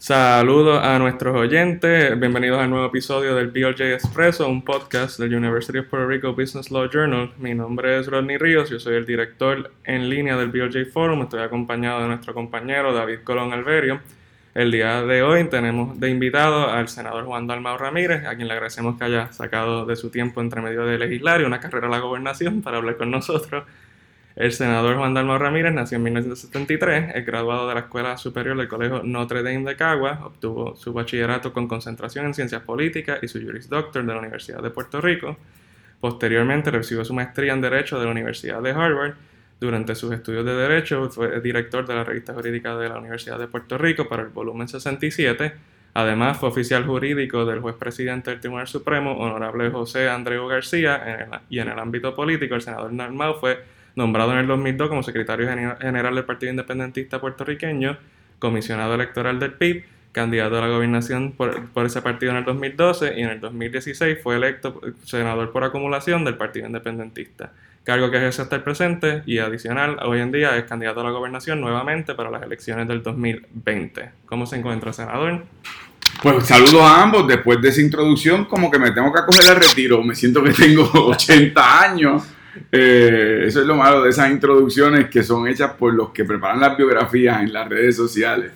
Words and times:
Saludos 0.00 0.82
a 0.82 0.98
nuestros 0.98 1.36
oyentes, 1.36 2.18
bienvenidos 2.18 2.58
al 2.58 2.70
nuevo 2.70 2.86
episodio 2.86 3.34
del 3.34 3.48
BLJ 3.48 3.82
Expresso, 3.92 4.48
un 4.48 4.62
podcast 4.62 5.20
del 5.20 5.34
University 5.34 5.76
of 5.76 5.88
Puerto 5.88 6.08
Rico 6.08 6.32
Business 6.32 6.70
Law 6.70 6.88
Journal. 6.90 7.30
Mi 7.36 7.52
nombre 7.52 7.98
es 7.98 8.06
Rodney 8.06 8.38
Ríos, 8.38 8.70
yo 8.70 8.80
soy 8.80 8.94
el 8.94 9.04
director 9.04 9.70
en 9.84 10.08
línea 10.08 10.38
del 10.38 10.48
BLJ 10.48 10.90
Forum, 10.90 11.24
estoy 11.24 11.42
acompañado 11.42 12.00
de 12.00 12.08
nuestro 12.08 12.32
compañero 12.32 12.94
David 12.94 13.18
Colón 13.24 13.52
Alberio. 13.52 14.00
El 14.54 14.72
día 14.72 15.02
de 15.02 15.22
hoy 15.22 15.44
tenemos 15.50 16.00
de 16.00 16.08
invitado 16.08 16.70
al 16.70 16.88
senador 16.88 17.26
Juan 17.26 17.46
Dalmau 17.46 17.76
Ramírez, 17.76 18.24
a 18.24 18.34
quien 18.36 18.48
le 18.48 18.54
agradecemos 18.54 18.96
que 18.96 19.04
haya 19.04 19.30
sacado 19.34 19.84
de 19.84 19.96
su 19.96 20.08
tiempo 20.08 20.40
entre 20.40 20.62
medio 20.62 20.86
de 20.86 20.96
legislar 20.96 21.42
y 21.42 21.44
una 21.44 21.60
carrera 21.60 21.88
a 21.88 21.90
la 21.90 21.98
gobernación 21.98 22.62
para 22.62 22.78
hablar 22.78 22.96
con 22.96 23.10
nosotros. 23.10 23.64
El 24.36 24.52
senador 24.52 24.96
Juan 24.96 25.12
Dalmau 25.12 25.38
Ramírez 25.38 25.72
nació 25.74 25.96
en 25.96 26.04
1973, 26.04 27.16
es 27.16 27.26
graduado 27.26 27.68
de 27.68 27.74
la 27.74 27.80
Escuela 27.80 28.16
Superior 28.16 28.56
del 28.56 28.68
Colegio 28.68 29.02
Notre 29.02 29.42
Dame 29.42 29.64
de 29.64 29.76
Cagua, 29.76 30.20
obtuvo 30.24 30.76
su 30.76 30.92
bachillerato 30.92 31.52
con 31.52 31.66
concentración 31.66 32.26
en 32.26 32.34
Ciencias 32.34 32.62
Políticas 32.62 33.18
y 33.22 33.28
su 33.28 33.40
Juris 33.40 33.68
Doctor 33.68 34.06
de 34.06 34.12
la 34.12 34.20
Universidad 34.20 34.62
de 34.62 34.70
Puerto 34.70 35.00
Rico. 35.00 35.36
Posteriormente 36.00 36.70
recibió 36.70 37.04
su 37.04 37.12
maestría 37.12 37.52
en 37.52 37.60
Derecho 37.60 37.98
de 37.98 38.04
la 38.04 38.12
Universidad 38.12 38.62
de 38.62 38.70
Harvard. 38.70 39.14
Durante 39.60 39.94
sus 39.94 40.12
estudios 40.12 40.46
de 40.46 40.54
Derecho 40.54 41.10
fue 41.10 41.40
director 41.40 41.86
de 41.86 41.94
la 41.94 42.04
revista 42.04 42.32
jurídica 42.32 42.76
de 42.76 42.88
la 42.88 42.98
Universidad 42.98 43.38
de 43.38 43.48
Puerto 43.48 43.76
Rico 43.78 44.08
para 44.08 44.22
el 44.22 44.28
volumen 44.28 44.68
67. 44.68 45.52
Además, 45.92 46.38
fue 46.38 46.48
oficial 46.48 46.86
jurídico 46.86 47.44
del 47.44 47.60
juez 47.60 47.74
presidente 47.74 48.30
del 48.30 48.38
Tribunal 48.38 48.68
Supremo, 48.68 49.18
honorable 49.18 49.70
José 49.70 50.08
Andreu 50.08 50.46
García, 50.46 51.42
y 51.50 51.58
en 51.58 51.68
el 51.68 51.78
ámbito 51.78 52.14
político, 52.14 52.54
el 52.54 52.62
senador 52.62 52.96
Dalmau 52.96 53.34
fue 53.34 53.58
nombrado 53.96 54.32
en 54.32 54.38
el 54.38 54.46
2002 54.46 54.88
como 54.88 55.02
secretario 55.02 55.48
general 55.48 56.14
del 56.14 56.24
Partido 56.24 56.50
Independentista 56.50 57.20
Puertorriqueño, 57.20 57.98
comisionado 58.38 58.94
electoral 58.94 59.38
del 59.38 59.52
PIB, 59.52 59.84
candidato 60.12 60.58
a 60.58 60.62
la 60.62 60.68
gobernación 60.68 61.32
por, 61.32 61.86
ese 61.86 62.02
partido 62.02 62.32
en 62.32 62.38
el 62.38 62.44
2012 62.44 63.14
y 63.16 63.22
en 63.22 63.30
el 63.30 63.40
2016 63.40 64.18
fue 64.22 64.36
electo 64.36 64.80
senador 65.04 65.52
por 65.52 65.64
acumulación 65.64 66.24
del 66.24 66.36
Partido 66.36 66.66
Independentista, 66.66 67.52
cargo 67.84 68.10
que 68.10 68.16
ejerce 68.16 68.42
hasta 68.42 68.56
el 68.56 68.62
presente 68.62 69.22
y 69.26 69.38
adicional 69.38 69.98
hoy 70.02 70.20
en 70.20 70.32
día 70.32 70.56
es 70.56 70.64
candidato 70.64 71.00
a 71.00 71.04
la 71.04 71.10
gobernación 71.10 71.60
nuevamente 71.60 72.14
para 72.14 72.30
las 72.30 72.42
elecciones 72.42 72.88
del 72.88 73.02
2020. 73.02 74.10
¿Cómo 74.26 74.46
se 74.46 74.56
encuentra, 74.56 74.92
senador? 74.92 75.44
Pues 76.22 76.46
saludos 76.46 76.82
a 76.82 77.02
ambos. 77.02 77.26
Después 77.26 77.62
de 77.62 77.68
esa 77.68 77.80
introducción, 77.80 78.44
como 78.44 78.70
que 78.70 78.78
me 78.78 78.90
tengo 78.90 79.12
que 79.12 79.20
acoger 79.20 79.48
al 79.48 79.56
retiro. 79.56 80.02
Me 80.02 80.14
siento 80.14 80.42
que 80.42 80.50
tengo 80.50 80.82
80 80.92 81.82
años. 81.82 82.24
Eh, 82.72 83.44
eso 83.46 83.60
es 83.60 83.66
lo 83.66 83.76
malo 83.76 84.02
de 84.02 84.10
esas 84.10 84.30
introducciones 84.30 85.08
que 85.08 85.22
son 85.22 85.46
hechas 85.48 85.72
por 85.72 85.94
los 85.94 86.10
que 86.10 86.24
preparan 86.24 86.60
las 86.60 86.76
biografías 86.76 87.42
en 87.42 87.52
las 87.52 87.68
redes 87.68 87.96
sociales. 87.96 88.52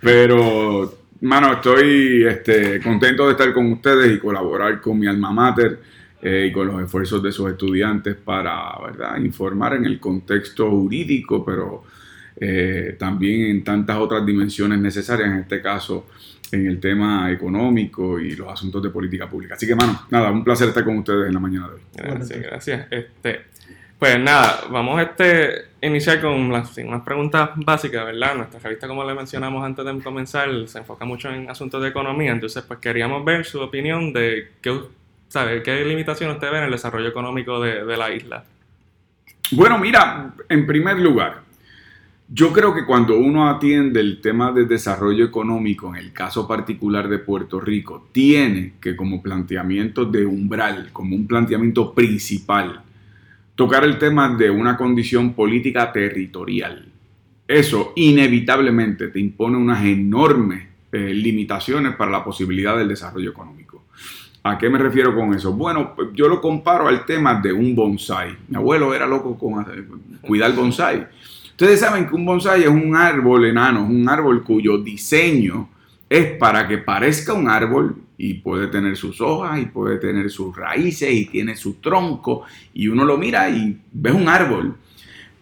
Pero, 0.00 0.94
mano, 1.20 1.54
estoy 1.54 2.24
este, 2.26 2.80
contento 2.80 3.26
de 3.26 3.32
estar 3.32 3.52
con 3.52 3.72
ustedes 3.72 4.14
y 4.14 4.18
colaborar 4.18 4.80
con 4.80 4.98
mi 4.98 5.06
alma 5.06 5.32
mater 5.32 5.80
eh, 6.20 6.48
y 6.50 6.52
con 6.52 6.66
los 6.66 6.82
esfuerzos 6.82 7.22
de 7.22 7.32
sus 7.32 7.50
estudiantes 7.50 8.16
para 8.16 8.78
¿verdad? 8.84 9.16
informar 9.18 9.74
en 9.74 9.86
el 9.86 9.98
contexto 9.98 10.70
jurídico, 10.70 11.44
pero 11.44 11.84
eh, 12.40 12.96
también 12.98 13.50
en 13.50 13.64
tantas 13.64 13.96
otras 13.98 14.24
dimensiones 14.24 14.78
necesarias, 14.78 15.28
en 15.30 15.38
este 15.38 15.60
caso 15.60 16.06
en 16.50 16.66
el 16.66 16.80
tema 16.80 17.30
económico 17.30 18.18
y 18.18 18.34
los 18.34 18.48
asuntos 18.48 18.82
de 18.82 18.90
política 18.90 19.28
pública. 19.28 19.54
Así 19.54 19.66
que, 19.66 19.74
mano, 19.74 20.06
nada, 20.10 20.30
un 20.30 20.44
placer 20.44 20.68
estar 20.68 20.84
con 20.84 20.98
ustedes 20.98 21.26
en 21.26 21.34
la 21.34 21.40
mañana 21.40 21.68
de 21.68 21.74
hoy. 21.74 21.80
Gracias, 21.94 22.40
gracias. 22.40 22.86
Este, 22.90 23.40
pues 23.98 24.18
nada, 24.18 24.60
vamos 24.70 24.98
a 24.98 25.02
este, 25.02 25.66
iniciar 25.82 26.20
con 26.20 26.32
unas, 26.32 26.70
preguntas 27.04 27.50
básicas, 27.56 28.06
¿verdad? 28.06 28.36
Nuestra 28.36 28.60
revista, 28.60 28.86
como 28.86 29.04
le 29.04 29.14
mencionamos 29.14 29.64
antes 29.64 29.84
de 29.84 29.98
comenzar, 30.00 30.48
se 30.66 30.78
enfoca 30.78 31.04
mucho 31.04 31.30
en 31.30 31.50
asuntos 31.50 31.82
de 31.82 31.88
economía, 31.88 32.32
entonces 32.32 32.62
pues 32.62 32.78
queríamos 32.78 33.24
ver 33.24 33.44
su 33.44 33.60
opinión 33.60 34.12
de 34.12 34.52
qué, 34.62 34.78
¿sabe? 35.28 35.62
qué 35.62 35.84
limitaciones 35.84 36.36
usted 36.36 36.50
ve 36.50 36.58
en 36.58 36.64
el 36.64 36.70
desarrollo 36.70 37.08
económico 37.08 37.60
de, 37.60 37.84
de 37.84 37.96
la 37.96 38.12
isla. 38.12 38.44
Bueno, 39.50 39.78
mira, 39.78 40.32
en 40.48 40.66
primer 40.66 40.98
lugar, 40.98 41.47
yo 42.30 42.52
creo 42.52 42.74
que 42.74 42.84
cuando 42.84 43.18
uno 43.18 43.48
atiende 43.48 44.00
el 44.00 44.20
tema 44.20 44.52
de 44.52 44.66
desarrollo 44.66 45.24
económico, 45.24 45.94
en 45.94 45.96
el 45.96 46.12
caso 46.12 46.46
particular 46.46 47.08
de 47.08 47.18
Puerto 47.18 47.58
Rico, 47.58 48.08
tiene 48.12 48.74
que 48.80 48.94
como 48.94 49.22
planteamiento 49.22 50.04
de 50.04 50.26
umbral, 50.26 50.90
como 50.92 51.16
un 51.16 51.26
planteamiento 51.26 51.94
principal, 51.94 52.82
tocar 53.54 53.82
el 53.84 53.98
tema 53.98 54.28
de 54.36 54.50
una 54.50 54.76
condición 54.76 55.32
política 55.32 55.90
territorial. 55.90 56.86
Eso 57.46 57.94
inevitablemente 57.96 59.08
te 59.08 59.20
impone 59.20 59.56
unas 59.56 59.82
enormes 59.84 60.68
eh, 60.92 61.14
limitaciones 61.14 61.96
para 61.96 62.10
la 62.10 62.22
posibilidad 62.22 62.76
del 62.76 62.88
desarrollo 62.88 63.30
económico. 63.30 63.84
¿A 64.42 64.58
qué 64.58 64.68
me 64.68 64.78
refiero 64.78 65.14
con 65.14 65.34
eso? 65.34 65.54
Bueno, 65.54 65.94
yo 66.12 66.28
lo 66.28 66.42
comparo 66.42 66.88
al 66.88 67.06
tema 67.06 67.40
de 67.40 67.52
un 67.54 67.74
bonsai. 67.74 68.36
Mi 68.48 68.56
abuelo 68.56 68.94
era 68.94 69.06
loco 69.06 69.36
con 69.38 69.64
cuidar 70.20 70.54
bonsai. 70.54 71.06
Ustedes 71.60 71.80
saben 71.80 72.06
que 72.06 72.14
un 72.14 72.24
bonsai 72.24 72.62
es 72.62 72.68
un 72.68 72.94
árbol 72.94 73.46
enano, 73.46 73.82
es 73.82 73.90
un 73.90 74.08
árbol 74.08 74.44
cuyo 74.44 74.78
diseño 74.78 75.68
es 76.08 76.38
para 76.38 76.68
que 76.68 76.78
parezca 76.78 77.32
un 77.32 77.48
árbol 77.48 77.96
y 78.16 78.34
puede 78.34 78.68
tener 78.68 78.96
sus 78.96 79.20
hojas 79.20 79.58
y 79.58 79.64
puede 79.64 79.98
tener 79.98 80.30
sus 80.30 80.56
raíces 80.56 81.12
y 81.12 81.26
tiene 81.26 81.56
su 81.56 81.80
tronco 81.80 82.44
y 82.72 82.86
uno 82.86 83.04
lo 83.04 83.18
mira 83.18 83.50
y 83.50 83.76
ves 83.90 84.14
un 84.14 84.28
árbol. 84.28 84.76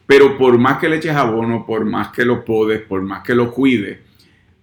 Pero 0.06 0.38
por 0.38 0.56
más 0.56 0.78
que 0.78 0.88
le 0.88 0.96
eches 0.96 1.14
abono, 1.14 1.66
por 1.66 1.84
más 1.84 2.08
que 2.08 2.24
lo 2.24 2.46
podes, 2.46 2.80
por 2.80 3.02
más 3.02 3.22
que 3.22 3.34
lo 3.34 3.52
cuides, 3.52 3.98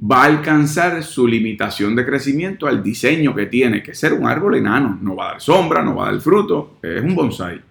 va 0.01 0.23
a 0.23 0.25
alcanzar 0.25 1.03
su 1.03 1.27
limitación 1.27 1.95
de 1.95 2.03
crecimiento 2.03 2.65
al 2.65 2.81
diseño 2.81 3.35
que 3.35 3.45
tiene, 3.45 3.83
que 3.83 3.93
ser 3.93 4.13
un 4.13 4.25
árbol 4.25 4.55
enano. 4.55 4.97
No 4.99 5.15
va 5.15 5.27
a 5.27 5.31
dar 5.33 5.41
sombra, 5.41 5.83
no 5.83 5.97
va 5.97 6.07
a 6.07 6.11
dar 6.13 6.19
fruto, 6.19 6.79
es 6.81 7.03
un 7.03 7.13
bonsai. 7.13 7.61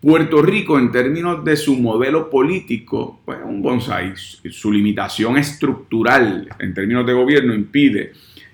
Puerto 0.00 0.42
Rico, 0.42 0.78
en 0.78 0.92
términos 0.92 1.44
de 1.44 1.56
su 1.56 1.76
modelo 1.76 2.30
político, 2.30 3.20
pues 3.24 3.38
un 3.44 3.60
bonsai. 3.60 4.14
Su 4.16 4.70
limitación 4.70 5.36
estructural 5.36 6.48
en 6.58 6.72
términos 6.72 7.04
de 7.04 7.12
gobierno 7.14 7.52
impide 7.52 8.12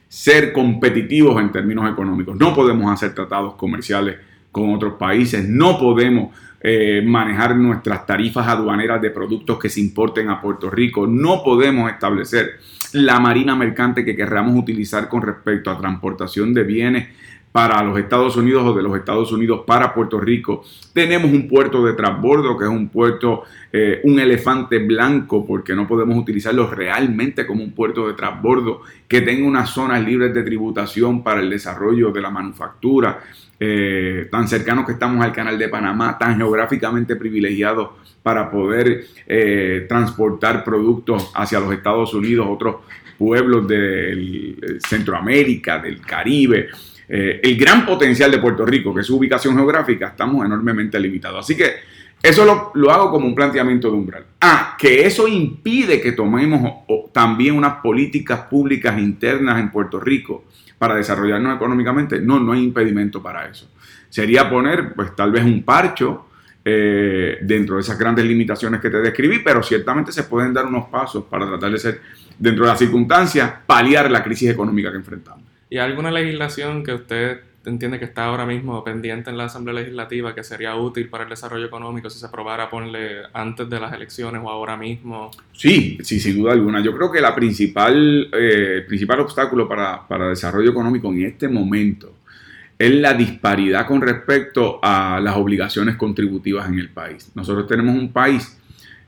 ser 0.09 0.53
competitivos 0.53 1.39
en 1.43 1.53
términos 1.53 1.91
económicos. 1.91 2.37
No 2.37 2.55
podemos 2.55 2.91
hacer 2.91 3.15
tratados 3.15 3.57
comerciales 3.57 4.17
con 4.51 4.73
otros 4.73 4.95
países, 4.95 5.47
no 5.47 5.79
podemos 5.79 6.35
eh, 6.63 7.03
manejar 7.05 7.57
nuestras 7.57 8.07
tarifas 8.07 8.47
aduaneras 8.47 9.03
de 9.03 9.11
productos 9.11 9.59
que 9.59 9.69
se 9.69 9.81
importen 9.81 10.31
a 10.31 10.41
Puerto 10.41 10.71
Rico, 10.71 11.07
no 11.07 11.43
podemos 11.43 11.91
establecer 11.91 12.53
la 12.93 13.19
marina 13.19 13.57
mercante 13.57 14.05
que 14.05 14.15
querramos 14.15 14.57
utilizar 14.57 15.09
con 15.09 15.23
respecto 15.23 15.71
a 15.71 15.77
transportación 15.77 16.55
de 16.55 16.63
bienes 16.63 17.09
para 17.55 17.85
los 17.85 17.97
Estados 17.97 18.37
Unidos 18.37 18.65
o 18.67 18.75
de 18.75 18.83
los 18.83 18.97
Estados 18.97 19.31
Unidos 19.31 19.61
para 19.65 19.95
Puerto 19.95 20.19
Rico. 20.19 20.65
Tenemos 20.93 21.31
un 21.31 21.47
puerto 21.47 21.87
de 21.87 21.93
transbordo 21.93 22.59
que 22.59 22.65
es 22.65 22.71
un 22.71 22.89
puerto, 22.89 23.45
eh, 23.73 24.01
un 24.03 24.19
elefante 24.19 24.81
blanco, 24.81 25.47
porque 25.47 25.73
no 25.73 25.87
podemos 25.87 26.19
utilizarlo 26.19 26.69
realmente 26.69 27.47
como 27.47 27.63
un 27.63 27.71
puerto 27.71 28.09
de 28.09 28.15
transbordo 28.15 28.81
que 29.07 29.21
tenga 29.21 29.47
unas 29.47 29.71
zonas 29.71 30.03
libres 30.03 30.35
de 30.35 30.43
tributación 30.43 31.23
para 31.23 31.43
el 31.43 31.49
desarrollo 31.49 32.11
de 32.11 32.21
la 32.21 32.31
manufactura. 32.31 33.21
Eh, 33.61 34.27
tan 34.33 34.49
cercanos 34.49 34.85
que 34.85 34.95
estamos 34.95 35.25
al 35.25 35.31
canal 35.31 35.57
de 35.57 35.69
Panamá, 35.69 36.19
tan 36.19 36.37
geográficamente 36.37 37.15
privilegiados 37.15 37.91
para 38.21 38.51
poder 38.51 39.05
eh, 39.29 39.87
transportar 39.89 40.65
productos 40.65 41.31
hacia 41.37 41.61
los 41.61 41.73
Estados 41.73 42.15
Unidos, 42.15 42.49
otros 42.51 42.79
pueblos 43.17 43.69
de 43.69 44.81
Centroamérica, 44.85 45.79
del 45.79 46.01
Caribe. 46.01 46.71
Eh, 47.09 47.41
el 47.43 47.57
gran 47.57 47.85
potencial 47.85 48.31
de 48.31 48.39
Puerto 48.39 48.65
Rico, 48.65 48.95
que 48.95 49.03
es 49.03 49.07
su 49.07 49.17
ubicación 49.17 49.57
geográfica, 49.57 50.09
estamos 50.09 50.45
enormemente 50.45 50.99
limitados. 50.99 51.41
Así 51.41 51.57
que 51.57 51.75
eso 52.23 52.73
lo, 52.75 52.91
hago 52.91 53.11
como 53.11 53.27
un 53.27 53.35
planteamiento 53.35 53.91
de 53.91 53.97
umbral. 53.97 54.25
Ah, 54.41 54.77
que 54.79 55.07
eso 55.07 55.29
impide 55.29 56.01
que 56.01 56.13
tomemos 56.13 56.85
también 57.13 57.55
unas 57.55 57.75
políticas 57.83 58.41
públicas 58.49 58.99
internas 58.99 59.61
en 59.61 59.71
Puerto 59.71 60.01
Rico 60.01 60.47
para 60.79 60.95
desarrollarnos 60.95 61.57
económicamente. 61.57 62.21
No, 62.21 62.41
no 62.41 62.53
hay 62.53 62.65
impedimento 62.65 63.23
para 63.23 63.47
eso. 63.47 63.71
Sería 64.09 64.49
poner, 64.49 64.95
pues 64.95 65.15
tal 65.15 65.33
vez 65.33 65.45
un 65.45 65.65
parcho 65.65 66.29
eh, 66.65 67.41
dentro 67.43 67.75
de 67.75 67.83
esas 67.83 67.99
grandes 67.99 68.25
limitaciones 68.25 68.81
que 68.81 68.89
te 68.89 69.03
describí, 69.03 69.41
pero 69.41 69.63
ciertamente 69.63 70.11
se 70.11 70.23
pueden 70.23 70.55
dar 70.55 70.65
unos 70.65 70.87
pasos 70.87 71.25
para 71.25 71.47
tratar 71.47 71.71
de 71.73 71.79
ser, 71.79 72.01
dentro 72.39 72.65
de 72.65 72.71
las 72.71 72.79
circunstancias, 72.79 73.53
paliar 73.67 74.11
la 74.11 74.25
crisis 74.25 74.49
económica 74.49 74.91
que 74.91 74.97
enfrentamos. 74.97 75.44
¿Y 75.71 75.79
alguna 75.79 76.11
legislación 76.11 76.85
que 76.85 76.93
usted 76.93 77.41
entiende 77.67 77.99
que 77.99 78.05
está 78.05 78.27
ahora 78.27 78.45
mismo 78.45 78.85
pendiente 78.85 79.31
en 79.31 79.39
la 79.39 79.45
Asamblea 79.45 79.75
Legislativa 79.75 80.35
que 80.35 80.45
sería 80.45 80.77
útil 80.77 81.09
para 81.09 81.25
el 81.25 81.31
desarrollo 81.31 81.67
económico 81.67 82.11
si 82.11 82.19
se 82.19 82.27
aprobara, 82.27 82.69
ponle, 82.69 83.23
antes 83.33 83.69
de 83.69 83.81
las 83.81 83.93
elecciones 83.93 84.43
o 84.45 84.51
ahora 84.51 84.77
mismo? 84.77 85.31
Sí, 85.53 85.99
sí, 86.03 86.21
sin 86.21 86.39
duda 86.39 86.53
alguna. 86.53 86.83
Yo 86.83 86.95
creo 86.95 87.11
que 87.11 87.21
la 87.21 87.35
principal, 87.35 88.29
eh, 88.33 88.75
el 88.77 88.87
principal 88.87 89.21
obstáculo 89.21 89.69
para, 89.69 90.07
para 90.07 90.25
el 90.25 90.31
desarrollo 90.31 90.71
económico 90.71 91.09
en 91.09 91.23
este 91.23 91.49
momento 91.49 92.15
es 92.79 92.91
la 92.91 93.15
disparidad 93.15 93.87
con 93.87 94.01
respecto 94.01 94.81
a 94.83 95.21
las 95.23 95.37
obligaciones 95.37 95.97
contributivas 95.97 96.69
en 96.69 96.79
el 96.79 96.91
país. 96.91 97.31
Nosotros 97.35 97.67
tenemos 97.67 97.95
un 97.97 98.13
país 98.13 98.59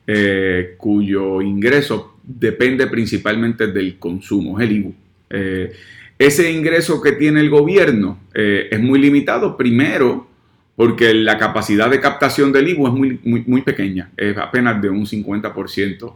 eh, 0.06 0.74
cuyo 0.78 1.42
ingreso 1.42 2.18
depende 2.22 2.86
principalmente 2.86 3.66
del 3.66 3.98
consumo, 3.98 4.58
es 4.58 4.68
el 4.68 4.76
IBU. 4.76 4.94
Eh, 5.30 5.72
ese 6.18 6.50
ingreso 6.50 7.00
que 7.00 7.12
tiene 7.12 7.40
el 7.40 7.50
gobierno 7.50 8.18
eh, 8.34 8.68
es 8.70 8.80
muy 8.80 8.98
limitado, 8.98 9.56
primero 9.56 10.28
porque 10.74 11.14
la 11.14 11.38
capacidad 11.38 11.90
de 11.90 12.00
captación 12.00 12.52
del 12.52 12.68
IBU 12.68 12.86
es 12.86 12.92
muy, 12.92 13.44
muy, 13.46 13.62
pequeña, 13.62 14.10
es 14.16 14.36
apenas 14.36 14.80
de 14.82 14.90
un 14.90 15.06
50% 15.06 16.14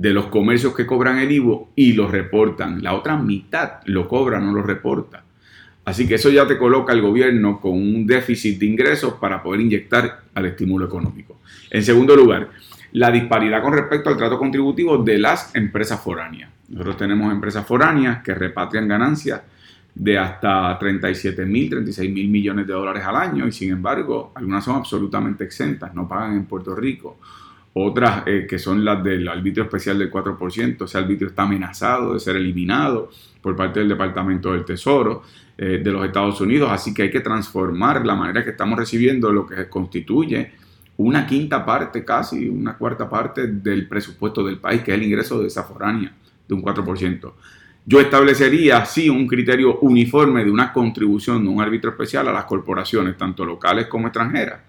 de 0.00 0.14
los 0.14 0.26
comercios 0.28 0.74
que 0.74 0.86
cobran 0.86 1.18
el 1.18 1.30
IVO 1.30 1.72
y 1.76 1.92
lo 1.92 2.08
reportan. 2.08 2.82
La 2.82 2.94
otra 2.94 3.18
mitad 3.18 3.80
lo 3.84 4.08
cobra, 4.08 4.40
no 4.40 4.50
lo 4.50 4.62
reporta. 4.62 5.24
Así 5.84 6.08
que 6.08 6.14
eso 6.14 6.30
ya 6.30 6.46
te 6.46 6.56
coloca 6.56 6.94
el 6.94 7.02
gobierno 7.02 7.60
con 7.60 7.72
un 7.72 8.06
déficit 8.06 8.58
de 8.58 8.64
ingresos 8.64 9.14
para 9.20 9.42
poder 9.42 9.60
inyectar 9.60 10.22
al 10.32 10.46
estímulo 10.46 10.86
económico. 10.86 11.40
En 11.68 11.82
segundo 11.82 12.16
lugar, 12.16 12.48
la 12.92 13.10
disparidad 13.10 13.62
con 13.62 13.72
respecto 13.72 14.10
al 14.10 14.16
trato 14.16 14.38
contributivo 14.38 14.98
de 14.98 15.18
las 15.18 15.54
empresas 15.54 16.00
foráneas. 16.00 16.50
Nosotros 16.68 16.96
tenemos 16.96 17.32
empresas 17.32 17.66
foráneas 17.66 18.22
que 18.22 18.34
repatrian 18.34 18.88
ganancias 18.88 19.42
de 19.94 20.18
hasta 20.18 20.78
37 20.78 21.44
mil, 21.44 21.68
36 21.68 22.12
mil 22.12 22.28
millones 22.28 22.66
de 22.66 22.72
dólares 22.72 23.02
al 23.04 23.16
año 23.16 23.46
y 23.46 23.52
sin 23.52 23.72
embargo 23.72 24.32
algunas 24.34 24.64
son 24.64 24.76
absolutamente 24.76 25.44
exentas, 25.44 25.94
no 25.94 26.08
pagan 26.08 26.34
en 26.34 26.44
Puerto 26.46 26.74
Rico 26.74 27.18
otras 27.72 28.24
eh, 28.26 28.46
que 28.48 28.58
son 28.58 28.84
las 28.84 29.02
del 29.02 29.28
arbitrio 29.28 29.64
especial 29.64 29.98
del 29.98 30.10
4%, 30.10 30.84
ese 30.84 30.98
arbitrio 30.98 31.28
está 31.28 31.42
amenazado 31.42 32.14
de 32.14 32.20
ser 32.20 32.36
eliminado 32.36 33.10
por 33.40 33.54
parte 33.54 33.80
del 33.80 33.88
Departamento 33.88 34.52
del 34.52 34.64
Tesoro 34.64 35.22
eh, 35.56 35.80
de 35.82 35.92
los 35.92 36.04
Estados 36.04 36.40
Unidos, 36.40 36.70
así 36.72 36.92
que 36.92 37.02
hay 37.02 37.10
que 37.10 37.20
transformar 37.20 38.04
la 38.04 38.14
manera 38.14 38.42
que 38.42 38.50
estamos 38.50 38.78
recibiendo 38.78 39.30
lo 39.30 39.46
que 39.46 39.68
constituye 39.68 40.52
una 41.04 41.26
quinta 41.26 41.64
parte, 41.64 42.04
casi 42.04 42.48
una 42.48 42.76
cuarta 42.76 43.08
parte 43.08 43.46
del 43.46 43.88
presupuesto 43.88 44.44
del 44.44 44.58
país, 44.58 44.82
que 44.82 44.92
es 44.92 44.98
el 44.98 45.04
ingreso 45.04 45.40
de 45.40 45.48
esa 45.48 45.64
foránea 45.64 46.12
de 46.46 46.54
un 46.54 46.62
4%. 46.62 47.32
Yo 47.86 48.00
establecería, 48.00 48.84
sí, 48.84 49.08
un 49.08 49.26
criterio 49.26 49.78
uniforme 49.80 50.44
de 50.44 50.50
una 50.50 50.72
contribución 50.72 51.42
de 51.42 51.48
un 51.48 51.60
árbitro 51.60 51.90
especial 51.90 52.28
a 52.28 52.32
las 52.32 52.44
corporaciones, 52.44 53.16
tanto 53.16 53.44
locales 53.44 53.86
como 53.86 54.08
extranjeras 54.08 54.60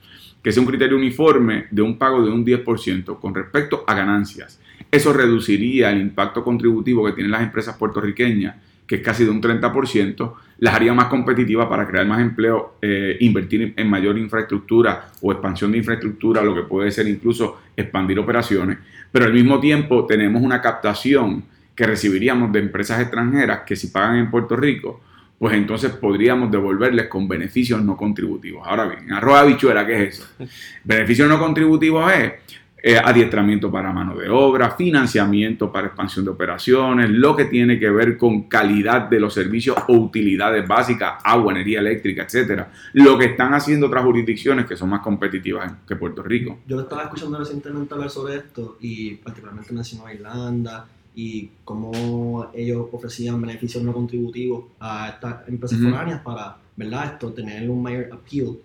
que 0.42 0.52
sea 0.52 0.62
un 0.62 0.68
criterio 0.68 0.98
uniforme 0.98 1.68
de 1.70 1.82
un 1.82 1.98
pago 1.98 2.24
de 2.24 2.32
un 2.32 2.46
10% 2.46 3.20
con 3.20 3.36
respecto 3.36 3.84
a 3.86 3.94
ganancias. 3.94 4.60
Eso 4.90 5.14
reduciría 5.14 5.92
el 5.92 6.02
impacto 6.02 6.44
contributivo 6.44 7.06
que 7.06 7.14
tienen 7.14 7.32
las 7.32 7.44
empresas 7.44 7.78
puertorriqueñas, 7.78 8.56
que 8.88 8.96
es 8.96 9.02
casi 9.02 9.24
de 9.24 9.30
un 9.30 9.42
30%, 9.42 10.34
las 10.62 10.76
haría 10.76 10.94
más 10.94 11.08
competitivas 11.08 11.68
para 11.68 11.88
crear 11.88 12.06
más 12.06 12.22
empleo, 12.22 12.76
eh, 12.84 13.18
invertir 13.22 13.74
en 13.76 13.90
mayor 13.90 14.16
infraestructura 14.18 15.08
o 15.20 15.32
expansión 15.32 15.72
de 15.72 15.80
infraestructura, 15.80 16.44
lo 16.44 16.54
que 16.54 16.62
puede 16.62 16.92
ser 16.92 17.08
incluso 17.08 17.62
expandir 17.76 18.20
operaciones, 18.20 18.78
pero 19.12 19.26
al 19.26 19.34
mismo 19.34 19.60
tiempo 19.60 20.06
tenemos 20.06 20.40
una 20.44 20.62
captación 20.62 21.44
que 21.76 21.88
recibiríamos 21.88 22.52
de 22.52 22.60
empresas 22.60 23.02
extranjeras 23.02 23.62
que 23.66 23.76
si 23.76 23.88
pagan 23.88 24.18
en 24.18 24.30
Puerto 24.30 24.56
Rico, 24.56 25.02
pues 25.40 25.56
entonces 25.56 25.94
podríamos 25.94 26.52
devolverles 26.52 27.08
con 27.08 27.28
beneficios 27.28 27.84
no 27.84 27.98
contributivos. 27.98 28.62
Ahora 28.68 28.86
bien, 28.86 29.12
arroz 29.12 29.40
habichuela, 29.40 29.84
¿qué 29.88 30.04
es 30.04 30.20
eso? 30.20 30.28
Beneficios 30.84 31.28
no 31.28 31.40
contributivos 31.40 32.14
es 32.14 32.34
eh, 32.84 32.98
adiestramiento 32.98 33.72
para 33.72 33.92
mano 33.92 34.16
de 34.16 34.30
obra, 34.30 34.72
financiamiento 34.72 35.72
para 35.72 35.88
expansión 35.88 36.26
de 36.26 36.32
operaciones, 36.32 37.10
lo 37.10 37.36
que 37.36 37.46
tiene 37.46 37.80
que 37.80 37.90
ver 37.90 38.18
con 38.18 38.44
calidad 38.44 39.10
de 39.10 39.20
los 39.20 39.34
servicios 39.34 39.78
o 39.88 39.94
utilidades 39.94 40.68
básicas, 40.68 41.22
agua, 41.24 41.54
energía 41.54 41.80
eléctrica, 41.80 42.24
etcétera. 42.24 42.72
Lo 42.94 43.18
que 43.18 43.26
están 43.26 43.54
haciendo 43.54 43.88
otras 43.88 44.04
jurisdicciones 44.04 44.66
que 44.66 44.76
son 44.76 44.90
más 44.90 45.02
competitivas 45.02 45.72
que 45.88 45.96
Puerto 45.96 46.24
Rico. 46.24 46.60
Yo 46.68 46.82
estaba 46.82 47.04
escuchando 47.04 47.38
recientemente 47.38 47.94
hablar 47.94 48.10
sobre 48.10 48.38
esto 48.38 48.78
y 48.80 49.16
particularmente 49.16 49.74
mencionó 49.74 50.12
Irlanda, 50.12 50.88
y 51.14 51.50
cómo 51.66 52.50
ellos 52.54 52.88
ofrecían 52.92 53.42
beneficios 53.42 53.84
no 53.84 53.94
contributivos 53.94 54.66
a 54.80 55.10
estas 55.10 55.48
empresas 55.48 55.80
foráneas 55.80 56.22
para, 56.22 56.58
¿verdad? 56.76 57.14
Esto, 57.14 57.34
tener 57.34 57.70
un 57.70 57.82
mayor 57.84 58.10
appeal, 58.12 58.58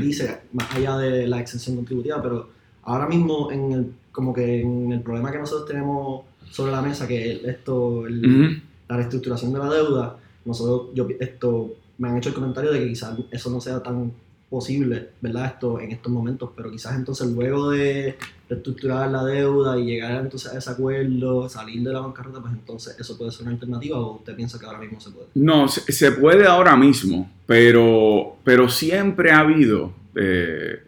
dice, 0.00 0.40
más 0.52 0.74
allá 0.74 0.98
de 0.98 1.26
la 1.26 1.40
exención 1.40 1.76
contributiva, 1.76 2.20
pero 2.20 2.53
ahora 2.84 3.06
mismo 3.06 3.50
en 3.50 3.72
el, 3.72 3.92
como 4.12 4.32
que 4.32 4.62
en 4.62 4.92
el 4.92 5.00
problema 5.00 5.32
que 5.32 5.38
nosotros 5.38 5.66
tenemos 5.66 6.22
sobre 6.50 6.72
la 6.72 6.82
mesa, 6.82 7.08
que 7.08 7.40
esto, 7.44 8.04
la 8.08 8.96
reestructuración 8.96 9.52
de 9.52 9.58
la 9.58 9.70
deuda, 9.70 10.16
nosotros, 10.44 10.90
yo, 10.94 11.08
esto, 11.18 11.74
me 11.98 12.08
han 12.08 12.18
hecho 12.18 12.28
el 12.28 12.34
comentario 12.34 12.72
de 12.72 12.80
que 12.80 12.88
quizás 12.88 13.18
eso 13.30 13.50
no 13.50 13.60
sea 13.60 13.82
tan 13.82 14.12
posible, 14.54 15.08
¿verdad? 15.20 15.46
Esto 15.46 15.80
en 15.80 15.90
estos 15.90 16.12
momentos, 16.12 16.50
pero 16.54 16.70
quizás 16.70 16.94
entonces 16.94 17.28
luego 17.28 17.70
de 17.70 18.16
reestructurar 18.48 19.10
la 19.10 19.24
deuda 19.24 19.76
y 19.78 19.84
llegar 19.84 20.20
entonces 20.20 20.52
a 20.52 20.58
ese 20.58 20.70
acuerdo, 20.70 21.48
salir 21.48 21.82
de 21.82 21.92
la 21.92 22.00
bancarrota, 22.00 22.40
pues 22.40 22.52
entonces 22.52 22.96
eso 23.00 23.18
puede 23.18 23.32
ser 23.32 23.42
una 23.42 23.52
alternativa 23.52 23.98
o 23.98 24.16
usted 24.16 24.36
piensa 24.36 24.58
que 24.58 24.66
ahora 24.66 24.78
mismo 24.78 25.00
se 25.00 25.10
puede? 25.10 25.26
No, 25.34 25.66
se, 25.66 26.12
puede 26.12 26.46
ahora 26.46 26.76
mismo, 26.76 27.28
pero, 27.46 28.36
pero 28.44 28.68
siempre 28.68 29.32
ha 29.32 29.40
habido, 29.40 29.92
eh, 30.14 30.78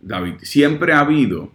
David, 0.00 0.34
siempre 0.42 0.92
ha 0.92 1.00
habido 1.00 1.50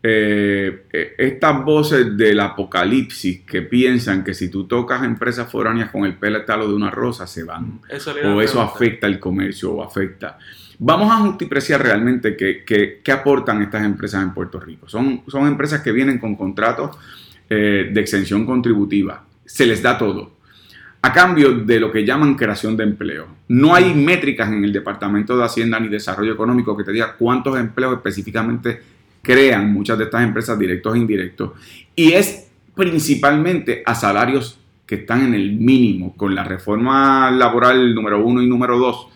eh, 0.00 0.84
eh, 0.92 1.14
estas 1.18 1.64
voces 1.64 2.16
del 2.16 2.38
apocalipsis 2.38 3.40
que 3.40 3.62
piensan 3.62 4.22
que 4.22 4.32
si 4.32 4.48
tú 4.48 4.64
tocas 4.64 5.02
empresas 5.02 5.50
foráneas 5.50 5.90
con 5.90 6.04
el 6.04 6.14
pétalo 6.14 6.68
de 6.68 6.74
una 6.74 6.90
rosa 6.90 7.26
se 7.26 7.42
van. 7.42 7.80
o 8.24 8.40
eso 8.40 8.62
afecta 8.62 9.06
el 9.06 9.18
comercio 9.18 9.72
o 9.72 9.82
afecta. 9.82 10.38
Vamos 10.78 11.10
a 11.10 11.18
multipreciar 11.18 11.82
realmente 11.82 12.36
qué, 12.36 13.02
aportan 13.12 13.62
estas 13.62 13.84
empresas 13.84 14.22
en 14.22 14.32
Puerto 14.32 14.60
Rico. 14.60 14.88
Son, 14.88 15.22
son 15.26 15.48
empresas 15.48 15.80
que 15.80 15.90
vienen 15.90 16.18
con 16.18 16.36
contratos 16.36 16.96
eh, 17.50 17.90
de 17.92 18.00
exención 18.00 18.46
contributiva. 18.46 19.24
Se 19.44 19.66
les 19.66 19.82
da 19.82 19.98
todo. 19.98 20.37
A 21.00 21.12
cambio 21.12 21.52
de 21.52 21.78
lo 21.78 21.92
que 21.92 22.04
llaman 22.04 22.34
creación 22.34 22.76
de 22.76 22.84
empleo. 22.84 23.26
No 23.48 23.74
hay 23.74 23.94
métricas 23.94 24.48
en 24.48 24.64
el 24.64 24.72
Departamento 24.72 25.36
de 25.36 25.44
Hacienda 25.44 25.78
ni 25.78 25.88
Desarrollo 25.88 26.32
Económico 26.32 26.76
que 26.76 26.84
te 26.84 26.92
diga 26.92 27.14
cuántos 27.16 27.58
empleos 27.58 27.94
específicamente 27.94 28.82
crean 29.22 29.72
muchas 29.72 29.96
de 29.98 30.04
estas 30.04 30.22
empresas 30.22 30.58
directos 30.58 30.94
e 30.94 30.98
indirectos. 30.98 31.52
Y 31.94 32.12
es 32.12 32.48
principalmente 32.74 33.82
a 33.86 33.94
salarios 33.94 34.58
que 34.86 34.96
están 34.96 35.22
en 35.22 35.34
el 35.34 35.52
mínimo. 35.52 36.16
Con 36.16 36.34
la 36.34 36.44
reforma 36.44 37.30
laboral 37.30 37.94
número 37.94 38.24
uno 38.24 38.42
y 38.42 38.46
número 38.46 38.78
dos, 38.78 39.08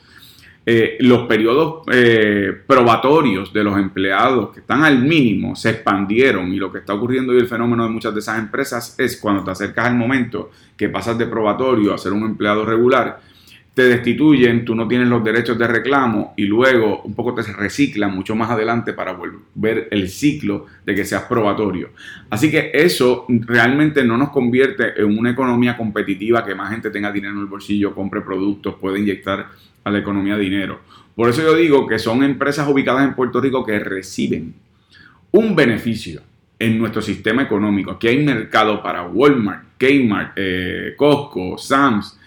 eh, 0.64 0.96
los 1.00 1.26
periodos 1.26 1.82
eh, 1.92 2.52
probatorios 2.68 3.52
de 3.52 3.64
los 3.64 3.76
empleados 3.76 4.50
que 4.52 4.60
están 4.60 4.84
al 4.84 5.02
mínimo 5.02 5.56
se 5.56 5.70
expandieron 5.70 6.52
y 6.52 6.56
lo 6.56 6.70
que 6.70 6.78
está 6.78 6.94
ocurriendo 6.94 7.32
hoy 7.32 7.38
el 7.38 7.48
fenómeno 7.48 7.82
de 7.82 7.90
muchas 7.90 8.14
de 8.14 8.20
esas 8.20 8.38
empresas 8.38 8.94
es 8.96 9.16
cuando 9.16 9.42
te 9.42 9.50
acercas 9.50 9.86
al 9.86 9.96
momento 9.96 10.50
que 10.76 10.88
pasas 10.88 11.18
de 11.18 11.26
probatorio 11.26 11.92
a 11.92 11.98
ser 11.98 12.12
un 12.12 12.22
empleado 12.22 12.64
regular, 12.64 13.20
te 13.74 13.84
destituyen, 13.84 14.64
tú 14.64 14.74
no 14.74 14.86
tienes 14.86 15.08
los 15.08 15.24
derechos 15.24 15.58
de 15.58 15.66
reclamo 15.66 16.34
y 16.36 16.44
luego 16.44 17.02
un 17.02 17.14
poco 17.14 17.34
te 17.34 17.42
reciclan 17.42 18.14
mucho 18.14 18.36
más 18.36 18.50
adelante 18.50 18.92
para 18.92 19.14
volver 19.14 19.88
el 19.90 20.10
ciclo 20.10 20.66
de 20.84 20.94
que 20.94 21.04
seas 21.04 21.22
probatorio. 21.22 21.90
Así 22.30 22.50
que 22.50 22.70
eso 22.74 23.24
realmente 23.28 24.04
no 24.04 24.16
nos 24.16 24.30
convierte 24.30 25.00
en 25.00 25.18
una 25.18 25.30
economía 25.30 25.76
competitiva 25.76 26.44
que 26.44 26.54
más 26.54 26.70
gente 26.70 26.90
tenga 26.90 27.10
dinero 27.10 27.34
en 27.34 27.40
el 27.40 27.46
bolsillo, 27.46 27.94
compre 27.94 28.20
productos, 28.20 28.74
puede 28.74 29.00
inyectar 29.00 29.46
a 29.84 29.90
la 29.90 29.98
economía 29.98 30.36
dinero. 30.36 30.80
Por 31.14 31.28
eso 31.28 31.42
yo 31.42 31.54
digo 31.54 31.86
que 31.86 31.98
son 31.98 32.22
empresas 32.22 32.68
ubicadas 32.68 33.04
en 33.04 33.14
Puerto 33.14 33.40
Rico 33.40 33.64
que 33.64 33.78
reciben 33.78 34.54
un 35.30 35.54
beneficio 35.54 36.22
en 36.58 36.78
nuestro 36.78 37.02
sistema 37.02 37.42
económico. 37.42 37.92
Aquí 37.92 38.08
hay 38.08 38.24
mercado 38.24 38.82
para 38.82 39.04
Walmart, 39.04 39.64
Kmart, 39.78 40.32
eh, 40.36 40.94
Costco, 40.96 41.58
Sam's, 41.58 42.18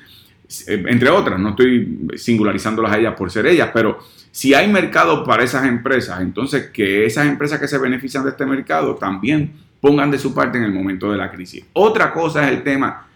eh, 0.67 0.83
entre 0.87 1.09
otras, 1.09 1.39
no 1.39 1.49
estoy 1.49 2.07
singularizándolas 2.15 2.91
a 2.91 2.99
ellas 2.99 3.15
por 3.15 3.31
ser 3.31 3.45
ellas, 3.47 3.69
pero 3.73 3.99
si 4.31 4.53
hay 4.53 4.67
mercado 4.67 5.23
para 5.23 5.43
esas 5.43 5.65
empresas, 5.65 6.21
entonces 6.21 6.69
que 6.71 7.05
esas 7.05 7.27
empresas 7.27 7.59
que 7.59 7.67
se 7.67 7.77
benefician 7.77 8.23
de 8.23 8.31
este 8.31 8.45
mercado 8.45 8.95
también 8.95 9.53
pongan 9.79 10.11
de 10.11 10.19
su 10.19 10.33
parte 10.33 10.57
en 10.57 10.65
el 10.65 10.73
momento 10.73 11.11
de 11.11 11.17
la 11.17 11.31
crisis. 11.31 11.65
Otra 11.73 12.11
cosa 12.11 12.43
es 12.45 12.57
el 12.57 12.63
tema 12.63 13.07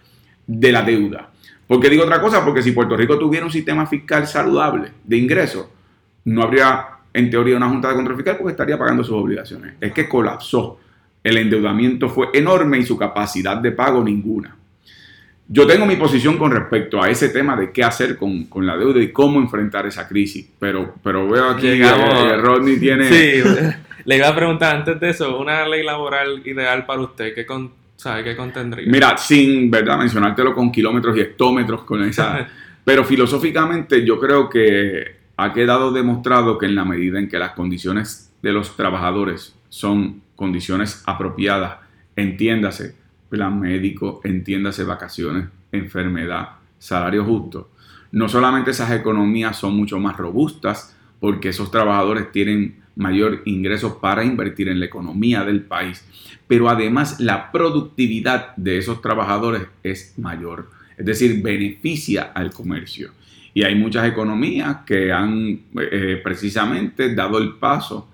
de 0.46 0.72
la 0.72 0.82
deuda. 0.82 1.29
¿Por 1.70 1.78
qué 1.78 1.88
digo 1.88 2.02
otra 2.02 2.20
cosa? 2.20 2.44
Porque 2.44 2.64
si 2.64 2.72
Puerto 2.72 2.96
Rico 2.96 3.16
tuviera 3.16 3.46
un 3.46 3.52
sistema 3.52 3.86
fiscal 3.86 4.26
saludable 4.26 4.90
de 5.04 5.16
ingresos, 5.16 5.66
no 6.24 6.42
habría 6.42 6.84
en 7.14 7.30
teoría 7.30 7.56
una 7.56 7.68
junta 7.68 7.90
de 7.90 7.94
control 7.94 8.16
fiscal 8.16 8.38
porque 8.38 8.50
estaría 8.50 8.76
pagando 8.76 9.04
sus 9.04 9.14
obligaciones. 9.14 9.74
Es 9.80 9.92
que 9.92 10.08
colapsó. 10.08 10.80
El 11.22 11.36
endeudamiento 11.36 12.08
fue 12.08 12.30
enorme 12.34 12.78
y 12.78 12.82
su 12.82 12.98
capacidad 12.98 13.56
de 13.58 13.70
pago 13.70 14.02
ninguna. 14.02 14.56
Yo 15.46 15.64
tengo 15.64 15.86
mi 15.86 15.94
posición 15.94 16.38
con 16.38 16.50
respecto 16.50 17.00
a 17.00 17.08
ese 17.08 17.28
tema 17.28 17.54
de 17.54 17.70
qué 17.70 17.84
hacer 17.84 18.16
con, 18.16 18.48
la 18.66 18.76
deuda 18.76 19.00
y 19.00 19.12
cómo 19.12 19.38
enfrentar 19.38 19.86
esa 19.86 20.08
crisis, 20.08 20.48
pero, 20.58 20.96
pero 21.04 21.28
veo 21.28 21.50
aquí 21.50 21.78
que 21.78 22.36
Rodney 22.36 22.80
tiene... 22.80 23.04
Sí, 23.04 23.48
le 24.06 24.16
iba 24.16 24.26
a 24.26 24.34
preguntar 24.34 24.74
antes 24.74 24.98
de 24.98 25.10
eso, 25.10 25.38
una 25.38 25.68
ley 25.68 25.84
laboral 25.84 26.42
ideal 26.44 26.84
para 26.84 27.02
usted, 27.02 27.32
¿qué, 27.32 27.46
con, 27.46 27.70
sabe, 28.00 28.24
qué 28.24 28.34
contendría? 28.34 28.90
Mira, 28.90 29.16
sin 29.18 29.70
verdad 29.70 29.98
mencionártelo 29.98 30.54
con 30.54 30.72
kilómetros 30.72 31.16
y 31.18 31.20
hectómetros, 31.20 31.82
con 31.82 32.02
esa... 32.02 32.48
pero 32.84 33.04
filosóficamente 33.04 34.06
yo 34.06 34.18
creo 34.18 34.48
que 34.48 35.16
ha 35.36 35.52
quedado 35.52 35.92
demostrado 35.92 36.56
que 36.56 36.64
en 36.64 36.76
la 36.76 36.86
medida 36.86 37.18
en 37.18 37.28
que 37.28 37.38
las 37.38 37.52
condiciones 37.52 38.32
de 38.40 38.52
los 38.52 38.74
trabajadores 38.74 39.54
son 39.68 40.22
condiciones 40.34 41.02
apropiadas, 41.04 41.76
entiéndase 42.16 42.96
plan 43.28 43.60
médico, 43.60 44.22
entiéndase 44.24 44.84
vacaciones, 44.84 45.48
enfermedad, 45.70 46.48
salario 46.78 47.22
justo. 47.24 47.70
No 48.12 48.30
solamente 48.30 48.70
esas 48.70 48.90
economías 48.92 49.58
son 49.58 49.76
mucho 49.76 49.98
más 49.98 50.16
robustas 50.16 50.96
porque 51.20 51.50
esos 51.50 51.70
trabajadores 51.70 52.32
tienen 52.32 52.79
mayor 52.96 53.42
ingreso 53.44 54.00
para 54.00 54.24
invertir 54.24 54.68
en 54.68 54.80
la 54.80 54.86
economía 54.86 55.44
del 55.44 55.62
país, 55.62 56.04
pero 56.46 56.68
además 56.68 57.20
la 57.20 57.50
productividad 57.52 58.54
de 58.56 58.78
esos 58.78 59.00
trabajadores 59.00 59.62
es 59.82 60.18
mayor, 60.18 60.70
es 60.96 61.06
decir, 61.06 61.42
beneficia 61.42 62.32
al 62.34 62.52
comercio. 62.52 63.12
Y 63.52 63.62
hay 63.64 63.74
muchas 63.74 64.06
economías 64.06 64.78
que 64.86 65.12
han 65.12 65.60
eh, 65.80 66.20
precisamente 66.22 67.14
dado 67.14 67.38
el 67.38 67.54
paso 67.54 68.08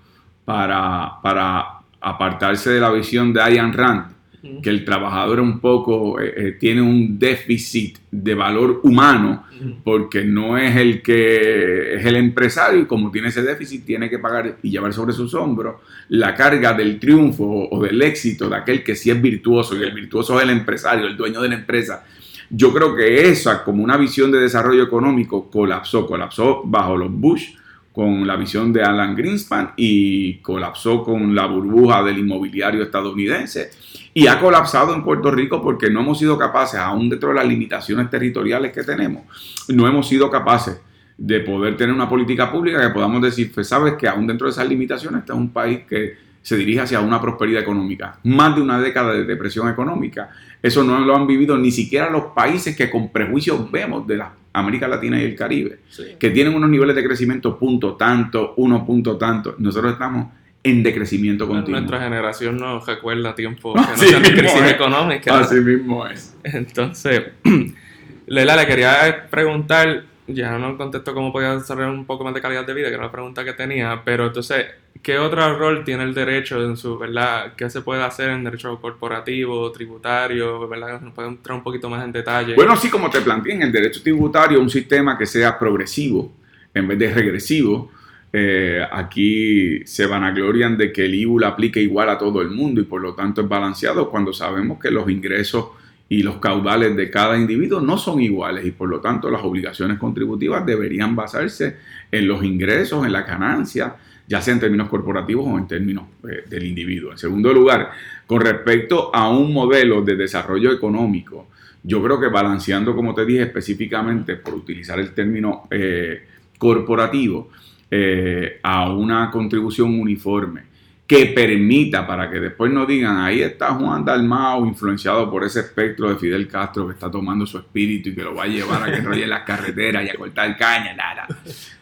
para, 0.45 1.21
para 1.21 1.79
apartarse 2.01 2.71
de 2.71 2.79
la 2.79 2.91
visión 2.91 3.33
de 3.33 3.41
Ayn 3.41 3.73
Rand, 3.73 4.16
que 4.61 4.69
el 4.69 4.85
trabajador 4.85 5.39
un 5.39 5.59
poco 5.59 6.19
eh, 6.19 6.33
eh, 6.35 6.51
tiene 6.59 6.81
un 6.81 7.17
déficit 7.19 7.97
de 8.11 8.35
valor 8.35 8.81
humano 8.83 9.45
porque 9.83 10.23
no 10.23 10.57
es 10.57 10.75
el 10.75 11.01
que 11.01 11.95
es 11.95 12.05
el 12.05 12.15
empresario 12.15 12.81
y 12.81 12.85
como 12.85 13.11
tiene 13.11 13.29
ese 13.29 13.41
déficit 13.41 13.85
tiene 13.85 14.09
que 14.09 14.19
pagar 14.19 14.57
y 14.61 14.69
llevar 14.69 14.93
sobre 14.93 15.13
sus 15.13 15.33
hombros 15.33 15.81
la 16.09 16.35
carga 16.35 16.73
del 16.73 16.99
triunfo 16.99 17.67
o, 17.69 17.83
del 17.83 18.01
éxito 18.01 18.49
de 18.49 18.55
aquel 18.55 18.83
que 18.83 18.95
sí 18.95 19.09
es 19.09 19.21
virtuoso 19.21 19.75
y 19.75 19.83
el 19.83 19.93
virtuoso 19.93 20.37
es 20.37 20.43
el 20.43 20.51
empresario, 20.51 21.07
el 21.07 21.17
dueño 21.17 21.41
de 21.41 21.49
la 21.49 21.55
empresa. 21.55 22.05
Yo 22.49 22.71
creo 22.73 22.95
que 22.95 23.29
esa 23.29 23.63
como 23.63 23.83
una 23.83 23.97
visión 23.97 24.31
de 24.31 24.39
desarrollo 24.39 24.83
económico 24.83 25.49
colapsó, 25.49 26.05
colapsó 26.05 26.61
bajo 26.63 26.95
los 26.95 27.11
Bush 27.11 27.55
con 27.97 28.27
la 28.27 28.35
visión 28.35 28.71
de 28.71 28.83
Alan 28.83 29.15
Greenspan 29.15 29.71
y 29.75 30.35
colapsó 30.35 31.03
con 31.03 31.33
la 31.33 31.47
burbuja 31.47 32.03
del 32.03 32.19
inmobiliario 32.19 32.83
estadounidense 32.83 33.71
y 34.13 34.27
ha 34.27 34.39
colapsado 34.39 34.93
en 34.93 35.03
Puerto 35.03 35.31
Rico 35.31 35.59
porque 35.63 35.89
no 35.89 36.01
hemos 36.01 36.19
sido 36.19 36.37
capaces, 36.37 36.79
aún 36.79 37.09
dentro 37.09 37.29
de 37.29 37.35
las 37.37 37.47
limitaciones 37.47 38.07
territoriales 38.11 38.71
que 38.71 38.83
tenemos, 38.83 39.23
no 39.69 39.87
hemos 39.87 40.07
sido 40.07 40.29
capaces 40.29 40.79
de 41.17 41.39
poder 41.39 41.75
tener 41.75 41.95
una 41.95 42.07
política 42.07 42.51
pública 42.51 42.79
que 42.79 42.93
podamos 42.93 43.19
decir, 43.19 43.51
pues 43.51 43.67
sabes 43.67 43.95
que 43.95 44.07
aún 44.07 44.27
dentro 44.27 44.45
de 44.45 44.51
esas 44.51 44.69
limitaciones 44.69 45.21
este 45.21 45.33
es 45.33 45.39
un 45.39 45.49
país 45.49 45.79
que 45.89 46.17
se 46.43 46.55
dirige 46.55 46.81
hacia 46.81 46.99
una 46.99 47.19
prosperidad 47.19 47.63
económica. 47.63 48.19
Más 48.25 48.55
de 48.55 48.61
una 48.61 48.79
década 48.79 49.11
de 49.13 49.23
depresión 49.23 49.69
económica. 49.69 50.29
Eso 50.61 50.83
no 50.83 50.99
lo 50.99 51.15
han 51.15 51.25
vivido 51.25 51.57
ni 51.57 51.71
siquiera 51.71 52.11
los 52.11 52.25
países 52.35 52.77
que 52.77 52.91
con 52.91 53.11
prejuicios 53.11 53.71
vemos 53.71 54.05
de 54.05 54.17
la 54.17 54.31
América 54.59 54.87
Latina 54.87 55.21
y 55.21 55.25
el 55.25 55.35
Caribe, 55.35 55.79
que 56.19 56.29
tienen 56.29 56.53
unos 56.55 56.69
niveles 56.69 56.95
de 56.95 57.03
crecimiento 57.03 57.57
punto 57.57 57.95
tanto, 57.95 58.53
uno 58.57 58.85
punto 58.85 59.17
tanto. 59.17 59.55
Nosotros 59.57 59.93
estamos 59.93 60.27
en 60.63 60.83
decrecimiento 60.83 61.47
continuo. 61.47 61.79
Nuestra 61.79 62.01
generación 62.01 62.57
no 62.57 62.79
recuerda 62.79 63.35
tiempo 63.35 63.73
que 63.75 63.79
no 63.79 63.97
sean 63.97 64.23
de 64.23 64.33
crisis 64.33 64.63
económica. 64.63 65.39
Así 65.39 65.55
mismo 65.55 66.05
es. 66.07 66.35
Entonces, 66.43 67.23
Lela, 68.27 68.55
le 68.55 68.67
quería 68.67 69.27
preguntar, 69.29 70.03
ya 70.27 70.57
no 70.57 70.77
contesto 70.77 71.13
cómo 71.13 71.31
podía 71.31 71.55
desarrollar 71.55 71.91
un 71.91 72.05
poco 72.05 72.23
más 72.23 72.33
de 72.33 72.41
calidad 72.41 72.65
de 72.65 72.73
vida, 72.73 72.87
que 72.87 72.95
era 72.95 73.03
una 73.03 73.11
pregunta 73.11 73.45
que 73.45 73.53
tenía, 73.53 74.01
pero 74.03 74.27
entonces, 74.27 74.65
¿qué 75.01 75.17
otro 75.17 75.57
rol 75.57 75.83
tiene 75.83 76.03
el 76.03 76.13
derecho 76.13 76.63
en 76.63 76.75
su, 76.75 76.97
verdad? 76.97 77.53
¿Qué 77.55 77.69
se 77.69 77.81
puede 77.81 78.03
hacer 78.03 78.29
en 78.29 78.43
derecho 78.43 78.79
corporativo, 78.79 79.71
tributario, 79.71 80.67
verdad? 80.67 81.01
¿Nos 81.01 81.13
puede 81.13 81.29
entrar 81.29 81.57
un 81.57 81.63
poquito 81.63 81.89
más 81.89 82.03
en 82.03 82.11
detalle? 82.11 82.55
Bueno, 82.55 82.75
sí, 82.75 82.89
como 82.89 83.09
te 83.09 83.21
planteé, 83.21 83.53
en 83.53 83.63
el 83.63 83.71
derecho 83.71 84.01
tributario, 84.03 84.59
un 84.59 84.69
sistema 84.69 85.17
que 85.17 85.25
sea 85.25 85.57
progresivo 85.57 86.31
en 86.73 86.87
vez 86.87 86.99
de 86.99 87.13
regresivo. 87.13 87.91
Eh, 88.33 88.85
aquí 88.91 89.85
se 89.85 90.05
vanaglorian 90.05 90.77
de 90.77 90.91
que 90.91 91.05
el 91.05 91.15
IBU 91.15 91.39
lo 91.39 91.47
aplique 91.47 91.79
igual 91.79 92.09
a 92.09 92.17
todo 92.17 92.41
el 92.41 92.49
mundo 92.49 92.81
y 92.81 92.83
por 92.83 93.01
lo 93.01 93.15
tanto 93.15 93.41
es 93.41 93.47
balanceado 93.47 94.09
cuando 94.09 94.33
sabemos 94.33 94.77
que 94.79 94.91
los 94.91 95.09
ingresos 95.09 95.67
y 96.09 96.23
los 96.23 96.37
caudales 96.37 96.95
de 96.95 97.09
cada 97.09 97.37
individuo 97.37 97.81
no 97.81 97.97
son 97.97 98.21
iguales 98.21 98.65
y 98.65 98.71
por 98.71 98.89
lo 98.89 98.99
tanto 99.01 99.29
las 99.29 99.43
obligaciones 99.43 99.97
contributivas 99.97 100.65
deberían 100.65 101.15
basarse 101.15 101.77
en 102.11 102.27
los 102.27 102.43
ingresos, 102.43 103.05
en 103.05 103.11
la 103.11 103.23
ganancia, 103.23 103.95
ya 104.27 104.41
sea 104.41 104.53
en 104.53 104.59
términos 104.59 104.89
corporativos 104.89 105.45
o 105.47 105.57
en 105.57 105.67
términos 105.67 106.05
eh, 106.23 106.43
del 106.49 106.65
individuo. 106.65 107.11
En 107.11 107.17
segundo 107.17 107.53
lugar, 107.53 107.91
con 108.25 108.41
respecto 108.41 109.13
a 109.13 109.29
un 109.29 109.53
modelo 109.53 110.01
de 110.01 110.15
desarrollo 110.15 110.71
económico, 110.71 111.47
yo 111.83 112.03
creo 112.03 112.19
que 112.19 112.27
balanceando, 112.27 112.95
como 112.95 113.13
te 113.13 113.25
dije 113.25 113.43
específicamente, 113.43 114.35
por 114.35 114.53
utilizar 114.53 114.99
el 114.99 115.13
término 115.13 115.67
eh, 115.69 116.25
corporativo, 116.57 117.49
eh, 117.89 118.59
a 118.63 118.91
una 118.91 119.31
contribución 119.31 119.97
uniforme 119.97 120.63
que 121.07 121.27
permita 121.27 122.05
para 122.05 122.29
que 122.29 122.37
después 122.37 122.69
no 122.69 122.85
digan, 122.85 123.17
ahí 123.17 123.41
está 123.41 123.73
Juan 123.73 124.03
Dalmao 124.03 124.65
influenciado 124.65 125.31
por 125.31 125.45
ese 125.45 125.61
espectro 125.61 126.09
de 126.09 126.17
Fidel 126.17 126.49
Castro 126.49 126.85
que 126.85 126.93
está 126.93 127.09
tomando 127.09 127.45
su 127.45 127.57
espíritu 127.57 128.09
y 128.09 128.15
que 128.15 128.23
lo 128.23 128.35
va 128.35 128.43
a 128.43 128.47
llevar 128.47 128.83
a 128.83 128.91
que 128.91 128.97
enrolle 128.97 129.25
las 129.25 129.43
carreteras 129.43 130.03
y 130.03 130.09
a 130.09 130.15
cortar 130.15 130.57
caña, 130.57 130.93
nada. 130.93 131.25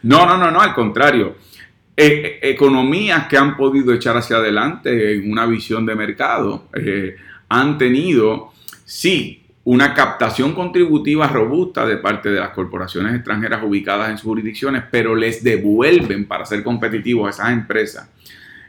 No, 0.04 0.24
no, 0.24 0.38
no, 0.38 0.52
no, 0.52 0.60
al 0.60 0.72
contrario. 0.72 1.36
E, 1.96 2.38
e, 2.40 2.50
economías 2.50 3.26
que 3.26 3.36
han 3.36 3.56
podido 3.56 3.92
echar 3.92 4.16
hacia 4.16 4.36
adelante 4.36 5.16
en 5.16 5.32
una 5.32 5.44
visión 5.46 5.84
de 5.84 5.96
mercado 5.96 6.68
eh, 6.74 7.16
han 7.48 7.78
tenido, 7.78 8.52
sí, 8.84 9.42
una 9.64 9.92
captación 9.92 10.52
contributiva 10.52 11.26
robusta 11.26 11.84
de 11.84 11.96
parte 11.96 12.30
de 12.30 12.38
las 12.38 12.50
corporaciones 12.50 13.12
extranjeras 13.14 13.64
ubicadas 13.64 14.10
en 14.10 14.18
sus 14.18 14.26
jurisdicciones, 14.26 14.84
pero 14.88 15.16
les 15.16 15.42
devuelven 15.42 16.26
para 16.26 16.46
ser 16.46 16.62
competitivos 16.62 17.26
a 17.26 17.30
esas 17.30 17.52
empresas 17.52 18.08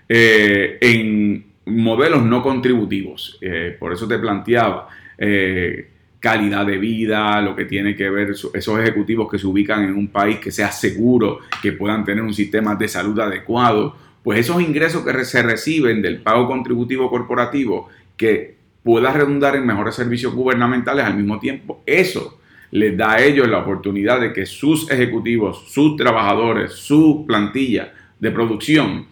eh, 0.10 0.78
en 0.82 1.46
modelos 1.66 2.24
no 2.24 2.42
contributivos. 2.42 3.38
Eh, 3.42 3.76
por 3.80 3.94
eso 3.94 4.08
te 4.08 4.18
planteaba 4.20 4.88
eh, 5.18 5.90
calidad 6.20 6.66
de 6.66 6.78
vida, 6.78 7.42
lo 7.42 7.56
que 7.56 7.66
tiene 7.66 7.96
que 7.96 8.10
ver 8.10 8.32
esos 8.32 8.80
ejecutivos 8.80 9.30
que 9.30 9.38
se 9.38 9.48
ubican 9.48 9.84
en 9.84 9.96
un 9.96 10.08
país 10.08 10.38
que 10.40 10.52
sea 10.52 10.72
seguro, 10.72 11.40
que 11.62 11.74
puedan 11.74 12.04
tener 12.04 12.24
un 12.24 12.34
sistema 12.34 12.76
de 12.76 12.88
salud 12.88 13.20
adecuado, 13.20 13.96
pues 14.24 14.40
esos 14.40 14.62
ingresos 14.62 15.06
que 15.06 15.26
se 15.26 15.44
reciben 15.44 16.02
del 16.02 16.22
pago 16.22 16.48
contributivo 16.48 17.10
corporativo 17.10 17.90
que 18.16 18.58
pueda 18.84 19.12
redundar 19.12 19.56
en 19.56 19.66
mejores 19.66 19.96
servicios 19.96 20.34
gubernamentales 20.34 21.06
al 21.06 21.16
mismo 21.16 21.40
tiempo, 21.40 21.84
eso 21.86 22.40
les 22.72 22.98
da 22.98 23.14
a 23.14 23.24
ellos 23.24 23.48
la 23.48 23.60
oportunidad 23.60 24.20
de 24.20 24.34
que 24.34 24.46
sus 24.46 24.90
ejecutivos, 24.92 25.72
sus 25.72 25.96
trabajadores, 25.96 26.74
su 26.74 27.26
plantilla 27.26 27.94
de 28.20 28.32
producción, 28.32 29.08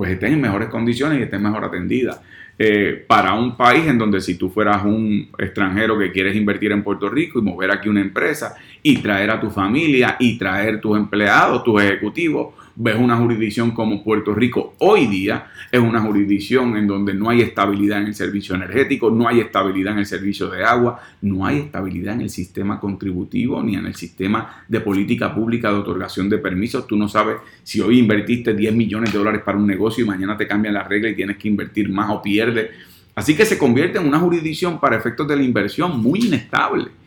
pues 0.00 0.12
estén 0.12 0.32
en 0.32 0.40
mejores 0.40 0.70
condiciones 0.70 1.18
y 1.18 1.22
estén 1.24 1.42
mejor 1.42 1.62
atendidas. 1.62 2.22
Eh, 2.58 3.04
para 3.06 3.34
un 3.34 3.54
país 3.54 3.86
en 3.86 3.98
donde 3.98 4.22
si 4.22 4.34
tú 4.38 4.48
fueras 4.48 4.82
un 4.82 5.28
extranjero 5.36 5.98
que 5.98 6.10
quieres 6.10 6.34
invertir 6.36 6.72
en 6.72 6.82
Puerto 6.82 7.10
Rico 7.10 7.38
y 7.38 7.42
mover 7.42 7.70
aquí 7.70 7.90
una 7.90 8.00
empresa 8.00 8.54
y 8.82 8.96
traer 8.96 9.30
a 9.30 9.38
tu 9.38 9.50
familia 9.50 10.16
y 10.18 10.38
traer 10.38 10.80
tus 10.80 10.96
empleados, 10.96 11.62
tus 11.64 11.82
ejecutivos, 11.82 12.54
ves 12.76 12.96
una 12.98 13.16
jurisdicción 13.16 13.72
como 13.72 14.02
Puerto 14.02 14.34
Rico 14.34 14.74
hoy 14.78 15.06
día, 15.06 15.46
es 15.70 15.80
una 15.80 16.00
jurisdicción 16.00 16.76
en 16.76 16.86
donde 16.86 17.14
no 17.14 17.30
hay 17.30 17.42
estabilidad 17.42 18.00
en 18.00 18.08
el 18.08 18.14
servicio 18.14 18.54
energético, 18.54 19.10
no 19.10 19.28
hay 19.28 19.40
estabilidad 19.40 19.92
en 19.94 20.00
el 20.00 20.06
servicio 20.06 20.48
de 20.48 20.64
agua, 20.64 21.00
no 21.22 21.46
hay 21.46 21.58
estabilidad 21.58 22.14
en 22.14 22.22
el 22.22 22.30
sistema 22.30 22.80
contributivo 22.80 23.62
ni 23.62 23.76
en 23.76 23.86
el 23.86 23.94
sistema 23.94 24.64
de 24.68 24.80
política 24.80 25.34
pública 25.34 25.70
de 25.70 25.78
otorgación 25.78 26.28
de 26.28 26.38
permisos. 26.38 26.86
Tú 26.86 26.96
no 26.96 27.08
sabes 27.08 27.36
si 27.62 27.80
hoy 27.80 27.98
invertiste 27.98 28.54
10 28.54 28.74
millones 28.74 29.12
de 29.12 29.18
dólares 29.18 29.42
para 29.44 29.58
un 29.58 29.66
negocio 29.66 30.04
y 30.04 30.08
mañana 30.08 30.36
te 30.36 30.46
cambian 30.46 30.74
la 30.74 30.84
regla 30.84 31.10
y 31.10 31.14
tienes 31.14 31.36
que 31.36 31.48
invertir 31.48 31.88
más 31.88 32.10
o 32.10 32.22
pierdes. 32.22 32.70
Así 33.14 33.36
que 33.36 33.44
se 33.44 33.58
convierte 33.58 33.98
en 33.98 34.06
una 34.06 34.18
jurisdicción 34.18 34.80
para 34.80 34.96
efectos 34.96 35.26
de 35.28 35.36
la 35.36 35.42
inversión 35.42 36.00
muy 36.00 36.20
inestable. 36.26 36.99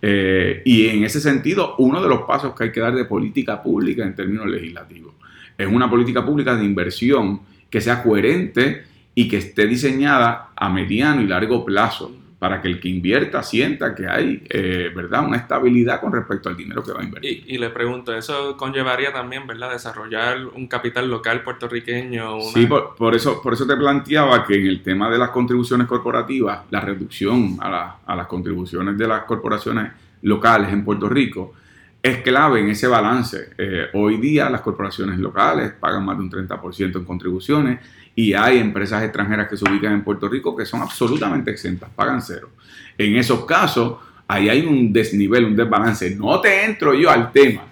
Eh, 0.00 0.62
y 0.64 0.86
en 0.86 1.04
ese 1.04 1.20
sentido, 1.20 1.74
uno 1.78 2.00
de 2.00 2.08
los 2.08 2.22
pasos 2.22 2.54
que 2.54 2.64
hay 2.64 2.72
que 2.72 2.80
dar 2.80 2.94
de 2.94 3.04
política 3.04 3.62
pública 3.62 4.04
en 4.04 4.14
términos 4.14 4.46
legislativos 4.46 5.14
es 5.58 5.66
una 5.66 5.90
política 5.90 6.24
pública 6.24 6.54
de 6.54 6.64
inversión 6.64 7.40
que 7.68 7.80
sea 7.80 8.02
coherente 8.02 8.84
y 9.14 9.26
que 9.28 9.38
esté 9.38 9.66
diseñada 9.66 10.50
a 10.54 10.68
mediano 10.70 11.20
y 11.20 11.26
largo 11.26 11.64
plazo 11.64 12.12
para 12.38 12.62
que 12.62 12.68
el 12.68 12.78
que 12.78 12.88
invierta 12.88 13.42
sienta 13.42 13.94
que 13.94 14.06
hay, 14.06 14.44
eh, 14.48 14.92
¿verdad?, 14.94 15.26
una 15.26 15.38
estabilidad 15.38 16.00
con 16.00 16.12
respecto 16.12 16.48
al 16.48 16.56
dinero 16.56 16.84
que 16.84 16.92
va 16.92 17.00
a 17.00 17.04
invertir. 17.04 17.44
Y, 17.46 17.58
le 17.58 17.70
pregunto, 17.70 18.14
¿eso 18.14 18.56
conllevaría 18.56 19.12
también, 19.12 19.46
¿verdad?, 19.46 19.72
desarrollar 19.72 20.46
un 20.46 20.68
capital 20.68 21.10
local 21.10 21.42
puertorriqueño? 21.42 22.40
Sí, 22.40 22.66
por, 22.66 23.14
eso, 23.16 23.42
por 23.42 23.54
eso 23.54 23.66
te 23.66 23.76
planteaba 23.76 24.44
que 24.44 24.54
en 24.54 24.66
el 24.66 24.82
tema 24.82 25.10
de 25.10 25.18
las 25.18 25.30
contribuciones 25.30 25.88
corporativas, 25.88 26.60
la 26.70 26.80
reducción 26.80 27.58
a, 27.60 27.98
a 28.06 28.14
las 28.14 28.26
contribuciones 28.28 28.96
de 28.96 29.08
las 29.08 29.24
corporaciones 29.24 29.90
locales 30.22 30.72
en 30.72 30.84
Puerto 30.84 31.08
Rico, 31.08 31.54
es 32.02 32.18
clave 32.18 32.60
en 32.60 32.70
ese 32.70 32.86
balance. 32.86 33.50
Eh, 33.58 33.88
hoy 33.94 34.18
día 34.18 34.48
las 34.48 34.60
corporaciones 34.60 35.18
locales 35.18 35.72
pagan 35.72 36.04
más 36.04 36.16
de 36.16 36.24
un 36.24 36.30
30% 36.30 36.96
en 36.96 37.04
contribuciones 37.04 37.80
y 38.18 38.34
hay 38.34 38.58
empresas 38.58 39.04
extranjeras 39.04 39.46
que 39.48 39.56
se 39.56 39.64
ubican 39.64 39.92
en 39.92 40.02
Puerto 40.02 40.28
Rico 40.28 40.56
que 40.56 40.66
son 40.66 40.82
absolutamente 40.82 41.52
exentas, 41.52 41.88
pagan 41.94 42.20
cero. 42.20 42.50
En 42.98 43.14
esos 43.14 43.44
casos, 43.44 43.98
ahí 44.26 44.48
hay 44.48 44.66
un 44.66 44.92
desnivel, 44.92 45.44
un 45.44 45.54
desbalance. 45.54 46.16
No 46.16 46.40
te 46.40 46.64
entro 46.64 46.94
yo 46.94 47.12
al 47.12 47.30
tema, 47.30 47.62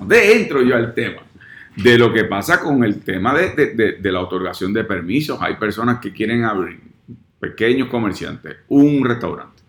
no 0.00 0.08
te 0.08 0.34
entro 0.34 0.62
yo 0.62 0.76
al 0.76 0.94
tema 0.94 1.20
de 1.76 1.98
lo 1.98 2.10
que 2.10 2.24
pasa 2.24 2.58
con 2.58 2.82
el 2.84 3.02
tema 3.02 3.34
de, 3.34 3.98
la 4.02 4.20
otorgación 4.20 4.72
de 4.72 4.82
permisos. 4.84 5.36
Hay 5.42 5.56
personas 5.56 5.98
que 6.00 6.10
quieren 6.10 6.44
abrir, 6.44 6.80
pequeños 7.38 7.90
comerciantes, 7.90 8.60
un 8.68 9.04
restaurante. 9.04 9.61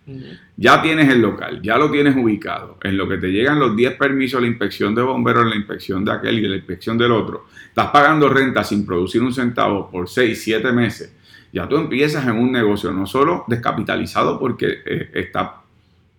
Ya 0.58 0.82
tienes 0.82 1.10
el 1.10 1.22
local, 1.22 1.62
ya 1.62 1.78
lo 1.78 1.90
tienes 1.90 2.16
ubicado. 2.16 2.78
En 2.84 2.98
lo 2.98 3.08
que 3.08 3.18
te 3.18 3.32
llegan 3.32 3.60
los 3.60 3.76
10 3.76 3.96
permisos, 3.96 4.42
la 4.42 4.48
inspección 4.48 4.94
de 4.94 5.02
bomberos, 5.02 5.46
la 5.46 5.56
inspección 5.56 6.04
de 6.04 6.12
aquel 6.12 6.40
y 6.40 6.48
la 6.48 6.56
inspección 6.56 6.98
del 6.98 7.12
otro. 7.12 7.48
Estás 7.68 7.88
pagando 7.88 8.28
renta 8.30 8.64
sin 8.64 8.86
producir 8.86 9.22
un 9.22 9.34
centavo 9.34 9.90
por 9.90 10.10
6, 10.10 10.42
7 10.44 10.72
meses. 10.72 11.16
Ya 11.54 11.70
tú 11.70 11.78
empiezas 11.78 12.26
en 12.28 12.36
un 12.36 12.52
negocio 12.52 12.92
no 12.92 13.06
solo 13.06 13.46
descapitalizado 13.48 14.40
porque 14.40 14.82
eh, 14.86 15.10
está, 15.14 15.62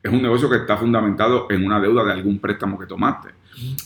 es 0.02 0.12
un 0.12 0.22
negocio 0.22 0.48
que 0.48 0.56
está 0.56 0.76
fundamentado 0.76 1.48
en 1.50 1.66
una 1.66 1.80
deuda 1.80 2.04
de 2.04 2.12
algún 2.12 2.38
préstamo 2.38 2.78
que 2.78 2.86
tomaste. 2.86 3.30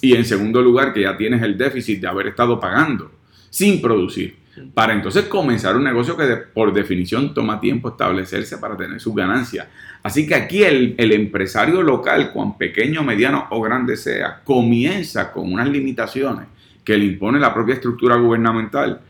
Y 0.01 0.15
en 0.15 0.25
segundo 0.25 0.63
lugar, 0.63 0.93
que 0.93 1.03
ya 1.03 1.17
tienes 1.17 1.43
el 1.43 1.59
déficit 1.59 2.01
de 2.01 2.09
haber 2.09 2.29
estado 2.29 2.59
pagando 2.61 3.11
sin 3.51 3.81
producir 3.81 4.37
para 4.75 4.93
entonces 4.93 5.25
comenzar 5.25 5.77
un 5.77 5.85
negocio 5.85 6.17
que 6.17 6.27
por 6.37 6.73
definición 6.73 7.35
toma 7.35 7.61
tiempo 7.61 7.91
establecerse 7.91 8.59
para 8.59 8.77
tener 8.77 9.01
sus 9.01 9.15
ganancias. 9.15 9.67
Así 10.03 10.27
que 10.27 10.35
aquí 10.35 10.63
el, 10.63 10.95
empresario 10.99 11.83
local, 11.83 12.33
cuán 12.33 12.57
pequeño, 12.57 13.03
mediano 13.03 13.47
o 13.51 13.61
grande 13.61 13.97
sea, 13.97 14.41
comienza 14.45 15.33
con 15.33 15.53
unas 15.53 15.69
limitaciones 15.69 16.47
que 16.85 16.97
le 16.97 17.05
impone 17.05 17.39
la 17.39 17.53
propia 17.53 17.75
estructura 17.75 18.17
gubernamental, 18.17 19.01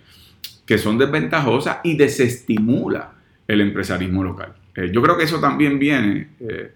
que 0.66 0.78
son 0.78 0.98
desventajosas 0.98 1.78
y 1.84 1.96
desestimula 1.96 3.12
el 3.46 3.60
empresarismo 3.60 4.24
local. 4.24 4.54
Eh, 4.74 4.90
yo 4.92 5.02
creo 5.02 5.16
que 5.16 5.24
eso 5.24 5.40
también 5.40 5.78
viene 5.78 6.28
eh, 6.40 6.72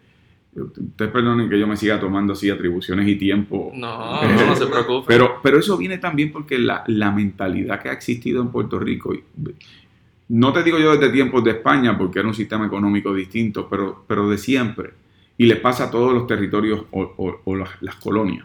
Ustedes 0.54 1.10
perdonen 1.10 1.48
que 1.48 1.58
yo 1.58 1.66
me 1.66 1.78
siga 1.78 1.98
tomando 1.98 2.34
así 2.34 2.50
atribuciones 2.50 3.08
y 3.08 3.16
tiempo. 3.16 3.72
No, 3.74 4.22
no, 4.22 4.46
no 4.46 4.54
se 4.54 4.66
preocupe. 4.66 5.06
Pero, 5.08 5.40
pero 5.42 5.58
eso 5.58 5.78
viene 5.78 5.96
también 5.96 6.30
porque 6.30 6.58
la, 6.58 6.84
la, 6.88 7.10
mentalidad 7.10 7.80
que 7.80 7.88
ha 7.88 7.92
existido 7.92 8.42
en 8.42 8.48
Puerto 8.48 8.78
Rico, 8.78 9.14
no 10.28 10.52
te 10.52 10.62
digo 10.62 10.78
yo 10.78 10.92
desde 10.94 11.10
tiempos 11.10 11.42
de 11.42 11.52
España, 11.52 11.96
porque 11.96 12.18
era 12.18 12.28
un 12.28 12.34
sistema 12.34 12.66
económico 12.66 13.14
distinto, 13.14 13.66
pero, 13.66 14.04
pero 14.06 14.28
de 14.28 14.36
siempre, 14.36 14.90
y 15.38 15.46
le 15.46 15.56
pasa 15.56 15.84
a 15.84 15.90
todos 15.90 16.12
los 16.12 16.26
territorios 16.26 16.84
o, 16.90 17.40
o, 17.44 17.56
las, 17.56 17.94
colonias, 17.96 18.44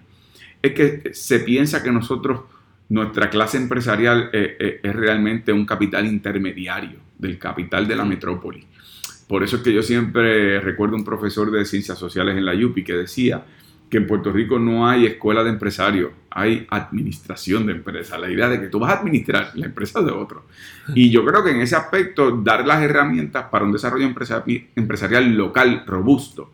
es 0.61 0.71
que 0.71 1.13
se 1.13 1.41
piensa 1.41 1.83
que 1.83 1.91
nosotros, 1.91 2.41
nuestra 2.87 3.29
clase 3.29 3.57
empresarial 3.57 4.29
eh, 4.31 4.55
eh, 4.59 4.79
es 4.81 4.95
realmente 4.95 5.51
un 5.51 5.65
capital 5.65 6.05
intermediario 6.05 6.99
del 7.17 7.37
capital 7.37 7.85
de 7.85 7.95
la 7.97 8.05
metrópoli 8.05 8.65
por 9.27 9.43
eso 9.43 9.57
es 9.57 9.61
que 9.61 9.73
yo 9.73 9.83
siempre 9.83 10.59
recuerdo 10.61 10.95
un 10.95 11.03
profesor 11.03 11.51
de 11.51 11.65
ciencias 11.65 11.97
sociales 11.97 12.37
en 12.37 12.45
la 12.45 12.53
UPI 12.53 12.83
que 12.83 12.93
decía 12.93 13.43
que 13.89 13.97
en 13.97 14.07
Puerto 14.07 14.31
Rico 14.31 14.59
no 14.59 14.87
hay 14.87 15.05
escuela 15.05 15.43
de 15.43 15.49
empresarios, 15.49 16.11
hay 16.29 16.67
administración 16.69 17.65
de 17.65 17.73
empresas. 17.73 18.19
La 18.19 18.29
idea 18.29 18.49
de 18.49 18.59
que 18.59 18.67
tú 18.67 18.79
vas 18.79 18.91
a 18.91 18.99
administrar 18.99 19.51
la 19.55 19.65
empresa 19.65 20.01
de 20.01 20.11
otro. 20.11 20.45
Y 20.93 21.09
yo 21.09 21.25
creo 21.25 21.43
que 21.43 21.51
en 21.51 21.61
ese 21.61 21.75
aspecto, 21.75 22.37
dar 22.37 22.67
las 22.67 22.81
herramientas 22.81 23.45
para 23.49 23.65
un 23.65 23.71
desarrollo 23.71 24.05
empresarial 24.75 25.35
local 25.35 25.83
robusto 25.85 26.51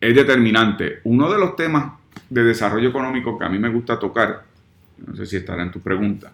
es 0.00 0.14
determinante. 0.14 1.00
Uno 1.04 1.30
de 1.30 1.38
los 1.38 1.56
temas 1.56 1.92
de 2.30 2.44
desarrollo 2.44 2.88
económico 2.88 3.38
que 3.38 3.44
a 3.44 3.48
mí 3.48 3.58
me 3.58 3.68
gusta 3.68 3.98
tocar, 3.98 4.44
no 5.06 5.16
sé 5.16 5.26
si 5.26 5.36
estará 5.36 5.62
en 5.62 5.72
tu 5.72 5.80
pregunta, 5.80 6.32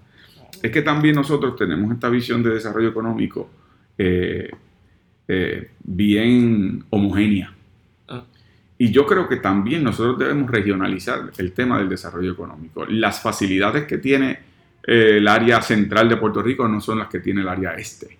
es 0.62 0.70
que 0.70 0.82
también 0.82 1.14
nosotros 1.14 1.56
tenemos 1.56 1.92
esta 1.92 2.08
visión 2.08 2.42
de 2.42 2.50
desarrollo 2.50 2.88
económico 2.88 3.50
eh, 3.96 4.50
eh, 5.26 5.70
bien 5.82 6.84
homogénea. 6.90 7.54
Ah. 8.08 8.24
Y 8.76 8.90
yo 8.90 9.06
creo 9.06 9.26
que 9.28 9.36
también 9.36 9.82
nosotros 9.82 10.18
debemos 10.18 10.50
regionalizar 10.50 11.30
el 11.38 11.52
tema 11.52 11.78
del 11.78 11.88
desarrollo 11.88 12.32
económico. 12.32 12.84
Las 12.86 13.20
facilidades 13.20 13.84
que 13.84 13.98
tiene 13.98 14.38
eh, 14.86 15.16
el 15.16 15.28
área 15.28 15.62
central 15.62 16.08
de 16.08 16.18
Puerto 16.18 16.42
Rico 16.42 16.68
no 16.68 16.80
son 16.80 16.98
las 16.98 17.08
que 17.08 17.20
tiene 17.20 17.40
el 17.40 17.48
área 17.48 17.72
este. 17.74 18.18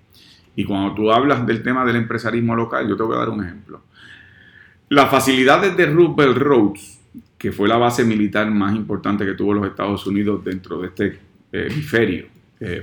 Y 0.57 0.65
cuando 0.65 0.95
tú 0.95 1.11
hablas 1.11 1.47
del 1.47 1.63
tema 1.63 1.85
del 1.85 1.97
empresarismo 1.97 2.55
local, 2.55 2.89
yo 2.89 2.97
te 2.97 3.03
voy 3.03 3.17
a 3.17 3.19
dar 3.19 3.29
un 3.29 3.45
ejemplo. 3.45 3.83
Las 4.89 5.11
facilidades 5.11 5.77
de 5.77 5.87
Roosevelt 5.87 6.39
Roads, 6.39 7.01
que 7.37 7.53
fue 7.53 7.69
la 7.69 7.77
base 7.77 8.05
militar 8.05 8.51
más 8.51 8.75
importante 8.75 9.27
que 9.27 9.35
tuvo 9.35 9.53
los 9.53 9.67
Estados 9.67 10.07
Unidos 10.07 10.43
dentro 10.45 10.81
de 10.81 10.89
este 10.89 11.07
eh, 11.53 11.69
hemisferio, 11.71 12.27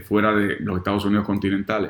fuera 0.08 0.32
de 0.32 0.58
los 0.60 0.78
Estados 0.78 1.06
Unidos 1.06 1.26
continentales, 1.26 1.90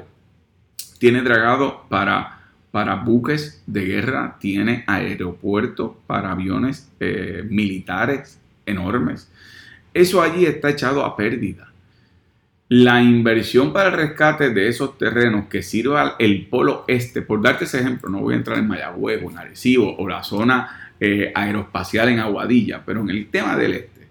tiene 1.01 1.23
dragado 1.23 1.87
para, 1.89 2.41
para 2.69 2.93
buques 2.93 3.63
de 3.65 3.85
guerra, 3.85 4.37
tiene 4.39 4.83
aeropuertos 4.85 5.93
para 6.05 6.31
aviones 6.31 6.91
eh, 6.99 7.43
militares 7.49 8.39
enormes. 8.67 9.31
Eso 9.95 10.21
allí 10.21 10.45
está 10.45 10.69
echado 10.69 11.03
a 11.03 11.17
pérdida. 11.17 11.73
La 12.69 13.01
inversión 13.01 13.73
para 13.73 13.89
el 13.89 13.95
rescate 13.95 14.51
de 14.51 14.67
esos 14.67 14.99
terrenos 14.99 15.47
que 15.47 15.63
sirva 15.63 16.17
el 16.19 16.45
polo 16.45 16.85
este, 16.87 17.23
por 17.23 17.41
darte 17.41 17.65
ese 17.65 17.79
ejemplo, 17.79 18.07
no 18.07 18.19
voy 18.19 18.35
a 18.35 18.37
entrar 18.37 18.59
en 18.59 18.67
Mayagüez 18.67 19.23
o 19.23 19.31
en 19.31 19.39
Arecibo 19.39 19.97
o 19.97 20.07
la 20.07 20.21
zona 20.21 20.91
eh, 20.99 21.31
aeroespacial 21.33 22.09
en 22.09 22.19
Aguadilla, 22.19 22.83
pero 22.85 23.01
en 23.01 23.09
el 23.09 23.27
tema 23.31 23.57
del 23.57 23.73
este, 23.73 24.07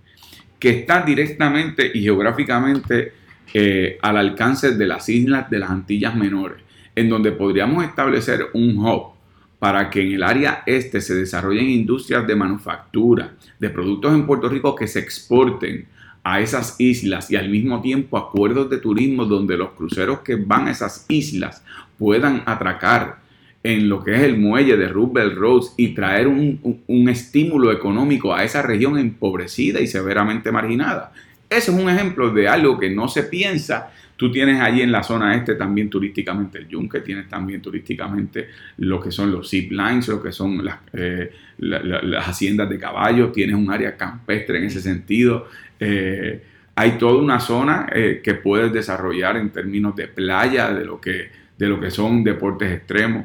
que 0.59 0.71
está 0.71 1.03
directamente 1.03 1.89
y 1.95 2.03
geográficamente 2.03 3.13
eh, 3.55 3.97
al 4.03 4.17
alcance 4.17 4.73
de 4.73 4.87
las 4.89 5.09
islas 5.09 5.49
de 5.49 5.61
las 5.61 5.71
Antillas 5.71 6.17
Menores, 6.17 6.65
en 6.95 7.09
donde 7.09 7.33
podríamos 7.33 7.85
establecer 7.85 8.47
un 8.55 8.79
hub 8.79 9.13
para 9.59 9.91
que 9.91 10.01
en 10.01 10.13
el 10.13 10.23
área 10.23 10.63
este 10.67 11.01
se 11.01 11.15
desarrollen 11.15 11.69
industrias 11.69 12.27
de 12.27 12.35
manufactura, 12.35 13.35
de 13.59 13.71
productos 13.71 14.15
en 14.15 14.27
Puerto 14.27 14.49
Rico 14.49 14.75
que 14.75 14.89
se 14.89 15.01
exporten 15.01 15.87
a 16.23 16.41
esas 16.41 16.77
islas 16.79 17.31
y 17.31 17.37
al 17.37 17.49
mismo 17.49 17.81
tiempo 17.81 18.17
acuerdos 18.17 18.69
de 18.71 18.79
turismo 18.79 19.25
donde 19.25 19.57
los 19.57 19.71
cruceros 19.71 20.21
que 20.21 20.37
van 20.37 20.69
a 20.69 20.71
esas 20.71 21.07
islas 21.09 21.63
puedan 21.99 22.43
atracar 22.47 23.21
en 23.63 23.89
lo 23.91 24.03
que 24.03 24.15
es 24.15 24.23
el 24.23 24.39
muelle 24.39 24.77
de 24.77 24.89
Roosevelt 24.89 25.37
Roads 25.37 25.75
y 25.77 25.89
traer 25.89 26.27
un, 26.27 26.83
un, 26.87 27.09
estímulo 27.11 27.71
económico 27.73 28.35
a 28.35 28.43
esa 28.43 28.63
región 28.63 28.99
empobrecida 28.99 29.81
y 29.81 29.87
severamente 29.87 30.51
marginada. 30.51 31.13
Ese 31.51 31.71
es 31.71 31.77
un 31.77 31.91
ejemplo 31.91 32.31
de 32.31 32.49
algo 32.49 32.79
que 32.79 32.89
no 32.89 33.09
se 33.09 33.25
piensa 33.25 33.93
Tú 34.21 34.31
tienes 34.31 34.61
allí 34.61 34.83
en 34.83 34.93
la 34.93 35.03
zona 35.03 35.35
este 35.35 35.55
también 35.55 35.89
turísticamente 35.89 36.59
el 36.59 36.69
yunque, 36.69 37.01
tienes 37.01 37.27
también 37.27 37.63
turísticamente 37.63 38.49
lo 38.77 39.01
que 39.01 39.11
son 39.11 39.33
los 39.33 39.49
zip 39.49 39.73
lines, 39.73 40.09
lo 40.09 40.23
que 40.23 40.31
son 40.31 40.63
las, 40.63 40.77
eh, 40.93 41.33
las 41.57 42.29
haciendas 42.29 42.69
de 42.69 42.79
caballos, 42.79 43.33
tienes 43.33 43.57
un 43.57 43.71
área 43.71 43.97
campestre 43.97 44.59
en 44.59 44.65
ese 44.65 44.83
sentido. 44.83 45.49
Eh, 45.79 46.39
hay 46.75 46.99
toda 46.99 47.23
una 47.23 47.41
zona 47.41 47.89
eh, 47.95 48.21
que 48.23 48.35
puedes 48.35 48.71
desarrollar 48.71 49.39
en 49.39 49.49
términos 49.49 49.97
de 49.97 50.09
playa, 50.09 50.71
de 50.71 50.85
lo 50.85 51.01
que, 51.01 51.31
de 51.57 51.67
lo 51.67 51.81
que 51.81 51.91
son 51.91 52.23
deportes 52.23 52.71
extremos, 52.71 53.25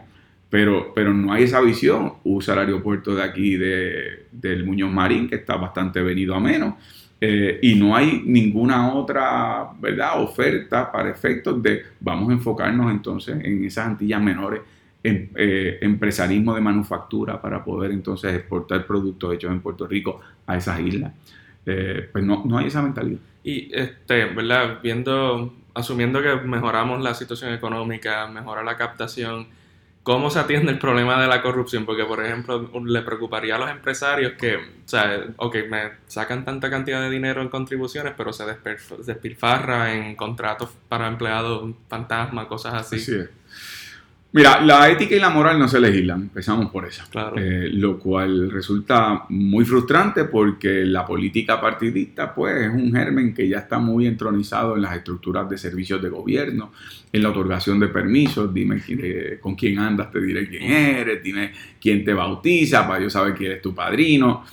pero, 0.50 0.94
pero 0.96 1.14
no 1.14 1.34
hay 1.34 1.44
esa 1.44 1.60
visión. 1.60 2.14
Usa 2.24 2.54
el 2.54 2.62
aeropuerto 2.62 3.14
de 3.14 3.22
aquí 3.22 3.58
de, 3.58 4.28
del 4.32 4.64
Muñoz 4.64 4.94
Marín, 4.94 5.28
que 5.28 5.36
está 5.36 5.58
bastante 5.58 6.02
venido 6.02 6.36
a 6.36 6.40
menos 6.40 6.76
eh, 7.22 7.60
y 7.62 7.76
no 7.76 7.96
hay 7.96 8.22
ninguna 8.26 8.94
otra 8.94 9.70
¿verdad? 9.80 10.22
oferta 10.22 10.92
para 10.92 11.10
efectos 11.10 11.62
de 11.64 11.84
vamos 12.00 12.30
a 12.30 12.34
enfocarnos 12.34 12.92
entonces 12.92 13.38
en 13.44 13.64
esas 13.64 13.88
antillas 13.88 14.22
menores, 14.22 14.62
en 15.02 15.32
eh, 15.36 15.80
empresarismo 15.82 16.54
de 16.54 16.62
manufactura 16.62 17.42
para 17.42 17.64
poder 17.64 17.92
entonces 17.92 18.34
exportar 18.34 18.86
productos 18.86 19.34
hechos 19.34 19.52
en 19.52 19.62
Puerto 19.62 19.88
Rico 19.88 20.20
a 20.46 20.58
esas 20.58 20.80
islas. 20.82 21.14
Eh, 21.66 22.10
pues 22.12 22.24
no, 22.24 22.44
no 22.46 22.58
hay 22.58 22.68
esa 22.68 22.82
mentalidad. 22.82 23.20
Y 23.44 23.74
este, 23.74 24.26
¿verdad? 24.26 24.80
Viendo, 24.84 25.54
asumiendo 25.74 26.22
que 26.22 26.36
mejoramos 26.36 27.02
la 27.02 27.14
situación 27.14 27.54
económica, 27.54 28.28
mejora 28.28 28.64
la 28.64 28.76
captación, 28.76 29.48
¿Cómo 30.06 30.30
se 30.30 30.38
atiende 30.38 30.72
el 30.72 30.78
problema 30.78 31.20
de 31.20 31.26
la 31.28 31.42
corrupción? 31.42 31.84
Porque, 31.84 32.06
por 32.06 32.24
ejemplo, 32.24 32.70
le 32.86 33.02
preocuparía 33.02 33.56
a 33.56 33.58
los 33.58 33.72
empresarios 33.72 34.34
que, 34.34 34.58
o 34.58 34.60
sea, 34.86 35.26
ok, 35.38 35.56
me 35.68 35.94
sacan 36.06 36.46
tanta 36.46 36.70
cantidad 36.70 37.02
de 37.02 37.10
dinero 37.10 37.42
en 37.42 37.50
contribuciones, 37.50 38.14
pero 38.16 38.32
se 38.32 38.44
despilfarra 39.04 39.96
en 39.96 40.16
contratos 40.16 40.70
para 40.88 41.08
empleados 41.08 41.74
fantasma, 41.90 42.48
cosas 42.48 42.76
así. 42.76 43.00
Sí. 43.00 43.18
Mira, 44.36 44.60
la 44.60 44.90
ética 44.90 45.16
y 45.16 45.20
la 45.20 45.30
moral 45.30 45.58
no 45.58 45.66
se 45.70 45.80
legislan, 45.80 46.24
empezamos 46.24 46.70
por 46.70 46.86
eso. 46.86 47.06
Claro. 47.10 47.38
Eh, 47.38 47.70
lo 47.72 47.98
cual 47.98 48.52
resulta 48.52 49.24
muy 49.30 49.64
frustrante 49.64 50.26
porque 50.26 50.84
la 50.84 51.06
política 51.06 51.62
partidista, 51.62 52.36
pues, 52.36 52.64
es 52.64 52.70
un 52.70 52.92
germen 52.92 53.34
que 53.34 53.48
ya 53.48 53.60
está 53.60 53.80
muy 53.80 54.08
entronizado 54.08 54.76
en 54.76 54.82
las 54.82 54.94
estructuras 54.94 55.50
de 55.50 55.58
servicios 55.58 56.02
de 56.04 56.10
gobierno, 56.10 56.74
en 57.14 57.24
la 57.24 57.30
otorgación 57.30 57.80
de 57.80 57.88
permisos. 57.88 58.54
Dime 58.54 58.82
con 59.40 59.56
quién 59.56 59.80
andas, 59.80 60.12
te 60.12 60.20
diré 60.20 60.50
quién 60.50 60.64
eres, 60.64 61.24
dime 61.24 61.54
quién 61.80 62.04
te 62.04 62.14
bautiza, 62.14 62.86
para 62.86 63.02
yo 63.02 63.10
saber 63.10 63.36
quién 63.36 63.54
es 63.54 63.62
tu 63.62 63.74
padrino. 63.74 64.44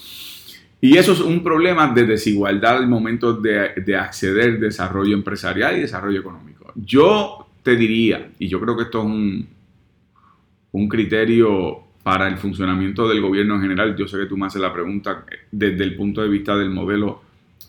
Y 0.80 0.96
eso 0.96 1.10
es 1.10 1.18
un 1.18 1.42
problema 1.42 1.92
de 1.92 2.06
desigualdad 2.06 2.76
al 2.76 2.86
momento 2.86 3.32
de, 3.32 3.72
de 3.84 3.96
acceder 3.96 4.60
desarrollo 4.60 5.16
empresarial 5.16 5.76
y 5.76 5.80
desarrollo 5.80 6.20
económico. 6.20 6.72
Yo 6.76 7.48
te 7.64 7.74
diría, 7.74 8.30
y 8.38 8.46
yo 8.46 8.60
creo 8.60 8.76
que 8.76 8.84
esto 8.84 9.00
es 9.00 9.06
un, 9.06 9.48
un 10.72 10.88
criterio 10.88 11.82
para 12.02 12.26
el 12.28 12.36
funcionamiento 12.36 13.08
del 13.08 13.20
gobierno 13.20 13.56
en 13.56 13.62
general. 13.62 13.96
Yo 13.96 14.08
sé 14.08 14.18
que 14.18 14.26
tú 14.26 14.36
me 14.36 14.46
haces 14.46 14.60
la 14.60 14.72
pregunta 14.72 15.24
desde 15.50 15.84
el 15.84 15.94
punto 15.94 16.22
de 16.22 16.28
vista 16.28 16.56
del 16.56 16.70
modelo 16.70 17.22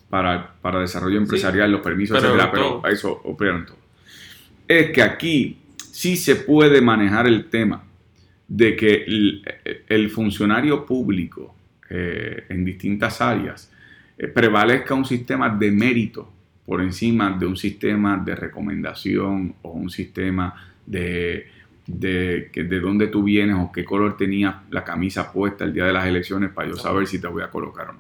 para, 0.10 0.54
para 0.62 0.80
desarrollo 0.80 1.18
empresarial, 1.18 1.72
los 1.72 1.82
permisos, 1.82 2.18
pero 2.20 2.34
etcétera, 2.34 2.52
todo. 2.52 2.82
pero 2.82 2.94
eso 2.94 3.22
operan 3.26 3.66
todo. 3.66 3.78
Es 4.68 4.92
que 4.92 5.02
aquí 5.02 5.58
sí 5.78 6.16
se 6.16 6.38
puede 6.38 6.82
manejar 6.82 7.28
el 7.28 7.46
tema 7.46 7.84
de 8.48 8.76
que 8.76 9.04
el, 9.06 9.44
el 9.88 10.10
funcionario 10.10 10.86
público 10.86 11.56
eh, 11.90 12.46
en 12.50 12.66
distintas 12.66 13.22
áreas 13.22 13.72
eh, 14.18 14.28
prevalezca 14.28 14.94
un 14.94 15.06
sistema 15.06 15.50
de 15.50 15.72
mérito 15.72 16.32
por 16.66 16.82
encima 16.82 17.38
de 17.38 17.46
un 17.46 17.58
sistema 17.58 18.18
de 18.18 18.36
recomendación 18.36 19.56
o 19.62 19.72
un 19.72 19.90
sistema 19.90 20.74
de, 20.86 21.48
de, 21.86 22.50
que- 22.54 22.64
de 22.64 22.80
dónde 22.80 23.08
tú 23.08 23.24
vienes 23.24 23.56
o 23.58 23.72
qué 23.72 23.84
color 23.84 24.16
tenías 24.18 24.56
la 24.70 24.84
camisa 24.84 25.32
puesta 25.32 25.64
el 25.66 25.74
día 25.74 25.86
de 25.86 25.94
las 25.94 26.06
elecciones 26.06 26.52
para 26.52 26.70
yo 26.70 26.76
saber 26.76 27.08
si 27.08 27.20
te 27.20 27.28
voy 27.28 27.44
a 27.44 27.50
colocar 27.52 27.90
o 27.90 27.94
no. 27.94 28.00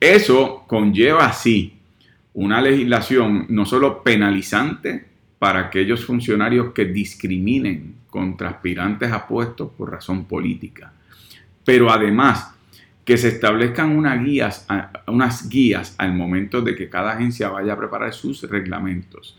Eso 0.00 0.64
conlleva 0.66 1.26
así 1.26 1.74
una 2.34 2.60
legislación 2.60 3.46
no 3.48 3.64
solo 3.64 4.02
penalizante 4.02 5.04
para 5.38 5.60
aquellos 5.60 6.04
funcionarios 6.04 6.72
que 6.72 6.84
discriminen 6.84 7.94
contra 8.10 8.50
aspirantes 8.50 9.10
a 9.12 9.26
puestos 9.26 9.70
por 9.76 9.90
razón 9.90 10.24
política, 10.24 10.92
pero 11.64 11.90
además 11.90 12.52
que 13.04 13.16
se 13.16 13.28
establezcan 13.28 13.96
unas 13.96 14.22
guías, 14.24 14.66
unas 15.06 15.48
guías 15.48 15.94
al 15.98 16.12
momento 16.12 16.60
de 16.60 16.74
que 16.74 16.88
cada 16.88 17.12
agencia 17.12 17.48
vaya 17.50 17.74
a 17.74 17.78
preparar 17.78 18.12
sus 18.12 18.42
reglamentos 18.50 19.38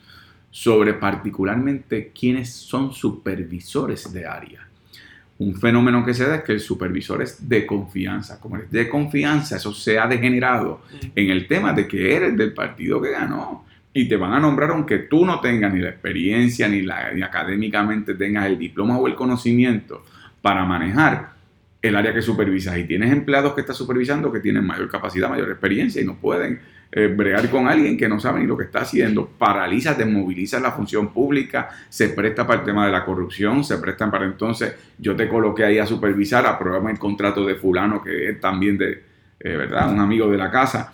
sobre 0.59 0.95
particularmente 0.95 2.11
quiénes 2.19 2.51
son 2.51 2.91
supervisores 2.91 4.11
de 4.11 4.25
área. 4.25 4.67
Un 5.37 5.55
fenómeno 5.55 6.03
que 6.03 6.15
se 6.15 6.27
da 6.27 6.37
es 6.37 6.43
que 6.43 6.53
el 6.53 6.59
supervisor 6.59 7.21
es 7.21 7.47
de 7.47 7.63
confianza. 7.63 8.39
Como 8.39 8.57
es 8.57 8.71
de 8.71 8.89
confianza, 8.89 9.57
eso 9.57 9.71
se 9.71 9.99
ha 9.99 10.07
degenerado 10.07 10.81
en 11.13 11.29
el 11.29 11.45
tema 11.45 11.73
de 11.73 11.87
que 11.87 12.15
eres 12.15 12.35
del 12.35 12.55
partido 12.55 12.99
que 12.99 13.11
ganó 13.11 13.65
y 13.93 14.07
te 14.07 14.15
van 14.15 14.33
a 14.33 14.39
nombrar 14.39 14.71
aunque 14.71 14.97
tú 14.97 15.27
no 15.27 15.39
tengas 15.41 15.71
ni 15.71 15.79
la 15.79 15.89
experiencia 15.89 16.67
ni, 16.67 16.81
la, 16.81 17.13
ni 17.13 17.21
académicamente 17.21 18.15
tengas 18.15 18.47
el 18.47 18.57
diploma 18.57 18.97
o 18.97 19.05
el 19.05 19.13
conocimiento 19.13 20.05
para 20.41 20.65
manejar 20.65 21.33
el 21.83 21.95
área 21.95 22.15
que 22.15 22.23
supervisas 22.23 22.79
y 22.79 22.85
tienes 22.85 23.11
empleados 23.11 23.53
que 23.53 23.61
estás 23.61 23.77
supervisando 23.77 24.31
que 24.31 24.39
tienen 24.39 24.65
mayor 24.65 24.89
capacidad, 24.89 25.29
mayor 25.29 25.51
experiencia 25.51 26.01
y 26.01 26.05
no 26.05 26.15
pueden 26.15 26.59
eh, 26.91 27.07
bregar 27.07 27.49
con 27.49 27.67
alguien 27.67 27.97
que 27.97 28.07
no 28.07 28.19
sabe 28.19 28.39
ni 28.39 28.47
lo 28.47 28.57
que 28.57 28.63
está 28.63 28.79
haciendo, 28.79 29.27
paraliza, 29.27 29.93
desmoviliza 29.93 30.59
la 30.59 30.71
función 30.71 31.09
pública, 31.09 31.69
se 31.89 32.09
presta 32.09 32.47
para 32.47 32.61
el 32.61 32.65
tema 32.65 32.85
de 32.85 32.91
la 32.91 33.03
corrupción, 33.03 33.63
se 33.63 33.77
prestan 33.77 34.09
para 34.09 34.25
entonces 34.25 34.73
yo 34.97 35.15
te 35.15 35.27
coloqué 35.27 35.65
ahí 35.65 35.79
a 35.79 35.85
supervisar, 35.85 36.45
apruébame 36.45 36.91
el 36.91 36.99
contrato 36.99 37.45
de 37.45 37.55
fulano 37.55 38.01
que 38.01 38.29
es 38.29 38.39
también 38.39 38.77
de, 38.77 39.03
eh, 39.39 39.55
¿verdad? 39.57 39.91
Un 39.91 39.99
amigo 39.99 40.29
de 40.29 40.37
la 40.37 40.49
casa. 40.49 40.93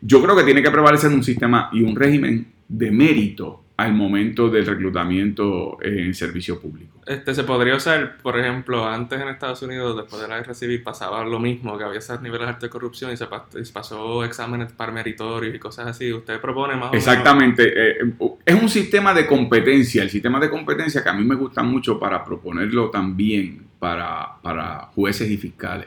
Yo 0.00 0.22
creo 0.22 0.36
que 0.36 0.44
tiene 0.44 0.62
que 0.62 0.70
prevalecer 0.70 1.10
un 1.10 1.24
sistema 1.24 1.70
y 1.72 1.82
un 1.82 1.96
régimen 1.96 2.46
de 2.68 2.90
mérito 2.90 3.65
al 3.78 3.92
momento 3.92 4.48
del 4.48 4.64
reclutamiento 4.64 5.76
en 5.82 6.14
servicio 6.14 6.58
público. 6.60 7.00
Este, 7.06 7.34
se 7.34 7.44
podría 7.44 7.76
usar, 7.76 8.16
por 8.22 8.38
ejemplo, 8.38 8.86
antes 8.88 9.20
en 9.20 9.28
Estados 9.28 9.60
Unidos, 9.62 9.96
después 9.96 10.20
de 10.22 10.28
la 10.28 10.38
guerra 10.38 10.54
civil, 10.54 10.82
pasaba 10.82 11.22
lo 11.24 11.38
mismo, 11.38 11.76
que 11.76 11.84
había 11.84 11.98
esos 11.98 12.20
niveles 12.22 12.48
altos 12.48 12.62
de 12.62 12.68
corrupción 12.70 13.12
y 13.12 13.16
se, 13.16 13.26
pasó 13.72 14.24
exámenes 14.24 14.72
para 14.72 14.90
meritorios 14.92 15.54
y 15.54 15.58
cosas 15.58 15.88
así. 15.88 16.12
Usted 16.12 16.40
propone 16.40 16.74
más 16.74 16.88
o 16.88 16.92
menos- 16.92 17.06
Exactamente. 17.06 17.72
eh, 18.00 18.12
es 18.44 18.54
un 18.62 18.68
sistema 18.68 19.12
de 19.12 19.26
competencia. 19.26 20.02
El 20.02 20.10
sistema 20.10 20.40
de 20.40 20.48
competencia 20.50 21.02
que 21.02 21.08
a 21.10 21.12
mí 21.12 21.24
me 21.24 21.34
gusta 21.34 21.62
mucho 21.62 21.98
para 22.00 22.24
proponerlo 22.24 22.88
también 22.90 23.66
para, 23.78 24.36
para 24.42 24.86
jueces 24.94 25.30
y 25.30 25.36
fiscales. 25.36 25.86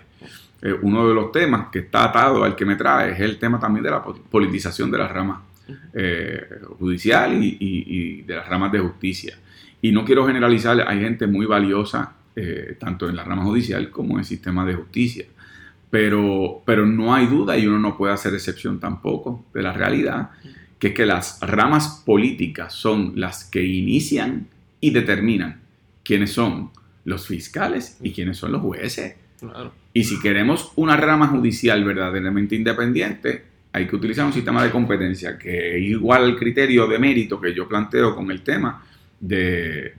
Eh, 0.61 0.73
uno 0.81 1.07
de 1.07 1.13
los 1.15 1.31
temas 1.31 1.69
que 1.71 1.79
está 1.79 2.03
atado 2.05 2.43
al 2.43 2.55
que 2.55 2.65
me 2.65 2.75
trae 2.75 3.13
es 3.13 3.19
el 3.19 3.39
tema 3.39 3.59
también 3.59 3.83
de 3.83 3.89
la 3.91 4.03
po- 4.03 4.13
politización 4.29 4.91
de 4.91 4.97
las 4.99 5.11
ramas 5.11 5.39
eh, 5.93 6.41
judicial 6.79 7.43
y, 7.43 7.57
y- 7.59 7.83
y 7.87 8.21
de 8.23 8.35
las 8.35 8.47
ramas 8.47 8.71
de 8.71 8.79
justicia. 8.79 9.37
Y 9.81 9.91
no 9.91 10.03
quiero 10.05 10.25
generalizar, 10.27 10.83
hay 10.87 10.99
gente 10.99 11.25
muy 11.27 11.45
valiosa, 11.45 12.13
eh, 12.35 12.75
tanto 12.79 13.07
en 13.09 13.15
la 13.15 13.23
rama 13.23 13.43
judicial 13.43 13.89
como 13.89 14.13
en 14.15 14.19
el 14.19 14.25
sistema 14.25 14.65
de 14.65 14.73
justicia. 14.75 15.25
Pero, 15.89 16.61
pero 16.65 16.85
no 16.85 17.13
hay 17.15 17.25
duda, 17.25 17.57
y 17.57 17.65
uno 17.65 17.79
no 17.79 17.97
puede 17.97 18.13
hacer 18.13 18.33
excepción 18.33 18.79
tampoco 18.79 19.45
de 19.53 19.61
la 19.63 19.73
realidad, 19.73 20.29
que 20.77 20.89
es 20.89 20.93
que 20.93 21.05
las 21.05 21.39
ramas 21.41 22.03
políticas 22.05 22.73
son 22.73 23.13
las 23.15 23.43
que 23.45 23.63
inician 23.65 24.47
y 24.79 24.91
determinan 24.91 25.61
quiénes 26.03 26.31
son 26.31 26.69
los 27.05 27.25
fiscales 27.27 27.97
y 28.03 28.11
quiénes 28.11 28.37
son 28.37 28.51
los 28.51 28.61
jueces. 28.61 29.15
Claro. 29.39 29.71
Y 29.93 30.03
si 30.03 30.19
queremos 30.19 30.71
una 30.75 30.95
rama 30.95 31.27
judicial 31.27 31.83
verdaderamente 31.83 32.55
independiente, 32.55 33.45
hay 33.71 33.87
que 33.87 33.95
utilizar 33.95 34.25
un 34.25 34.33
sistema 34.33 34.63
de 34.63 34.71
competencia 34.71 35.37
que 35.37 35.77
es 35.77 35.83
igual 35.83 36.23
al 36.23 36.35
criterio 36.35 36.87
de 36.87 36.99
mérito 36.99 37.39
que 37.39 37.53
yo 37.53 37.67
planteo 37.67 38.15
con 38.15 38.31
el 38.31 38.41
tema 38.41 38.83
del 39.19 39.93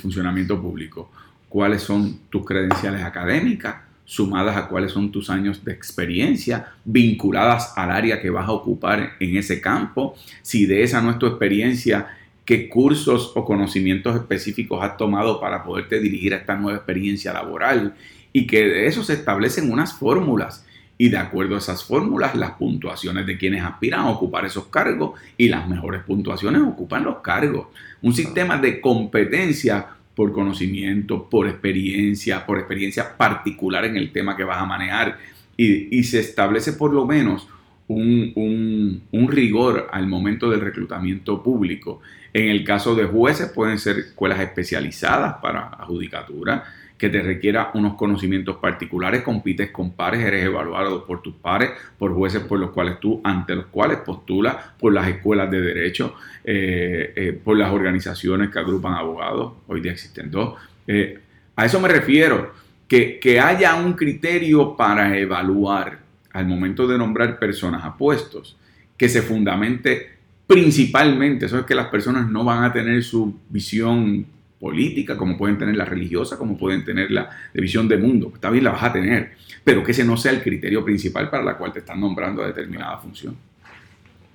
funcionamiento 0.00 0.60
público. 0.60 1.10
¿Cuáles 1.48 1.82
son 1.82 2.20
tus 2.30 2.44
credenciales 2.44 3.02
académicas? 3.02 3.76
sumadas 4.04 4.56
a 4.56 4.68
cuáles 4.68 4.92
son 4.92 5.10
tus 5.10 5.30
años 5.30 5.64
de 5.64 5.72
experiencia, 5.72 6.74
vinculadas 6.84 7.72
al 7.76 7.90
área 7.90 8.20
que 8.20 8.30
vas 8.30 8.46
a 8.46 8.52
ocupar 8.52 9.12
en 9.20 9.36
ese 9.36 9.60
campo. 9.60 10.14
Si 10.42 10.66
de 10.66 10.82
esa 10.82 11.00
no 11.00 11.12
es 11.12 11.18
tu 11.18 11.26
experiencia, 11.26 12.08
qué 12.44 12.68
cursos 12.68 13.32
o 13.34 13.44
conocimientos 13.44 14.14
específicos 14.16 14.82
has 14.82 14.96
tomado 14.96 15.40
para 15.40 15.64
poderte 15.64 15.98
dirigir 16.00 16.34
a 16.34 16.38
esta 16.38 16.56
nueva 16.56 16.78
experiencia 16.78 17.32
laboral. 17.32 17.94
Y 18.34 18.46
que 18.46 18.66
de 18.66 18.86
eso 18.86 19.02
se 19.02 19.14
establecen 19.14 19.72
unas 19.72 19.94
fórmulas. 19.94 20.66
Y 20.98 21.08
de 21.08 21.16
acuerdo 21.16 21.56
a 21.56 21.58
esas 21.58 21.84
fórmulas, 21.84 22.34
las 22.34 22.52
puntuaciones 22.52 23.26
de 23.26 23.36
quienes 23.36 23.62
aspiran 23.62 24.00
a 24.00 24.10
ocupar 24.10 24.44
esos 24.44 24.66
cargos 24.66 25.18
y 25.36 25.48
las 25.48 25.68
mejores 25.68 26.02
puntuaciones 26.02 26.62
ocupan 26.62 27.04
los 27.04 27.18
cargos. 27.18 27.68
Un 28.02 28.14
sistema 28.14 28.58
de 28.58 28.80
competencia 28.80 29.86
por 30.14 30.32
conocimiento, 30.32 31.28
por 31.28 31.48
experiencia, 31.48 32.44
por 32.44 32.58
experiencia 32.58 33.16
particular 33.16 33.84
en 33.84 33.96
el 33.96 34.12
tema 34.12 34.36
que 34.36 34.44
vas 34.44 34.58
a 34.58 34.66
manejar. 34.66 35.18
Y, 35.56 35.98
y 35.98 36.04
se 36.04 36.20
establece 36.20 36.74
por 36.74 36.92
lo 36.92 37.06
menos 37.06 37.48
un, 37.88 38.32
un, 38.36 39.02
un, 39.10 39.28
rigor 39.28 39.88
al 39.92 40.06
momento 40.06 40.50
del 40.50 40.60
reclutamiento 40.60 41.42
público. 41.42 42.00
En 42.32 42.48
el 42.48 42.64
caso 42.64 42.94
de 42.94 43.04
jueces 43.04 43.50
pueden 43.50 43.78
ser 43.78 43.98
escuelas 43.98 44.40
especializadas 44.40 45.34
para 45.42 45.68
adjudicatura, 45.68 46.64
que 47.02 47.08
te 47.08 47.20
requiera 47.20 47.72
unos 47.74 47.94
conocimientos 47.94 48.58
particulares, 48.58 49.22
compites 49.22 49.72
con 49.72 49.90
pares, 49.90 50.24
eres 50.24 50.44
evaluado 50.44 51.04
por 51.04 51.20
tus 51.20 51.34
pares, 51.34 51.70
por 51.98 52.14
jueces 52.14 52.42
por 52.42 52.60
los 52.60 52.70
cuales 52.70 53.00
tú, 53.00 53.20
ante 53.24 53.56
los 53.56 53.66
cuales 53.66 53.98
postulas, 54.06 54.54
por 54.78 54.92
las 54.92 55.08
escuelas 55.08 55.50
de 55.50 55.60
derecho, 55.60 56.14
eh, 56.44 57.12
eh, 57.16 57.32
por 57.32 57.58
las 57.58 57.72
organizaciones 57.72 58.50
que 58.50 58.60
agrupan 58.60 58.94
abogados, 58.94 59.54
hoy 59.66 59.80
día 59.80 59.90
existen 59.90 60.30
dos. 60.30 60.54
Eh, 60.86 61.18
a 61.56 61.66
eso 61.66 61.80
me 61.80 61.88
refiero, 61.88 62.52
que, 62.86 63.18
que 63.18 63.40
haya 63.40 63.74
un 63.74 63.94
criterio 63.94 64.76
para 64.76 65.18
evaluar 65.18 65.98
al 66.32 66.46
momento 66.46 66.86
de 66.86 66.98
nombrar 66.98 67.36
personas 67.36 67.84
a 67.84 67.96
puestos, 67.96 68.56
que 68.96 69.08
se 69.08 69.22
fundamente 69.22 70.08
principalmente, 70.46 71.46
eso 71.46 71.58
es 71.58 71.66
que 71.66 71.74
las 71.74 71.88
personas 71.88 72.30
no 72.30 72.44
van 72.44 72.62
a 72.62 72.72
tener 72.72 73.02
su 73.02 73.40
visión 73.48 74.24
política, 74.62 75.16
como 75.16 75.36
pueden 75.36 75.58
tener 75.58 75.74
la 75.76 75.84
religiosa, 75.84 76.38
como 76.38 76.56
pueden 76.56 76.84
tener 76.84 77.10
la 77.10 77.28
de 77.52 77.60
visión 77.60 77.88
de 77.88 77.96
mundo. 77.96 78.30
Está 78.32 78.48
bien, 78.48 78.62
la 78.62 78.70
vas 78.70 78.84
a 78.84 78.92
tener, 78.92 79.32
pero 79.64 79.82
que 79.82 79.90
ese 79.90 80.04
no 80.04 80.16
sea 80.16 80.30
el 80.30 80.40
criterio 80.40 80.84
principal 80.84 81.28
para 81.28 81.42
la 81.42 81.58
cual 81.58 81.72
te 81.72 81.80
están 81.80 82.00
nombrando 82.00 82.44
a 82.44 82.46
determinada 82.46 82.96
función. 82.98 83.36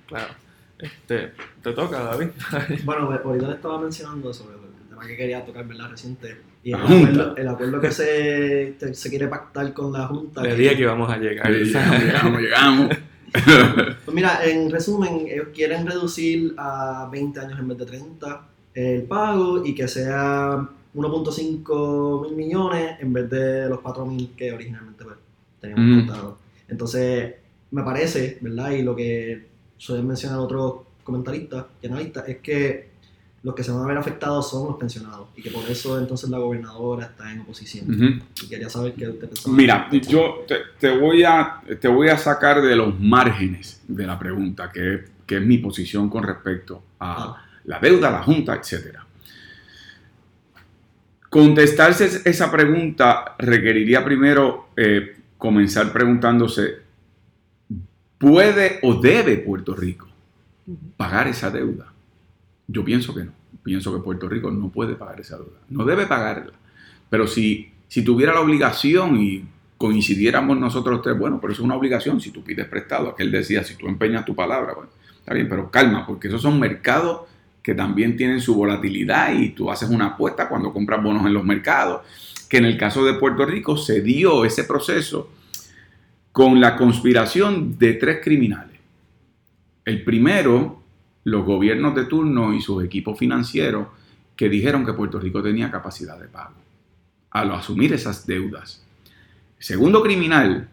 Claro. 0.06 0.34
Este, 0.78 1.32
te 1.62 1.72
toca, 1.72 1.98
David. 2.04 2.28
bueno, 2.84 3.10
ahorita 3.24 3.48
le 3.48 3.54
estaba 3.54 3.80
mencionando 3.80 4.32
sobre 4.34 4.56
el 4.56 4.88
tema 4.90 5.06
que 5.06 5.16
quería 5.16 5.42
tocar, 5.46 5.66
¿verdad? 5.66 5.88
Reciente. 5.92 6.36
Y 6.62 6.72
el, 6.72 6.78
La 6.78 6.86
Junta. 6.86 7.08
acuerdo, 7.08 7.36
el 7.38 7.48
acuerdo 7.48 7.80
que 7.80 7.90
se, 7.90 8.94
se 8.94 9.08
quiere 9.08 9.28
pactar 9.28 9.72
con 9.72 9.90
la 9.94 10.06
Junta. 10.08 10.42
Que- 10.42 10.54
dije 10.54 10.76
que 10.76 10.82
íbamos 10.82 11.10
a 11.10 11.16
llegar. 11.16 11.50
llegamos, 11.50 12.02
llegamos, 12.04 12.42
llegamos. 12.42 12.96
Pues 14.04 14.14
mira, 14.14 14.40
en 14.44 14.70
resumen, 14.70 15.26
ellos 15.26 15.48
quieren 15.54 15.86
reducir 15.86 16.52
a 16.58 17.08
20 17.10 17.40
años 17.40 17.58
en 17.58 17.68
vez 17.68 17.78
de 17.78 17.86
30 17.86 18.48
el 18.86 19.02
pago 19.02 19.64
y 19.64 19.74
que 19.74 19.88
sea 19.88 20.68
1.5 20.94 22.22
mil 22.28 22.36
millones 22.36 22.96
en 23.00 23.12
vez 23.12 23.28
de 23.30 23.68
los 23.68 23.80
4 23.80 24.06
mil 24.06 24.30
que 24.36 24.52
originalmente 24.52 25.04
pues, 25.04 25.16
teníamos 25.60 25.86
Mm. 25.86 26.06
contado. 26.06 26.38
Entonces, 26.68 27.34
me 27.70 27.82
parece, 27.82 28.38
¿verdad? 28.40 28.70
Y 28.70 28.82
lo 28.82 28.94
que 28.94 29.46
suelen 29.76 30.06
mencionar 30.06 30.38
otros 30.38 30.74
comentaristas 31.04 31.66
y 31.82 31.86
analistas 31.86 32.28
es 32.28 32.38
que 32.38 32.88
los 33.42 33.54
que 33.54 33.62
se 33.62 33.70
van 33.70 33.82
a 33.82 33.86
ver 33.86 33.96
afectados 33.96 34.50
son 34.50 34.66
los 34.68 34.76
pensionados 34.76 35.28
y 35.36 35.42
que 35.42 35.50
por 35.50 35.62
eso 35.70 35.98
entonces 35.98 36.28
la 36.28 36.38
gobernadora 36.38 37.06
está 37.06 37.32
en 37.32 37.40
oposición. 37.40 38.22
Y 38.42 38.48
quería 38.48 38.68
saber 38.68 38.94
qué 38.94 39.08
usted 39.08 39.28
pensaba. 39.28 39.56
Mira, 39.56 39.88
yo 39.90 40.44
te, 40.46 40.56
te 40.78 40.90
voy 40.98 41.22
a, 41.22 41.62
te 41.80 41.88
voy 41.88 42.08
a 42.08 42.18
sacar 42.18 42.60
de 42.60 42.74
los 42.76 42.98
márgenes 42.98 43.80
de 43.86 44.06
la 44.06 44.18
pregunta, 44.18 44.70
que, 44.72 45.04
que 45.24 45.36
es 45.36 45.42
mi 45.42 45.58
posición 45.58 46.10
con 46.10 46.24
respecto 46.24 46.82
a 46.98 47.14
Ah, 47.22 47.44
la 47.68 47.78
deuda, 47.78 48.10
la 48.10 48.22
junta, 48.22 48.54
etcétera. 48.54 49.06
Contestarse 51.30 52.22
esa 52.24 52.50
pregunta 52.50 53.36
requeriría 53.38 54.04
primero 54.04 54.70
eh, 54.76 55.16
comenzar 55.36 55.92
preguntándose 55.92 56.88
¿Puede 58.18 58.80
o 58.82 58.94
debe 58.94 59.36
Puerto 59.38 59.74
Rico 59.74 60.08
pagar 60.96 61.28
esa 61.28 61.50
deuda? 61.50 61.92
Yo 62.66 62.84
pienso 62.84 63.14
que 63.14 63.24
no. 63.24 63.32
Pienso 63.62 63.94
que 63.94 64.02
Puerto 64.02 64.28
Rico 64.28 64.50
no 64.50 64.70
puede 64.70 64.94
pagar 64.94 65.20
esa 65.20 65.36
deuda. 65.36 65.60
No 65.68 65.84
debe 65.84 66.06
pagarla. 66.06 66.52
Pero 67.08 67.26
si, 67.26 67.70
si 67.86 68.02
tuviera 68.02 68.34
la 68.34 68.40
obligación 68.40 69.20
y 69.20 69.44
coincidiéramos 69.76 70.58
nosotros 70.58 71.00
tres, 71.00 71.16
bueno, 71.16 71.40
pero 71.40 71.52
eso 71.52 71.62
es 71.62 71.66
una 71.66 71.76
obligación 71.76 72.20
si 72.20 72.32
tú 72.32 72.42
pides 72.42 72.66
prestado. 72.66 73.10
Aquel 73.10 73.30
decía, 73.30 73.62
si 73.62 73.76
tú 73.76 73.86
empeñas 73.86 74.24
tu 74.24 74.34
palabra, 74.34 74.74
bueno, 74.74 74.90
está 75.16 75.32
bien, 75.32 75.48
pero 75.48 75.70
calma, 75.70 76.04
porque 76.06 76.26
esos 76.26 76.42
son 76.42 76.58
mercados 76.58 77.27
que 77.68 77.74
también 77.74 78.16
tienen 78.16 78.40
su 78.40 78.54
volatilidad 78.54 79.34
y 79.34 79.50
tú 79.50 79.70
haces 79.70 79.90
una 79.90 80.06
apuesta 80.06 80.48
cuando 80.48 80.72
compras 80.72 81.02
bonos 81.02 81.26
en 81.26 81.34
los 81.34 81.44
mercados, 81.44 82.00
que 82.48 82.56
en 82.56 82.64
el 82.64 82.78
caso 82.78 83.04
de 83.04 83.12
Puerto 83.12 83.44
Rico 83.44 83.76
se 83.76 84.00
dio 84.00 84.46
ese 84.46 84.64
proceso 84.64 85.30
con 86.32 86.62
la 86.62 86.78
conspiración 86.78 87.76
de 87.76 87.92
tres 87.92 88.20
criminales. 88.24 88.78
El 89.84 90.02
primero, 90.02 90.82
los 91.24 91.44
gobiernos 91.44 91.94
de 91.94 92.06
turno 92.06 92.54
y 92.54 92.62
sus 92.62 92.82
equipos 92.82 93.18
financieros 93.18 93.88
que 94.34 94.48
dijeron 94.48 94.86
que 94.86 94.94
Puerto 94.94 95.20
Rico 95.20 95.42
tenía 95.42 95.70
capacidad 95.70 96.18
de 96.18 96.28
pago 96.28 96.54
al 97.32 97.52
asumir 97.52 97.92
esas 97.92 98.26
deudas. 98.26 98.82
El 99.58 99.64
segundo 99.66 100.02
criminal 100.02 100.70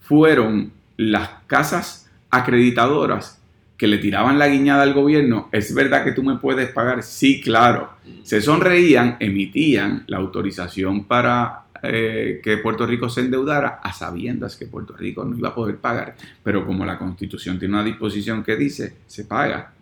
fueron 0.00 0.72
las 0.96 1.28
casas 1.46 2.10
acreditadoras 2.30 3.41
que 3.82 3.88
le 3.88 3.98
tiraban 3.98 4.38
la 4.38 4.46
guiñada 4.46 4.84
al 4.84 4.94
gobierno, 4.94 5.48
¿es 5.50 5.74
verdad 5.74 6.04
que 6.04 6.12
tú 6.12 6.22
me 6.22 6.36
puedes 6.36 6.70
pagar? 6.70 7.02
Sí, 7.02 7.40
claro. 7.40 7.90
Se 8.22 8.40
sonreían, 8.40 9.16
emitían 9.18 10.04
la 10.06 10.18
autorización 10.18 11.02
para 11.02 11.64
eh, 11.82 12.40
que 12.44 12.58
Puerto 12.58 12.86
Rico 12.86 13.08
se 13.08 13.22
endeudara 13.22 13.80
a 13.82 13.92
sabiendas 13.92 14.54
que 14.54 14.66
Puerto 14.66 14.96
Rico 14.96 15.24
no 15.24 15.36
iba 15.36 15.48
a 15.48 15.54
poder 15.56 15.78
pagar, 15.78 16.14
pero 16.44 16.64
como 16.64 16.86
la 16.86 16.96
constitución 16.96 17.58
tiene 17.58 17.74
una 17.74 17.82
disposición 17.82 18.44
que 18.44 18.54
dice, 18.54 18.98
se 19.08 19.24
paga, 19.24 19.72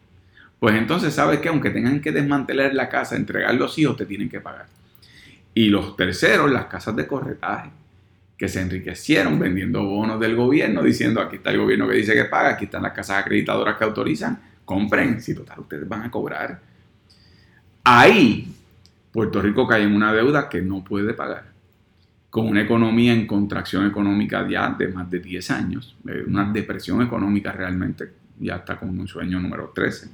pues 0.59 0.77
entonces 0.77 1.13
sabes 1.13 1.41
que 1.41 1.51
aunque 1.51 1.69
tengan 1.69 2.01
que 2.01 2.11
desmantelar 2.11 2.73
la 2.73 2.89
casa, 2.89 3.17
entregar 3.17 3.55
los 3.55 3.79
hijos, 3.79 3.99
te 3.99 4.07
tienen 4.07 4.31
que 4.31 4.41
pagar. 4.41 4.65
Y 5.53 5.69
los 5.69 5.95
terceros, 5.95 6.51
las 6.51 6.65
casas 6.65 6.97
de 6.97 7.07
corretaje 7.07 7.69
que 8.41 8.49
se 8.49 8.63
enriquecieron 8.63 9.39
vendiendo 9.39 9.85
bonos 9.85 10.19
del 10.19 10.35
gobierno, 10.35 10.83
diciendo 10.83 11.21
aquí 11.21 11.37
está 11.37 11.51
el 11.51 11.59
gobierno 11.59 11.87
que 11.87 11.97
dice 11.97 12.15
que 12.15 12.25
paga, 12.25 12.53
aquí 12.53 12.65
están 12.65 12.83
las 12.83 12.93
casas 12.93 13.19
acreditadoras 13.19 13.77
que 13.77 13.85
autorizan, 13.85 14.41
compren, 14.65 15.21
si 15.21 15.35
total 15.35 15.61
ustedes 15.61 15.87
van 15.87 16.05
a 16.05 16.11
cobrar. 16.11 16.59
Ahí 17.85 18.51
Puerto 19.13 19.43
Rico 19.43 19.69
cae 19.69 19.83
en 19.83 19.95
una 19.95 20.15
deuda 20.15 20.49
que 20.49 20.63
no 20.63 20.83
puede 20.83 21.13
pagar, 21.13 21.53
con 22.31 22.47
una 22.47 22.63
economía 22.63 23.13
en 23.13 23.27
contracción 23.27 23.87
económica 23.87 24.49
ya 24.49 24.71
de 24.71 24.89
más 24.89 25.11
de 25.11 25.19
10 25.19 25.51
años, 25.51 25.95
eh, 26.09 26.25
una 26.27 26.51
depresión 26.51 27.03
económica 27.03 27.53
realmente, 27.53 28.11
ya 28.39 28.57
está 28.57 28.79
con 28.79 28.99
un 28.99 29.07
sueño 29.07 29.39
número 29.39 29.71
13. 29.75 30.09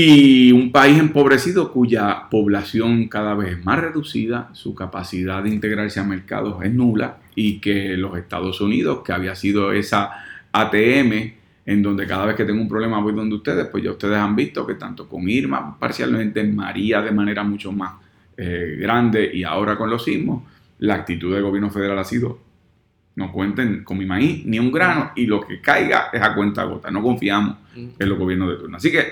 Y 0.00 0.52
un 0.52 0.70
país 0.70 0.96
empobrecido 0.96 1.72
cuya 1.72 2.28
población 2.30 3.08
cada 3.08 3.34
vez 3.34 3.58
es 3.58 3.64
más 3.64 3.80
reducida, 3.80 4.48
su 4.52 4.72
capacidad 4.72 5.42
de 5.42 5.48
integrarse 5.48 5.98
a 5.98 6.04
mercados 6.04 6.62
es 6.62 6.72
nula 6.72 7.16
y 7.34 7.58
que 7.58 7.96
los 7.96 8.16
Estados 8.16 8.60
Unidos, 8.60 9.00
que 9.04 9.12
había 9.12 9.34
sido 9.34 9.72
esa 9.72 10.12
ATM 10.52 11.32
en 11.66 11.82
donde 11.82 12.06
cada 12.06 12.26
vez 12.26 12.36
que 12.36 12.44
tengo 12.44 12.62
un 12.62 12.68
problema 12.68 13.00
voy 13.00 13.12
donde 13.12 13.34
ustedes, 13.34 13.66
pues 13.66 13.82
ya 13.82 13.90
ustedes 13.90 14.18
han 14.18 14.36
visto 14.36 14.64
que 14.64 14.74
tanto 14.74 15.08
con 15.08 15.28
Irma, 15.28 15.76
parcialmente 15.76 16.44
María 16.44 17.02
de 17.02 17.10
manera 17.10 17.42
mucho 17.42 17.72
más 17.72 17.94
eh, 18.36 18.76
grande 18.78 19.28
y 19.34 19.42
ahora 19.42 19.76
con 19.76 19.90
los 19.90 20.04
sismos, 20.04 20.44
la 20.78 20.94
actitud 20.94 21.34
del 21.34 21.42
gobierno 21.42 21.70
federal 21.70 21.98
ha 21.98 22.04
sido 22.04 22.38
no 23.18 23.32
cuenten 23.32 23.82
con 23.82 23.98
mi 23.98 24.06
maíz 24.06 24.46
ni 24.46 24.60
un 24.60 24.70
grano 24.70 25.10
y 25.16 25.26
lo 25.26 25.40
que 25.40 25.60
caiga 25.60 26.08
es 26.12 26.22
a 26.22 26.34
cuenta 26.34 26.62
gota. 26.62 26.88
No 26.88 27.02
confiamos 27.02 27.56
en 27.74 28.08
los 28.08 28.16
gobiernos 28.16 28.48
de 28.50 28.56
turno. 28.56 28.76
Así 28.76 28.92
que 28.92 29.08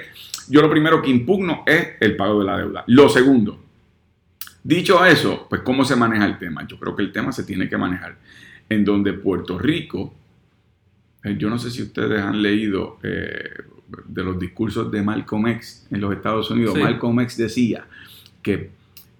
yo 0.49 0.63
lo 0.63 0.71
primero 0.71 1.03
que 1.03 1.11
impugno 1.11 1.65
es 1.67 1.95
el 1.99 2.15
pago 2.15 2.39
de 2.39 2.47
la 2.47 2.57
deuda. 2.57 2.85
Lo 2.87 3.09
segundo, 3.09 3.61
dicho 4.63 5.05
eso, 5.05 5.49
pues 5.51 5.63
cómo 5.63 5.85
se 5.85 5.97
maneja 5.97 6.25
el 6.25 6.39
tema. 6.39 6.65
Yo 6.69 6.79
creo 6.79 6.95
que 6.95 7.03
el 7.03 7.11
tema 7.11 7.33
se 7.33 7.43
tiene 7.43 7.69
que 7.69 7.77
manejar 7.77 8.17
en 8.69 8.85
donde 8.85 9.13
Puerto 9.13 9.59
Rico, 9.59 10.15
eh, 11.25 11.35
yo 11.37 11.51
no 11.51 11.59
sé 11.59 11.73
si 11.73 11.83
ustedes 11.83 12.23
han 12.23 12.41
leído 12.41 13.01
eh, 13.03 13.51
de 14.07 14.23
los 14.23 14.39
discursos 14.39 14.89
de 14.93 15.03
Malcolm 15.03 15.49
X 15.49 15.89
en 15.91 16.01
los 16.01 16.15
Estados 16.15 16.49
Unidos. 16.49 16.79
Malcolm 16.79 17.19
X 17.23 17.39
decía 17.39 17.85
que 18.41 18.71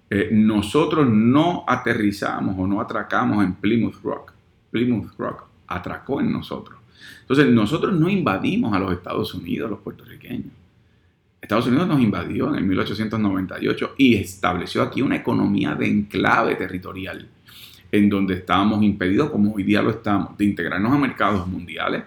eh, 0.09 0.29
nosotros 0.31 1.05
no 1.09 1.65
aterrizamos 1.67 2.55
o 2.57 2.65
no 2.65 2.79
atracamos 2.79 3.43
en 3.43 3.53
Plymouth 3.55 4.01
Rock 4.01 4.36
Plymouth 4.71 5.17
Rock 5.17 5.45
atracó 5.67 6.21
en 6.21 6.31
nosotros. 6.31 6.79
Entonces, 7.21 7.47
nosotros 7.47 7.93
no 7.93 8.09
invadimos 8.09 8.73
a 8.73 8.79
los 8.79 8.91
Estados 8.93 9.33
Unidos, 9.33 9.69
los 9.69 9.79
puertorriqueños. 9.79 10.51
Estados 11.41 11.67
Unidos 11.67 11.87
nos 11.87 12.01
invadió 12.01 12.49
en 12.49 12.55
el 12.55 12.63
1898 12.63 13.95
y 13.97 14.15
estableció 14.15 14.81
aquí 14.81 15.01
una 15.01 15.17
economía 15.17 15.75
de 15.75 15.87
enclave 15.87 16.55
territorial, 16.55 17.27
en 17.91 18.09
donde 18.09 18.35
estábamos 18.35 18.83
impedidos, 18.83 19.29
como 19.29 19.53
hoy 19.53 19.63
día 19.63 19.81
lo 19.81 19.91
estamos, 19.91 20.37
de 20.37 20.45
integrarnos 20.45 20.91
a 20.91 20.97
mercados 20.97 21.47
mundiales 21.47 22.03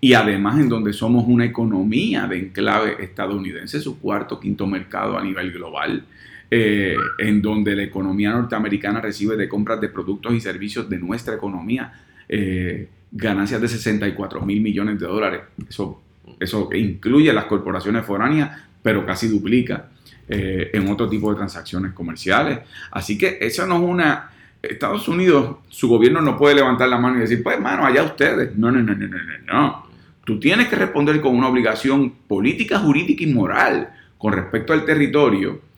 y 0.00 0.14
además 0.14 0.58
en 0.58 0.68
donde 0.68 0.92
somos 0.92 1.24
una 1.26 1.44
economía 1.44 2.26
de 2.26 2.38
enclave 2.38 2.96
estadounidense, 3.04 3.80
su 3.80 4.00
cuarto, 4.00 4.40
quinto 4.40 4.66
mercado 4.66 5.18
a 5.18 5.22
nivel 5.22 5.52
global. 5.52 6.04
Eh, 6.52 6.96
en 7.18 7.40
donde 7.40 7.76
la 7.76 7.84
economía 7.84 8.32
norteamericana 8.32 9.00
recibe 9.00 9.36
de 9.36 9.48
compras 9.48 9.80
de 9.80 9.88
productos 9.88 10.34
y 10.34 10.40
servicios 10.40 10.90
de 10.90 10.98
nuestra 10.98 11.36
economía 11.36 11.92
eh, 12.28 12.88
ganancias 13.12 13.60
de 13.60 13.68
64 13.68 14.40
mil 14.40 14.60
millones 14.60 14.98
de 14.98 15.06
dólares. 15.06 15.42
Eso, 15.68 16.02
eso 16.40 16.68
incluye 16.72 17.32
las 17.32 17.44
corporaciones 17.44 18.04
foráneas, 18.04 18.62
pero 18.82 19.06
casi 19.06 19.28
duplica 19.28 19.90
eh, 20.28 20.70
en 20.72 20.88
otro 20.88 21.08
tipo 21.08 21.30
de 21.30 21.36
transacciones 21.36 21.92
comerciales. 21.92 22.58
Así 22.90 23.16
que 23.16 23.38
eso 23.40 23.64
no 23.66 23.76
es 23.76 23.82
una... 23.82 24.30
Estados 24.60 25.06
Unidos, 25.08 25.58
su 25.68 25.88
gobierno 25.88 26.20
no 26.20 26.36
puede 26.36 26.56
levantar 26.56 26.88
la 26.88 26.98
mano 26.98 27.16
y 27.16 27.20
decir, 27.20 27.44
pues 27.44 27.56
hermano, 27.56 27.86
allá 27.86 28.02
ustedes. 28.02 28.56
No, 28.56 28.72
no, 28.72 28.82
no, 28.82 28.94
no, 28.94 29.06
no, 29.06 29.16
no. 29.46 29.86
Tú 30.24 30.38
tienes 30.40 30.66
que 30.66 30.76
responder 30.76 31.20
con 31.20 31.34
una 31.34 31.48
obligación 31.48 32.10
política, 32.26 32.80
jurídica 32.80 33.22
y 33.22 33.32
moral 33.32 33.90
con 34.18 34.32
respecto 34.32 34.72
al 34.72 34.84
territorio 34.84 35.69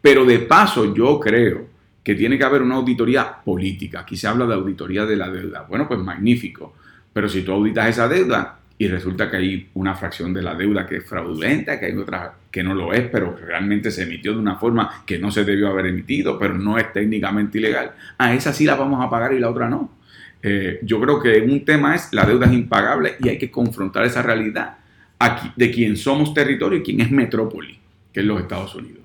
pero 0.00 0.24
de 0.24 0.40
paso, 0.40 0.94
yo 0.94 1.18
creo 1.18 1.66
que 2.02 2.14
tiene 2.14 2.38
que 2.38 2.44
haber 2.44 2.62
una 2.62 2.76
auditoría 2.76 3.36
política. 3.44 4.00
Aquí 4.00 4.16
se 4.16 4.26
habla 4.26 4.46
de 4.46 4.54
auditoría 4.54 5.04
de 5.04 5.16
la 5.16 5.28
deuda. 5.28 5.66
Bueno, 5.68 5.86
pues 5.86 6.00
magnífico. 6.00 6.74
Pero 7.12 7.28
si 7.28 7.42
tú 7.42 7.52
auditas 7.52 7.88
esa 7.88 8.08
deuda 8.08 8.58
y 8.78 8.86
resulta 8.86 9.28
que 9.28 9.36
hay 9.36 9.68
una 9.74 9.94
fracción 9.94 10.32
de 10.32 10.40
la 10.40 10.54
deuda 10.54 10.86
que 10.86 10.98
es 10.98 11.04
fraudulenta, 11.04 11.78
que 11.78 11.86
hay 11.86 11.96
otra 11.96 12.32
que 12.50 12.62
no 12.62 12.74
lo 12.74 12.92
es, 12.92 13.08
pero 13.08 13.36
realmente 13.36 13.90
se 13.90 14.04
emitió 14.04 14.32
de 14.32 14.38
una 14.38 14.54
forma 14.56 15.02
que 15.04 15.18
no 15.18 15.32
se 15.32 15.44
debió 15.44 15.68
haber 15.68 15.86
emitido, 15.86 16.38
pero 16.38 16.54
no 16.54 16.78
es 16.78 16.92
técnicamente 16.92 17.58
ilegal, 17.58 17.92
a 18.16 18.32
esa 18.34 18.52
sí 18.52 18.64
la 18.64 18.76
vamos 18.76 19.04
a 19.04 19.10
pagar 19.10 19.32
y 19.32 19.40
la 19.40 19.50
otra 19.50 19.68
no. 19.68 19.98
Eh, 20.40 20.78
yo 20.82 21.00
creo 21.00 21.20
que 21.20 21.40
un 21.40 21.64
tema 21.64 21.96
es 21.96 22.12
la 22.12 22.24
deuda 22.24 22.46
es 22.46 22.52
impagable 22.52 23.16
y 23.20 23.28
hay 23.28 23.38
que 23.38 23.50
confrontar 23.50 24.04
esa 24.04 24.22
realidad 24.22 24.78
aquí, 25.18 25.50
de 25.56 25.70
quién 25.72 25.96
somos 25.96 26.32
territorio 26.32 26.78
y 26.78 26.82
quién 26.82 27.00
es 27.00 27.10
metrópoli, 27.10 27.78
que 28.12 28.20
es 28.20 28.26
los 28.26 28.40
Estados 28.40 28.74
Unidos. 28.76 28.97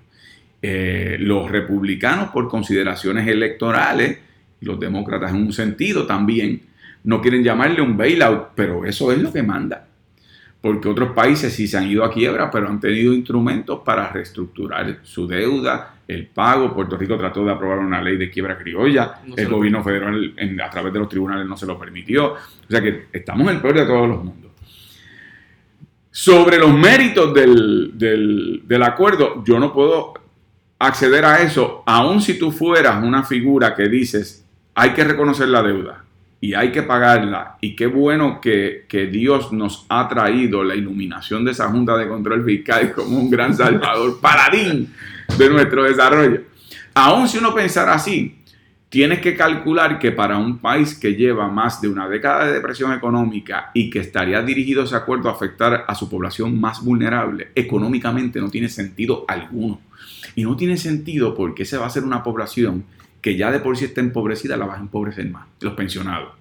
Eh, 0.65 1.17
los 1.19 1.52
republicanos 1.52 2.30
por 2.30 2.47
consideraciones 2.47 3.28
electorales, 3.28 4.17
los 4.62 4.80
demócratas 4.80 5.32
en 5.32 5.41
un 5.41 5.52
sentido 5.52 6.06
también, 6.08 6.62
no 7.04 7.21
quieren 7.21 7.43
llamarle 7.43 7.82
un 7.82 7.97
bailout, 7.97 8.52
pero 8.56 8.86
eso 8.86 9.12
es 9.12 9.21
lo 9.21 9.34
que 9.34 9.43
manda. 9.43 9.86
Porque 10.62 10.88
otros 10.88 11.12
países 11.12 11.52
sí 11.52 11.67
se 11.67 11.78
han 11.78 11.89
ido 11.89 12.06
a 12.06 12.13
quiebra, 12.13 12.49
pero 12.49 12.69
han 12.69 12.80
tenido 12.80 13.13
instrumentos 13.13 13.82
para 13.84 14.10
reestructurar 14.10 14.99
su 15.04 15.28
deuda, 15.28 15.95
el 16.08 16.28
pago. 16.28 16.73
Puerto 16.73 16.95
Rico 16.95 17.17
trató 17.17 17.43
de 17.43 17.52
aprobar 17.52 17.80
una 17.80 18.02
ley 18.02 18.15
de 18.15 18.30
quiebra 18.30 18.58
criolla, 18.58 19.19
el 19.36 19.49
gobierno 19.49 19.84
federal 19.84 20.34
a 20.63 20.69
través 20.69 20.93
de 20.93 20.99
los 20.99 21.10
tribunales 21.10 21.45
no 21.45 21.58
se 21.58 21.65
lo 21.65 21.78
permitió. 21.78 22.36
O 22.36 22.69
sea 22.69 22.82
que 22.82 23.08
estamos 23.12 23.49
en 23.49 23.56
el 23.58 23.62
peor 23.62 23.76
de 23.76 23.86
todos 23.86 24.08
los 24.08 24.23
mundos. 24.23 24.52
Sobre 26.10 26.58
los 26.58 26.73
méritos 26.73 27.34
del, 27.34 27.91
del 28.65 28.84
acuerdo, 28.84 29.43
yo 29.43 29.60
no 29.60 29.73
puedo 29.73 30.22
acceder 30.88 31.24
a 31.24 31.41
eso, 31.41 31.82
aun 31.86 32.22
si 32.22 32.38
tú 32.38 32.52
fueras 32.52 33.02
una 33.04 33.24
figura 33.24 33.74
que 33.74 33.88
dices, 33.88 34.46
hay 34.76 34.91
que 34.91 35.04
reconocer 35.04 35.48
la 35.48 35.63
deuda 35.63 36.04
y 36.41 36.56
hay 36.56 36.74
que 36.74 36.84
pagarla, 36.84 37.58
y 37.62 37.74
qué 37.74 37.88
bueno 37.88 38.41
que, 38.41 38.86
Dios 39.10 39.54
nos 39.54 39.86
ha 39.88 40.10
traído 40.10 40.62
la 40.62 40.76
iluminación 40.76 41.46
de 41.46 41.52
esa 41.52 41.69
Junta 41.69 41.96
de 41.96 42.10
Control 42.10 42.43
Fiscal 42.43 42.91
como 42.91 43.17
un 43.17 43.30
gran 43.30 43.56
salvador, 43.56 44.19
paradín 44.22 44.93
de 45.38 45.50
nuestro 45.50 45.84
desarrollo. 45.84 46.41
Aun 46.96 47.30
si 47.30 47.38
uno 47.38 47.56
pensara 47.56 47.93
así, 47.93 48.39
tienes 48.89 49.19
que 49.19 49.38
calcular 49.38 50.00
que 50.00 50.12
para 50.12 50.38
un 50.38 50.58
país 50.58 50.96
que 51.00 51.15
lleva 51.15 51.48
más 51.48 51.80
de 51.80 51.88
una 51.88 52.10
década 52.10 52.46
de 52.46 52.54
depresión 52.54 52.91
económica 52.91 53.72
y 53.74 53.89
que 53.89 54.00
estaría 54.00 54.41
dirigido 54.41 54.84
ese 54.84 54.98
acuerdo 54.98 55.30
a 55.30 55.32
afectar 55.32 55.86
a 55.88 55.96
su 55.96 56.10
población 56.10 56.60
más 56.60 56.84
vulnerable, 56.84 57.52
económicamente 57.56 58.41
no 58.41 58.50
tiene 58.50 58.67
sentido 58.67 59.24
alguno. 59.30 59.80
Y 60.36 60.43
no 60.43 60.56
tiene 60.56 60.78
sentido 60.78 61.36
porque 61.36 61.63
esa 61.63 61.80
va 61.80 61.88
a 61.88 61.89
ser 61.89 62.04
una 62.04 62.24
población 62.24 62.86
que 63.22 63.38
ya 63.38 63.52
de 63.52 63.60
por 63.60 63.78
sí 63.78 63.86
está 63.86 64.02
empobrecida, 64.02 64.58
la 64.58 64.65
vas 64.65 64.78
a 64.78 64.82
empobrecer 64.82 65.30
más, 65.30 65.48
los 65.62 65.74
pensionados. 65.74 66.34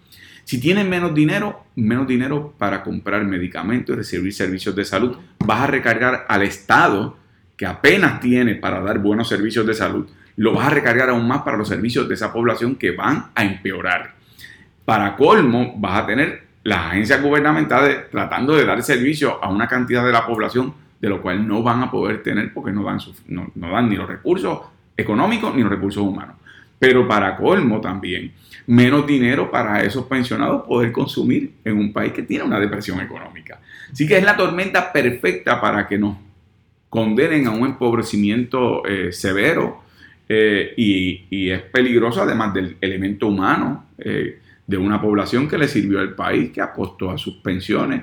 Si 0.45 0.59
tienen 0.59 0.91
menos 0.91 1.15
dinero, 1.15 1.65
menos 1.77 2.07
dinero 2.07 2.55
para 2.59 2.83
comprar 2.83 3.25
medicamentos 3.25 3.95
y 3.95 3.97
recibir 3.97 4.33
servicios 4.33 4.75
de 4.75 4.85
salud, 4.85 5.17
vas 5.39 5.61
a 5.61 5.67
recargar 5.69 6.27
al 6.29 6.43
Estado, 6.43 7.17
que 7.57 7.67
apenas 7.67 8.21
tiene 8.21 8.57
para 8.57 8.81
dar 8.81 8.99
buenos 8.99 9.29
servicios 9.29 9.65
de 9.67 9.75
salud, 9.75 10.07
lo 10.37 10.53
vas 10.53 10.67
a 10.67 10.71
recargar 10.71 11.11
aún 11.11 11.29
más 11.29 11.43
para 11.43 11.57
los 11.57 11.69
servicios 11.69 12.09
de 12.09 12.15
esa 12.15 12.33
población 12.33 12.75
que 12.75 12.91
van 12.91 13.27
a 13.35 13.45
empeorar. 13.45 14.15
Para 14.85 15.15
colmo, 15.15 15.75
vas 15.79 16.03
a 16.03 16.07
tener 16.07 16.43
las 16.65 16.87
agencias 16.87 17.23
gubernamentales 17.23 18.11
tratando 18.11 18.57
de 18.57 18.65
dar 18.65 18.83
servicio 18.83 19.43
a 19.43 19.49
una 19.51 19.69
cantidad 19.69 20.05
de 20.05 20.13
la 20.13 20.27
población 20.27 20.75
de 21.03 21.09
lo 21.09 21.21
cual 21.21 21.47
no 21.47 21.65
van 21.65 21.83
a 21.83 21.91
poder 21.91 22.23
tener 22.23 22.55
porque 22.55 22.71
no 22.73 22.85
dan, 22.85 22.99
no, 23.27 23.51
no 23.57 23.71
dan 23.71 23.91
ni 23.91 23.97
los 23.97 24.09
recursos 24.09 24.61
económicos 24.97 25.53
ni 25.55 25.63
los 25.63 25.71
recursos 25.71 26.03
humanos. 26.03 26.37
Pero 26.79 27.09
para 27.09 27.37
colmo 27.37 27.81
también, 27.81 28.33
menos 28.69 29.05
dinero 29.05 29.51
para 29.51 29.83
esos 29.83 30.07
pensionados 30.07 30.63
poder 30.63 30.93
consumir 30.93 31.55
en 31.65 31.77
un 31.77 31.93
país 31.93 32.13
que 32.13 32.23
tiene 32.23 32.45
una 32.45 32.61
depresión 32.61 33.01
económica. 33.01 33.61
Así 33.93 34.07
que 34.07 34.17
es 34.17 34.25
la 34.25 34.37
tormenta 34.37 34.93
perfecta 34.93 35.61
para 35.61 35.89
que 35.89 35.99
nos 35.99 36.17
condenen 36.89 37.49
a 37.49 37.51
un 37.51 37.67
empobrecimiento 37.67 38.87
eh, 38.87 39.13
severo 39.13 39.83
eh, 40.29 40.73
y, 40.77 41.51
es 41.51 41.63
peligroso 41.63 42.23
además 42.23 42.55
del 42.55 42.77
elemento 42.81 43.27
humano 43.27 43.87
eh, 43.99 44.39
de 44.65 44.77
una 44.77 45.01
población 45.01 45.49
que 45.49 45.59
le 45.59 45.67
sirvió 45.67 45.99
al 45.99 46.15
país, 46.15 46.53
que 46.53 46.61
apostó 46.61 47.11
a 47.11 47.19
sus 47.19 47.35
pensiones 47.37 48.03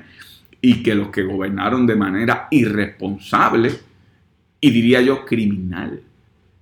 y 0.60 0.82
que 0.82 0.94
los 0.94 1.08
que 1.08 1.22
gobernaron 1.22 1.86
de 1.86 1.96
manera 1.96 2.48
irresponsable 2.50 3.72
y 4.60 4.70
diría 4.70 5.00
yo 5.00 5.24
criminal, 5.24 6.02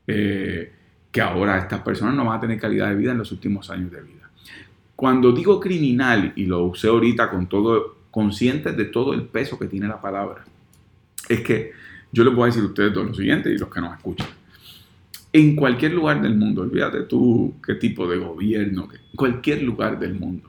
que 0.06 1.20
ahora 1.20 1.58
estas 1.58 1.80
personas 1.80 2.14
no 2.14 2.24
van 2.24 2.38
a 2.38 2.40
tener 2.40 2.60
calidad 2.60 2.88
de 2.88 2.94
vida 2.94 3.12
en 3.12 3.18
los 3.18 3.32
últimos 3.32 3.70
años 3.70 3.90
de 3.90 4.00
vida. 4.00 4.30
Cuando 4.94 5.32
digo 5.32 5.60
criminal, 5.60 6.32
y 6.36 6.46
lo 6.46 6.64
usé 6.64 6.88
ahorita 6.88 7.30
con 7.30 7.48
todo, 7.48 7.98
conscientes 8.10 8.76
de 8.76 8.86
todo 8.86 9.14
el 9.14 9.22
peso 9.22 9.58
que 9.58 9.66
tiene 9.66 9.88
la 9.88 10.00
palabra, 10.00 10.44
es 11.28 11.40
que 11.40 11.72
yo 12.12 12.24
les 12.24 12.34
voy 12.34 12.44
a 12.44 12.46
decir 12.46 12.62
a 12.62 12.66
ustedes 12.66 12.92
todo 12.92 13.04
lo 13.04 13.14
siguiente 13.14 13.50
y 13.50 13.58
los 13.58 13.68
que 13.68 13.80
nos 13.80 13.96
escuchan. 13.96 14.28
En 15.32 15.54
cualquier 15.54 15.92
lugar 15.92 16.22
del 16.22 16.36
mundo, 16.36 16.62
olvídate 16.62 17.02
tú 17.02 17.54
qué 17.64 17.74
tipo 17.74 18.08
de 18.08 18.16
gobierno, 18.16 18.88
cualquier 19.14 19.62
lugar 19.62 19.98
del 19.98 20.14
mundo, 20.14 20.48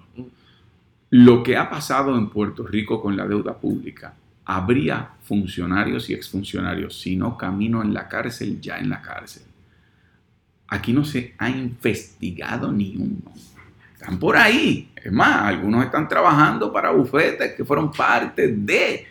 lo 1.12 1.44
que 1.44 1.58
ha 1.58 1.70
pasado 1.70 2.18
en 2.18 2.30
Puerto 2.30 2.66
Rico 2.66 3.02
con 3.02 3.18
la 3.18 3.28
deuda 3.28 3.58
pública, 3.58 4.14
habría 4.46 5.10
funcionarios 5.24 6.10
y 6.10 6.14
exfuncionarios, 6.14 7.00
si 7.00 7.16
no 7.16 7.38
camino 7.38 7.82
en 7.82 7.94
la 7.94 8.08
cárcel, 8.08 8.60
ya 8.60 8.78
en 8.78 8.90
la 8.90 9.02
cárcel. 9.02 9.44
Aquí 10.68 10.94
no 10.94 11.04
se 11.04 11.34
ha 11.38 11.50
investigado 11.50 12.72
ni 12.72 12.96
uno. 12.96 13.34
Están 13.94 14.18
por 14.18 14.38
ahí. 14.38 14.92
Es 14.96 15.12
más, 15.12 15.48
algunos 15.48 15.84
están 15.84 16.08
trabajando 16.08 16.72
para 16.72 16.92
bufetes 16.92 17.54
que 17.54 17.66
fueron 17.66 17.92
parte 17.92 18.48
de 18.48 19.06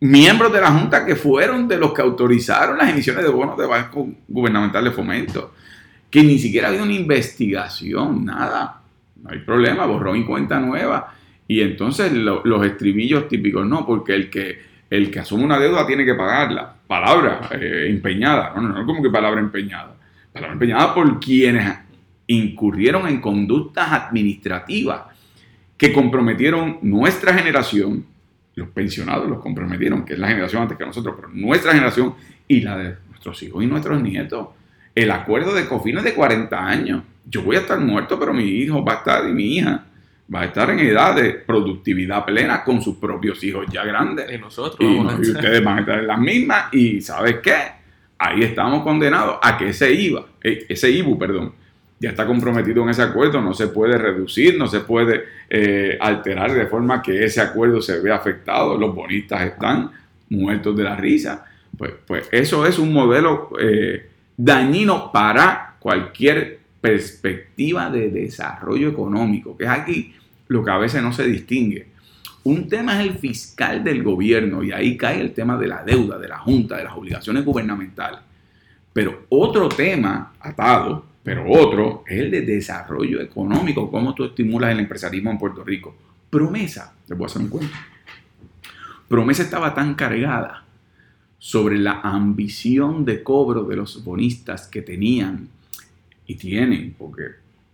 miembros 0.00 0.52
de 0.52 0.60
la 0.60 0.70
Junta 0.70 1.04
que 1.04 1.16
fueron 1.16 1.66
de 1.66 1.78
los 1.78 1.92
que 1.92 2.02
autorizaron 2.02 2.78
las 2.78 2.90
emisiones 2.90 3.24
de 3.24 3.30
bonos 3.30 3.56
de 3.56 3.66
Banco 3.66 4.08
Gubernamental 4.28 4.84
de 4.84 4.90
Fomento. 4.90 5.54
Que 6.10 6.22
ni 6.22 6.38
siquiera 6.38 6.68
ha 6.68 6.70
habido 6.70 6.84
una 6.84 6.94
investigación, 6.94 8.24
nada. 8.24 8.82
No 9.22 9.30
hay 9.30 9.38
problema, 9.40 9.86
borrón 9.86 10.16
y 10.16 10.24
cuenta 10.24 10.58
nueva. 10.60 11.14
Y 11.46 11.60
entonces 11.60 12.12
los 12.12 12.66
estribillos 12.66 13.28
típicos, 13.28 13.66
no, 13.66 13.86
porque 13.86 14.14
el 14.14 14.30
que, 14.30 14.58
el 14.90 15.10
que 15.10 15.20
asume 15.20 15.44
una 15.44 15.58
deuda 15.58 15.86
tiene 15.86 16.04
que 16.04 16.14
pagarla. 16.14 16.74
Palabra 16.86 17.48
eh, 17.52 17.86
empeñada. 17.88 18.52
No, 18.54 18.62
no, 18.62 18.68
no, 18.68 18.86
como 18.86 19.02
que 19.02 19.10
palabra 19.10 19.40
empeñada 19.40 19.98
palabra 20.32 20.54
empeñada 20.54 20.94
por 20.94 21.20
quienes 21.20 21.78
incurrieron 22.26 23.08
en 23.08 23.20
conductas 23.20 23.90
administrativas 23.92 25.02
que 25.76 25.92
comprometieron 25.92 26.78
nuestra 26.82 27.32
generación, 27.34 28.04
los 28.54 28.68
pensionados 28.68 29.28
los 29.28 29.40
comprometieron, 29.40 30.04
que 30.04 30.14
es 30.14 30.18
la 30.18 30.28
generación 30.28 30.62
antes 30.62 30.76
que 30.76 30.84
nosotros, 30.84 31.14
pero 31.16 31.28
nuestra 31.28 31.72
generación 31.72 32.14
y 32.46 32.60
la 32.60 32.76
de 32.76 32.96
nuestros 33.08 33.42
hijos 33.42 33.62
y 33.62 33.66
nuestros 33.66 34.02
nietos. 34.02 34.48
El 35.02 35.10
acuerdo 35.10 35.54
de 35.54 35.66
COFIN 35.66 35.98
es 35.98 36.04
de 36.04 36.14
40 36.14 36.66
años. 36.66 37.02
Yo 37.28 37.42
voy 37.42 37.56
a 37.56 37.60
estar 37.60 37.78
muerto, 37.78 38.18
pero 38.18 38.32
mi 38.32 38.44
hijo 38.44 38.84
va 38.84 38.94
a 38.94 38.96
estar 38.96 39.28
y 39.28 39.32
mi 39.32 39.56
hija 39.56 39.84
va 40.34 40.42
a 40.42 40.44
estar 40.46 40.70
en 40.70 40.80
edad 40.80 41.14
de 41.14 41.34
productividad 41.34 42.24
plena 42.24 42.64
con 42.64 42.82
sus 42.82 42.96
propios 42.96 43.42
hijos 43.44 43.66
ya 43.70 43.84
grandes. 43.84 44.30
Y 44.32 44.38
nosotros. 44.38 44.78
Y, 44.80 45.26
y 45.26 45.30
ustedes 45.30 45.62
van 45.64 45.78
a 45.78 45.80
estar 45.80 45.98
en 45.98 46.06
las 46.06 46.18
mismas. 46.18 46.72
Y 46.72 47.00
¿sabes 47.00 47.36
qué? 47.42 47.78
ahí 48.18 48.42
estamos 48.42 48.82
condenados 48.82 49.38
a 49.40 49.56
que 49.56 49.68
ese 49.68 49.92
IVA, 49.92 50.26
eh, 50.42 50.66
ese 50.68 50.90
IBU, 50.90 51.18
perdón, 51.18 51.52
ya 52.00 52.10
está 52.10 52.26
comprometido 52.26 52.82
en 52.82 52.90
ese 52.90 53.02
acuerdo, 53.02 53.40
no 53.40 53.54
se 53.54 53.68
puede 53.68 53.96
reducir, 53.96 54.58
no 54.58 54.66
se 54.66 54.80
puede 54.80 55.24
eh, 55.48 55.96
alterar 56.00 56.52
de 56.52 56.66
forma 56.66 57.02
que 57.02 57.24
ese 57.24 57.40
acuerdo 57.40 57.80
se 57.80 58.00
vea 58.00 58.16
afectado, 58.16 58.76
los 58.76 58.94
bonistas 58.94 59.42
están 59.42 59.90
muertos 60.28 60.76
de 60.76 60.84
la 60.84 60.96
risa. 60.96 61.44
Pues, 61.76 61.92
pues 62.06 62.28
eso 62.32 62.66
es 62.66 62.78
un 62.78 62.92
modelo 62.92 63.50
eh, 63.60 64.08
dañino 64.38 65.10
para 65.10 65.74
cualquier 65.80 66.60
perspectiva 66.80 67.90
de 67.90 68.08
desarrollo 68.08 68.88
económico, 68.88 69.56
que 69.56 69.64
es 69.64 69.70
aquí 69.70 70.14
lo 70.46 70.64
que 70.64 70.70
a 70.70 70.78
veces 70.78 71.02
no 71.02 71.12
se 71.12 71.26
distingue. 71.26 71.88
Un 72.44 72.68
tema 72.68 73.02
es 73.02 73.08
el 73.08 73.18
fiscal 73.18 73.82
del 73.82 74.02
gobierno 74.02 74.62
y 74.62 74.70
ahí 74.70 74.96
cae 74.96 75.20
el 75.20 75.34
tema 75.34 75.58
de 75.58 75.66
la 75.66 75.82
deuda, 75.82 76.18
de 76.18 76.28
la 76.28 76.38
junta, 76.38 76.76
de 76.76 76.84
las 76.84 76.94
obligaciones 76.94 77.44
gubernamentales. 77.44 78.20
Pero 78.92 79.26
otro 79.28 79.68
tema 79.68 80.32
atado, 80.40 81.04
pero 81.22 81.44
otro, 81.50 82.04
es 82.06 82.20
el 82.20 82.30
de 82.30 82.42
desarrollo 82.42 83.20
económico, 83.20 83.90
cómo 83.90 84.14
tú 84.14 84.24
estimulas 84.24 84.70
el 84.70 84.78
empresarismo 84.78 85.30
en 85.30 85.38
Puerto 85.38 85.64
Rico. 85.64 85.96
Promesa, 86.30 86.94
les 87.08 87.18
voy 87.18 87.24
a 87.24 87.26
hacer 87.26 87.42
un 87.42 87.48
cuento. 87.48 87.76
Promesa 89.08 89.42
estaba 89.42 89.74
tan 89.74 89.94
cargada 89.94 90.64
sobre 91.38 91.78
la 91.78 92.00
ambición 92.00 93.04
de 93.04 93.22
cobro 93.22 93.64
de 93.64 93.76
los 93.76 94.04
bonistas 94.04 94.66
que 94.66 94.82
tenían 94.82 95.48
y 96.26 96.34
tienen, 96.34 96.94
porque 96.98 97.22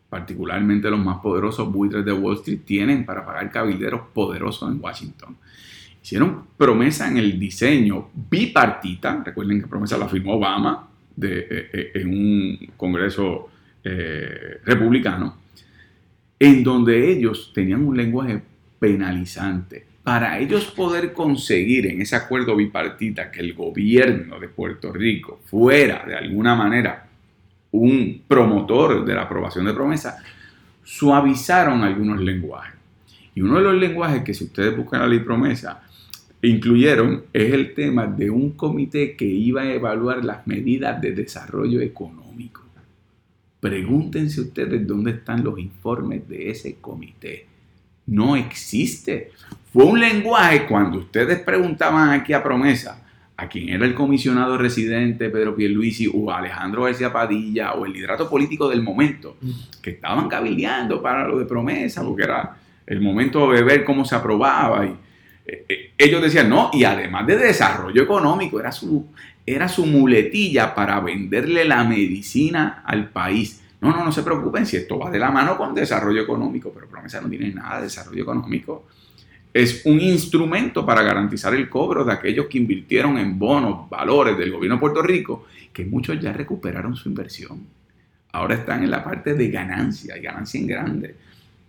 particularmente 0.09 0.91
los 0.91 1.05
más 1.05 1.19
poderosos 1.19 1.73
buitres 1.73 2.05
de 2.05 2.13
Wall 2.13 2.37
Street, 2.37 2.61
tienen 2.65 3.05
para 3.05 3.25
pagar 3.27 3.51
cabilderos 3.51 4.03
poderosos 4.13 4.71
en 4.71 4.81
Washington. 4.81 5.37
Hicieron 6.03 6.45
promesa 6.57 7.09
en 7.09 7.17
el 7.17 7.39
diseño 7.39 8.11
bipartita, 8.31 9.23
recuerden 9.25 9.61
que 9.61 9.67
promesa 9.67 9.97
la 9.97 10.07
firmó 10.07 10.35
Obama 10.35 10.89
eh, 11.21 11.71
eh, 11.73 11.91
en 11.95 12.09
un 12.09 12.59
congreso 12.77 13.49
eh, 13.83 14.61
republicano, 14.65 15.37
en 16.39 16.63
donde 16.63 17.11
ellos 17.11 17.53
tenían 17.55 17.85
un 17.85 17.97
lenguaje 17.97 18.43
penalizante. 18.79 19.87
Para 20.05 20.39
ellos 20.39 20.67
poder 20.67 21.13
conseguir 21.13 21.87
en 21.87 22.03
ese 22.03 22.15
acuerdo 22.15 22.55
bipartita 22.55 23.31
que 23.31 23.41
el 23.41 23.55
gobierno 23.55 24.39
de 24.39 24.49
Puerto 24.49 24.93
Rico 24.93 25.41
fuera 25.47 26.05
de 26.07 26.15
alguna 26.15 26.55
manera 26.55 27.09
un 27.71 28.23
promotor 28.29 29.05
de 29.05 29.15
la 29.15 29.23
aprobación 29.23 29.65
de 29.65 29.75
promesa, 29.75 30.23
suavizaron 30.85 31.83
algunos 31.83 32.21
lenguajes. 32.21 32.75
Y 33.35 33.41
uno 33.41 33.57
de 33.57 33.65
los 33.65 33.75
lenguajes 33.75 34.23
que 34.23 34.33
si 34.33 34.45
ustedes 34.45 34.77
buscan 34.77 35.01
la 35.01 35.09
ley 35.09 35.19
promesa, 35.21 35.83
incluyeron 36.41 37.25
es 37.33 37.53
el 37.53 37.75
tema 37.75 38.07
de 38.07 38.31
un 38.31 38.53
comité 38.53 39.17
que 39.17 39.25
iba 39.25 39.63
a 39.63 39.73
evaluar 39.73 40.25
las 40.25 40.47
medidas 40.47 41.01
de 41.01 41.13
desarrollo 41.13 41.81
económico. 41.81 42.63
Pregúntense 43.59 44.43
ustedes 44.43 44.87
dónde 44.87 45.13
están 45.13 45.43
los 45.43 45.59
informes 45.59 46.29
de 46.29 46.51
ese 46.51 46.77
comité. 46.77 47.47
No 48.07 48.37
existe. 48.37 49.33
Fue 49.75 49.83
un 49.87 49.99
lenguaje 49.99 50.67
cuando 50.67 50.99
ustedes 50.99 51.41
preguntaban 51.41 52.11
aquí 52.11 52.33
a 52.33 52.45
promesa, 52.45 53.03
a 53.37 53.49
quien 53.49 53.71
era 53.71 53.85
el 53.85 53.93
comisionado 53.93 54.57
residente 54.57 55.31
Pedro 55.31 55.57
Pierluisi 55.57 56.09
o 56.15 56.31
Alejandro 56.31 56.85
García 56.85 57.13
Padilla 57.13 57.73
o 57.73 57.85
el 57.85 57.93
liderato 57.93 58.31
político 58.31 58.69
del 58.69 58.85
momento, 58.85 59.37
mm. 59.41 59.51
que 59.83 59.91
estaban 59.91 60.29
cabildeando 60.29 61.03
para 61.03 61.27
lo 61.27 61.41
de 61.41 61.45
promesa, 61.45 62.05
porque 62.05 62.23
era 62.23 62.57
el 62.87 63.01
momento 63.01 63.51
de 63.51 63.65
ver 63.65 63.85
cómo 63.85 64.05
se 64.05 64.15
aprobaba. 64.15 64.87
Y, 64.87 64.91
eh, 65.45 65.65
eh, 65.69 65.91
ellos 65.99 66.23
decían, 66.23 66.49
no, 66.49 66.71
y 66.73 66.85
además 66.85 67.27
de 67.27 67.37
desarrollo 67.37 68.01
económico, 68.01 68.61
era 68.61 68.71
su, 68.71 69.09
era 69.45 69.67
su 69.67 69.87
muletilla 69.87 70.73
para 70.73 71.01
venderle 71.01 71.65
la 71.65 71.83
medicina 71.83 72.85
al 72.87 73.09
país. 73.09 73.61
No, 73.81 73.91
no, 73.91 74.05
no 74.05 74.13
se 74.13 74.23
preocupen 74.23 74.67
si 74.67 74.77
esto 74.77 75.01
va 75.01 75.11
de 75.11 75.19
la 75.19 75.33
mano 75.33 75.57
con 75.57 75.75
desarrollo 75.75 76.23
económico, 76.23 76.71
pero 76.73 76.87
promesa 76.87 77.21
no 77.21 77.29
tiene 77.29 77.53
nada 77.53 77.79
de 77.79 77.83
desarrollo 77.87 78.23
económico 78.23 78.85
es 79.55 79.87
un 79.87 80.01
instrumento 80.01 80.85
para 80.85 81.03
garantizar 81.03 81.55
el 81.55 81.69
cobro 81.69 82.05
de 82.05 82.13
aquellos 82.13 82.47
que 82.47 82.59
invirtieron 82.59 83.17
en 83.19 83.39
bonos, 83.39 83.89
valores 83.89 84.37
del 84.37 84.51
gobierno 84.51 84.75
de 84.75 84.81
Puerto 84.81 85.01
Rico, 85.01 85.47
que 85.73 85.85
muchos 85.85 86.21
ya 86.21 86.33
recuperaron 86.33 86.97
su 86.97 87.09
inversión. 87.09 87.61
Ahora 88.33 88.57
están 88.57 88.83
en 88.83 88.91
la 88.91 89.05
parte 89.05 89.35
de 89.35 89.49
ganancia, 89.49 90.19
y 90.19 90.21
ganancia 90.21 90.61
en 90.61 90.67
grande. 90.67 91.15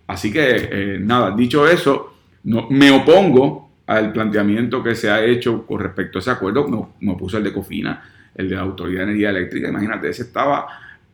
Así 0.07 0.31
que, 0.31 0.69
eh, 0.71 0.99
nada, 0.99 1.35
dicho 1.35 1.67
eso, 1.67 2.15
no, 2.45 2.67
me 2.71 2.89
opongo 2.89 3.69
al 3.85 4.11
planteamiento 4.11 4.81
que 4.81 4.95
se 4.95 5.11
ha 5.11 5.23
hecho 5.23 5.63
con 5.63 5.79
respecto 5.79 6.17
a 6.17 6.21
ese 6.21 6.31
acuerdo. 6.31 6.67
Me, 6.67 7.05
me 7.05 7.13
opuso 7.13 7.37
el 7.37 7.43
de 7.43 7.53
Cofina, 7.53 8.03
el 8.33 8.49
de 8.49 8.55
la 8.55 8.61
Autoridad 8.61 9.01
de 9.01 9.11
Energía 9.11 9.29
Eléctrica. 9.29 9.69
Imagínate, 9.69 10.09
ese 10.09 10.23
estaba 10.23 10.67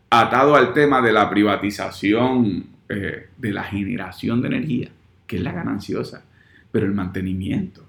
atado 0.09 0.55
al 0.55 0.73
tema 0.73 1.01
de 1.01 1.11
la 1.11 1.29
privatización 1.29 2.65
eh, 2.87 3.27
de 3.37 3.51
la 3.51 3.63
generación 3.63 4.41
de 4.41 4.47
energía, 4.47 4.89
que 5.27 5.35
es 5.35 5.41
la 5.41 5.51
gananciosa, 5.51 6.23
pero 6.71 6.85
el 6.85 6.93
mantenimiento 6.93 7.83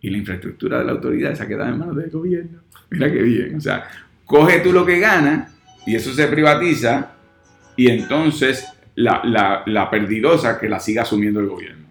y 0.00 0.10
la 0.10 0.18
infraestructura 0.18 0.78
de 0.78 0.84
la 0.84 0.92
autoridad 0.92 1.32
esa 1.32 1.46
queda 1.46 1.68
en 1.68 1.78
manos 1.78 1.96
del 1.96 2.10
gobierno. 2.10 2.60
Mira 2.90 3.10
qué 3.12 3.22
bien, 3.22 3.56
o 3.56 3.60
sea, 3.60 3.88
coge 4.24 4.60
tú 4.60 4.72
lo 4.72 4.84
que 4.84 4.98
ganas 4.98 5.54
y 5.86 5.94
eso 5.94 6.12
se 6.12 6.26
privatiza 6.26 7.12
y 7.76 7.88
entonces 7.88 8.66
la, 8.94 9.22
la, 9.24 9.62
la 9.66 9.90
perdidosa 9.90 10.58
que 10.58 10.68
la 10.68 10.80
siga 10.80 11.02
asumiendo 11.02 11.40
el 11.40 11.48
gobierno. 11.48 11.84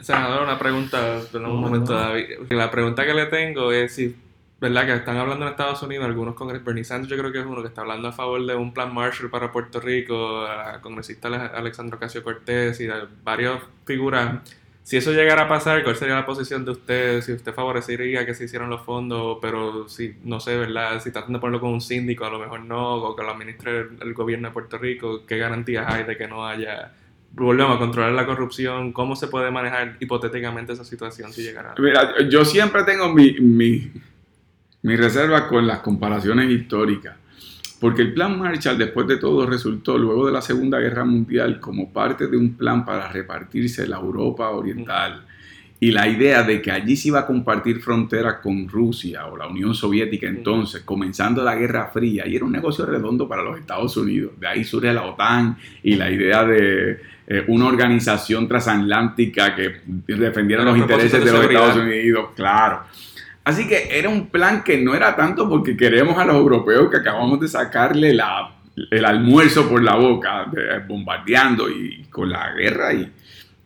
Senador, 0.00 0.42
una 0.42 0.58
pregunta, 0.58 1.20
en 1.32 1.46
un 1.46 1.60
momento, 1.60 1.94
David. 1.94 2.24
La 2.50 2.70
pregunta 2.70 3.04
que 3.06 3.14
le 3.14 3.26
tengo 3.26 3.72
es 3.72 3.94
si, 3.94 4.14
¿verdad? 4.60 4.86
Que 4.86 4.94
están 4.94 5.16
hablando 5.16 5.46
en 5.46 5.52
Estados 5.52 5.82
Unidos, 5.82 6.04
algunos 6.04 6.34
congresistas, 6.34 6.66
Bernie 6.66 6.84
Sanders 6.84 7.10
yo 7.10 7.16
creo 7.16 7.32
que 7.32 7.40
es 7.40 7.46
uno 7.46 7.62
que 7.62 7.68
está 7.68 7.80
hablando 7.80 8.08
a 8.08 8.12
favor 8.12 8.44
de 8.44 8.54
un 8.54 8.74
plan 8.74 8.92
Marshall 8.92 9.30
para 9.30 9.50
Puerto 9.50 9.80
Rico, 9.80 10.46
el 10.46 10.80
congresista 10.82 11.28
Alexandro 11.28 11.98
Casio 11.98 12.22
Cortés 12.22 12.80
y 12.80 12.88
varias 13.24 13.62
figuras. 13.86 14.40
Si 14.82 14.96
eso 14.96 15.12
llegara 15.12 15.42
a 15.42 15.48
pasar, 15.48 15.84
¿cuál 15.84 15.94
sería 15.94 16.14
la 16.14 16.26
posición 16.26 16.64
de 16.64 16.72
usted? 16.72 17.20
Si 17.20 17.32
usted 17.32 17.52
favorecería 17.52 18.26
que 18.26 18.34
se 18.34 18.44
hicieran 18.44 18.70
los 18.70 18.82
fondos, 18.82 19.38
pero 19.40 19.88
si, 19.88 20.16
no 20.24 20.40
sé, 20.40 20.56
¿verdad? 20.56 21.00
Si 21.00 21.12
tratan 21.12 21.34
de 21.34 21.38
ponerlo 21.38 21.60
con 21.60 21.70
un 21.70 21.80
síndico, 21.80 22.24
a 22.24 22.30
lo 22.30 22.38
mejor 22.38 22.64
no, 22.64 22.94
o 22.94 23.14
que 23.14 23.22
lo 23.22 23.30
administre 23.30 23.86
el 24.00 24.14
gobierno 24.14 24.48
de 24.48 24.54
Puerto 24.54 24.78
Rico, 24.78 25.24
¿qué 25.26 25.36
garantías 25.38 25.86
hay 25.86 26.04
de 26.04 26.16
que 26.16 26.26
no 26.26 26.46
haya 26.46 26.92
volvemos 27.32 27.76
a 27.76 27.78
controlar 27.78 28.12
la 28.12 28.26
corrupción, 28.26 28.92
¿cómo 28.92 29.16
se 29.16 29.28
puede 29.28 29.50
manejar 29.50 29.96
hipotéticamente 30.00 30.72
esa 30.72 30.84
situación 30.84 31.32
si 31.32 31.42
llegara? 31.42 31.74
Mira, 31.78 32.28
yo 32.28 32.44
siempre 32.44 32.82
tengo 32.84 33.12
mi, 33.12 33.34
mi, 33.40 33.90
mi 34.82 34.96
reserva 34.96 35.48
con 35.48 35.66
las 35.66 35.80
comparaciones 35.80 36.50
históricas, 36.50 37.16
porque 37.80 38.02
el 38.02 38.12
plan 38.12 38.38
Marshall 38.38 38.78
después 38.78 39.06
de 39.06 39.16
todo 39.16 39.46
resultó 39.46 39.96
luego 39.96 40.26
de 40.26 40.32
la 40.32 40.42
Segunda 40.42 40.78
Guerra 40.78 41.04
Mundial 41.04 41.58
como 41.58 41.92
parte 41.92 42.26
de 42.26 42.36
un 42.36 42.54
plan 42.54 42.84
para 42.84 43.08
repartirse 43.08 43.88
la 43.88 43.96
Europa 43.96 44.50
Oriental 44.50 45.24
y 45.82 45.92
la 45.92 46.06
idea 46.06 46.42
de 46.42 46.60
que 46.60 46.70
allí 46.70 46.94
se 46.94 47.08
iba 47.08 47.20
a 47.20 47.26
compartir 47.26 47.80
frontera 47.80 48.38
con 48.42 48.68
Rusia 48.68 49.26
o 49.26 49.36
la 49.36 49.46
Unión 49.46 49.74
Soviética 49.74 50.28
entonces, 50.28 50.82
comenzando 50.82 51.42
la 51.42 51.54
Guerra 51.54 51.88
Fría, 51.90 52.26
y 52.26 52.36
era 52.36 52.44
un 52.44 52.52
negocio 52.52 52.84
redondo 52.84 53.26
para 53.26 53.42
los 53.42 53.58
Estados 53.58 53.96
Unidos. 53.96 54.32
De 54.38 54.46
ahí 54.46 54.62
surge 54.62 54.92
la 54.92 55.04
OTAN 55.04 55.56
y 55.82 55.96
la 55.96 56.10
idea 56.10 56.44
de 56.44 57.00
eh, 57.26 57.44
una 57.48 57.66
organización 57.66 58.46
transatlántica 58.46 59.54
que 59.54 59.80
defendiera 59.86 60.64
los 60.64 60.76
intereses 60.76 61.24
de, 61.24 61.32
los 61.32 61.44
Estados 61.44 61.76
Unidos, 61.78 62.28
claro. 62.36 62.80
Así 63.44 63.66
que 63.66 63.88
era 63.98 64.08
un 64.08 64.28
plan 64.28 64.62
que 64.62 64.78
no 64.78 64.94
era 64.94 65.16
tanto 65.16 65.48
porque 65.48 65.76
queremos 65.76 66.18
a 66.18 66.24
los 66.24 66.36
europeos 66.36 66.90
que 66.90 66.98
acabamos 66.98 67.40
de 67.40 67.48
sacarle 67.48 68.14
la, 68.14 68.54
el 68.90 69.04
almuerzo 69.04 69.68
por 69.68 69.82
la 69.82 69.96
boca, 69.96 70.50
bombardeando 70.86 71.70
y 71.70 72.04
con 72.10 72.30
la 72.30 72.52
guerra 72.52 72.92
y, 72.92 73.10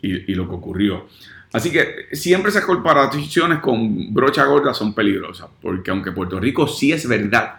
y, 0.03 0.33
y 0.33 0.35
lo 0.35 0.49
que 0.49 0.55
ocurrió. 0.55 1.07
Así 1.53 1.70
que 1.70 2.09
siempre 2.11 2.51
esas 2.51 2.64
comparaciones 2.64 3.61
con 3.61 4.12
brocha 4.12 4.45
gorda 4.45 4.75
son 4.75 4.93
peligrosas, 4.93 5.49
porque 5.62 5.93
aunque 5.93 6.11
Puerto 6.11 6.41
Rico 6.41 6.66
sí 6.66 6.91
es 6.91 7.07
verdad 7.07 7.59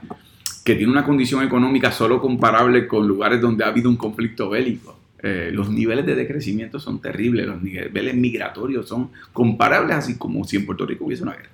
que 0.65 0.75
tiene 0.75 0.91
una 0.91 1.05
condición 1.05 1.43
económica 1.43 1.91
solo 1.91 2.19
comparable 2.19 2.87
con 2.87 3.07
lugares 3.07 3.39
donde 3.39 3.63
ha 3.63 3.67
habido 3.67 3.89
un 3.89 3.95
conflicto 3.95 4.49
bélico, 4.49 4.99
eh, 5.23 5.49
los 5.53 5.69
niveles 5.69 6.05
de 6.05 6.13
decrecimiento 6.13 6.77
son 6.77 6.99
terribles, 6.99 7.47
los 7.47 7.61
niveles 7.61 8.15
migratorios 8.15 8.85
son 8.85 9.11
comparables 9.31 9.95
así 9.95 10.17
como 10.17 10.43
si 10.43 10.57
en 10.57 10.65
Puerto 10.65 10.85
Rico 10.85 11.05
hubiese 11.05 11.23
una 11.23 11.33
guerra, 11.33 11.51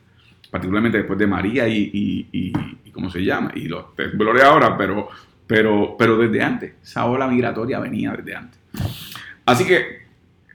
particularmente 0.51 0.97
después 0.97 1.17
de 1.17 1.27
María 1.27 1.67
y, 1.67 2.27
y, 2.31 2.91
¿cómo 2.91 3.09
se 3.09 3.23
llama? 3.23 3.51
Y 3.55 3.69
los 3.69 3.95
temblores 3.95 4.43
ahora, 4.43 4.77
pero, 4.77 5.07
pero, 5.47 5.95
pero 5.97 6.17
desde 6.17 6.43
antes, 6.43 6.73
esa 6.83 7.05
ola 7.05 7.25
migratoria 7.25 7.79
venía 7.79 8.11
desde 8.11 8.35
antes. 8.35 8.59
Así 9.45 9.65
que 9.65 10.01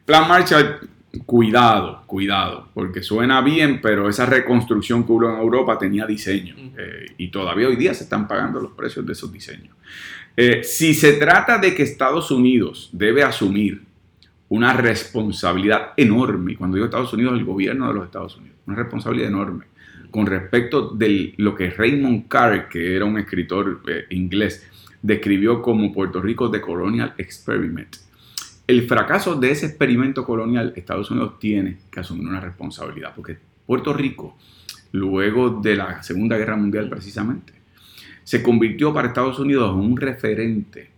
Plan 0.05 0.29
Marshall 0.29 0.79
cuidado, 1.25 2.03
cuidado, 2.07 2.69
porque 2.75 3.03
suena 3.03 3.41
bien, 3.41 3.81
pero 3.81 4.09
esa 4.09 4.27
reconstrucción 4.27 5.05
que 5.05 5.13
hubo 5.13 5.31
en 5.31 5.39
Europa 5.41 5.79
tenía 5.79 6.05
diseño 6.05 6.55
eh, 6.77 7.07
y 7.17 7.29
todavía 7.29 7.69
hoy 7.69 7.77
día 7.77 7.95
se 7.95 8.05
están 8.05 8.29
pagando 8.29 8.61
los 8.61 8.73
precios 8.73 9.07
de 9.07 9.15
esos 9.15 9.33
diseños. 9.33 9.75
Eh, 10.37 10.63
si 10.63 10.93
se 10.93 11.15
trata 11.15 11.57
de 11.57 11.75
que 11.75 11.83
Estados 11.83 12.31
Unidos 12.31 12.91
debe 12.93 13.23
asumir 13.23 13.83
una 14.51 14.75
responsabilidad 14.75 15.95
enorme, 15.97 16.53
y 16.53 16.57
cuando 16.57 16.75
digo 16.75 16.85
Estados 16.85 17.15
Unidos, 17.15 17.39
el 17.39 17.45
gobierno 17.47 17.89
de 17.89 17.95
los 17.95 18.05
Estados 18.05 18.37
Unidos, 18.37 18.59
una 18.67 18.77
responsabilidad 18.77 19.29
enorme 19.29 19.65
con 20.11 20.27
respecto 20.27 20.91
de 20.91 21.35
lo 21.37 21.55
que 21.55 21.71
Raymond 21.71 22.29
Carr, 22.29 22.69
que 22.69 22.97
era 22.97 23.05
un 23.05 23.19
escritor 23.19 23.83
eh, 23.89 24.07
inglés, 24.11 24.67
describió 25.03 25.63
como 25.63 25.93
Puerto 25.93 26.21
Rico 26.21 26.51
The 26.51 26.61
Colonial 26.61 27.15
Experiment. 27.19 27.97
El 28.67 28.83
fracaso 28.89 29.37
de 29.37 29.53
ese 29.53 29.67
experimento 29.67 30.25
colonial, 30.25 30.73
Estados 30.75 31.11
Unidos 31.11 31.39
tiene 31.39 31.79
que 31.91 32.01
asumir 32.01 32.27
una 32.27 32.41
responsabilidad, 32.41 33.13
porque 33.15 33.39
Puerto 33.65 33.93
Rico, 33.93 34.37
luego 34.93 35.51
de 35.51 35.77
la 35.77 36.03
Segunda 36.03 36.37
Guerra 36.37 36.57
Mundial 36.57 36.89
precisamente, 36.89 37.53
se 38.25 38.43
convirtió 38.43 38.93
para 38.93 39.09
Estados 39.09 39.39
Unidos 39.39 39.73
en 39.73 39.81
un 39.81 39.97
referente 39.97 40.91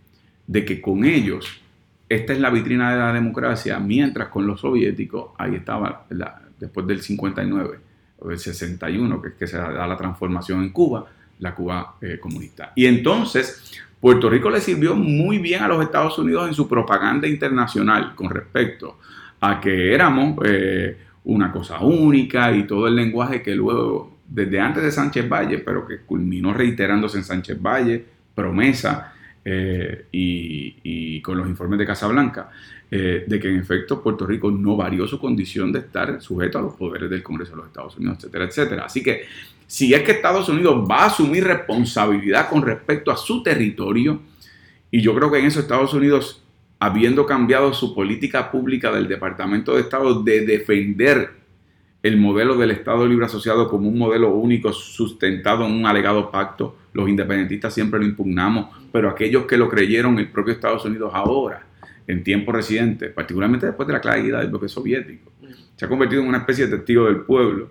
de 0.47 0.65
que 0.65 0.81
con 0.81 1.05
ellos, 1.05 1.61
esta 2.07 2.33
es 2.33 2.39
la 2.39 2.49
vitrina 2.49 2.91
de 2.91 2.97
la 2.97 3.13
democracia, 3.13 3.79
mientras 3.79 4.29
con 4.29 4.47
los 4.47 4.61
soviéticos, 4.61 5.31
ahí 5.37 5.53
estaba, 5.53 6.07
después 6.59 6.87
del 6.87 7.01
59 7.01 7.88
o 8.19 8.29
del 8.29 8.39
61, 8.39 9.21
que 9.21 9.29
es 9.29 9.33
que 9.35 9.47
se 9.47 9.57
da 9.57 9.87
la 9.87 9.97
transformación 9.97 10.63
en 10.63 10.69
Cuba, 10.69 11.05
la 11.39 11.55
Cuba 11.55 11.95
eh, 12.01 12.19
comunista. 12.19 12.73
Y 12.75 12.85
entonces, 12.85 13.81
Puerto 13.99 14.29
Rico 14.29 14.49
le 14.49 14.61
sirvió 14.61 14.95
muy 14.95 15.39
bien 15.39 15.63
a 15.63 15.67
los 15.67 15.83
Estados 15.83 16.17
Unidos 16.19 16.47
en 16.47 16.53
su 16.53 16.67
propaganda 16.67 17.27
internacional 17.27 18.15
con 18.15 18.29
respecto 18.29 18.97
a 19.41 19.59
que 19.59 19.93
éramos 19.93 20.37
eh, 20.45 20.97
una 21.25 21.51
cosa 21.51 21.79
única 21.79 22.51
y 22.51 22.63
todo 22.63 22.87
el 22.87 22.95
lenguaje 22.95 23.41
que 23.41 23.55
luego, 23.55 24.17
desde 24.27 24.59
antes 24.59 24.83
de 24.83 24.91
Sánchez 24.91 25.29
Valle, 25.29 25.59
pero 25.59 25.85
que 25.85 25.99
culminó 25.99 26.53
reiterándose 26.53 27.17
en 27.17 27.23
Sánchez 27.23 27.61
Valle, 27.61 28.05
promesa 28.35 29.13
eh, 29.45 30.05
y, 30.11 31.21
con 31.21 31.37
los 31.37 31.47
informes 31.47 31.79
de 31.79 31.85
Casablanca, 31.85 32.49
eh, 32.89 33.25
de 33.27 33.39
que 33.39 33.49
en 33.49 33.57
efecto 33.57 34.01
Puerto 34.01 34.25
Rico 34.25 34.49
no 34.49 34.75
varió 34.75 35.07
su 35.07 35.19
condición 35.19 35.71
de 35.71 35.79
estar 35.79 36.21
sujeto 36.21 36.57
a 36.57 36.61
los 36.61 36.73
poderes 36.75 37.09
del 37.09 37.21
Congreso 37.21 37.51
de 37.51 37.57
los 37.57 37.67
Estados 37.67 37.97
Unidos, 37.97 38.17
etcétera, 38.19 38.45
etcétera. 38.45 38.85
Así 38.85 39.03
que 39.03 39.25
si 39.67 39.93
es 39.93 40.01
que 40.01 40.13
Estados 40.13 40.49
Unidos 40.49 40.83
va 40.89 41.03
a 41.03 41.05
asumir 41.07 41.43
responsabilidad 41.43 42.49
con 42.49 42.63
respecto 42.63 43.11
a 43.11 43.17
su 43.17 43.43
territorio, 43.43 44.21
y 44.91 45.01
yo 45.01 45.13
creo 45.15 45.31
que 45.31 45.39
en 45.39 45.45
eso 45.45 45.59
Estados 45.59 45.93
Unidos, 45.93 46.43
habiendo 46.79 47.25
cambiado 47.25 47.73
su 47.73 47.93
política 47.93 48.49
pública 48.51 48.91
del 48.91 49.07
Departamento 49.07 49.75
de 49.75 49.81
Estado 49.81 50.23
de 50.23 50.41
defender 50.45 51.38
el 52.01 52.17
modelo 52.17 52.55
del 52.55 52.71
Estado 52.71 53.05
Libre 53.05 53.25
Asociado 53.25 53.67
como 53.67 53.89
un 53.89 53.97
modelo 53.97 54.33
único 54.33 54.71
sustentado 54.71 55.65
en 55.65 55.73
un 55.73 55.85
alegado 55.85 56.31
pacto, 56.31 56.77
los 56.93 57.09
independentistas 57.09 57.73
siempre 57.73 57.99
lo 57.99 58.05
impugnamos, 58.05 58.69
pero 58.91 59.09
aquellos 59.09 59.45
que 59.45 59.57
lo 59.57 59.69
creyeron, 59.69 60.17
el 60.17 60.29
propio 60.29 60.53
Estados 60.53 60.85
Unidos 60.85 61.11
ahora, 61.13 61.65
en 62.07 62.23
tiempo 62.23 62.51
reciente, 62.51 63.09
particularmente 63.09 63.67
después 63.67 63.85
de 63.85 63.93
la 63.93 64.01
caída 64.01 64.39
del 64.39 64.49
bloque 64.49 64.69
soviético, 64.69 65.31
se 65.75 65.85
ha 65.85 65.89
convertido 65.89 66.21
en 66.21 66.29
una 66.29 66.39
especie 66.39 66.67
de 66.67 66.77
testigo 66.77 67.05
del 67.05 67.21
pueblo 67.21 67.69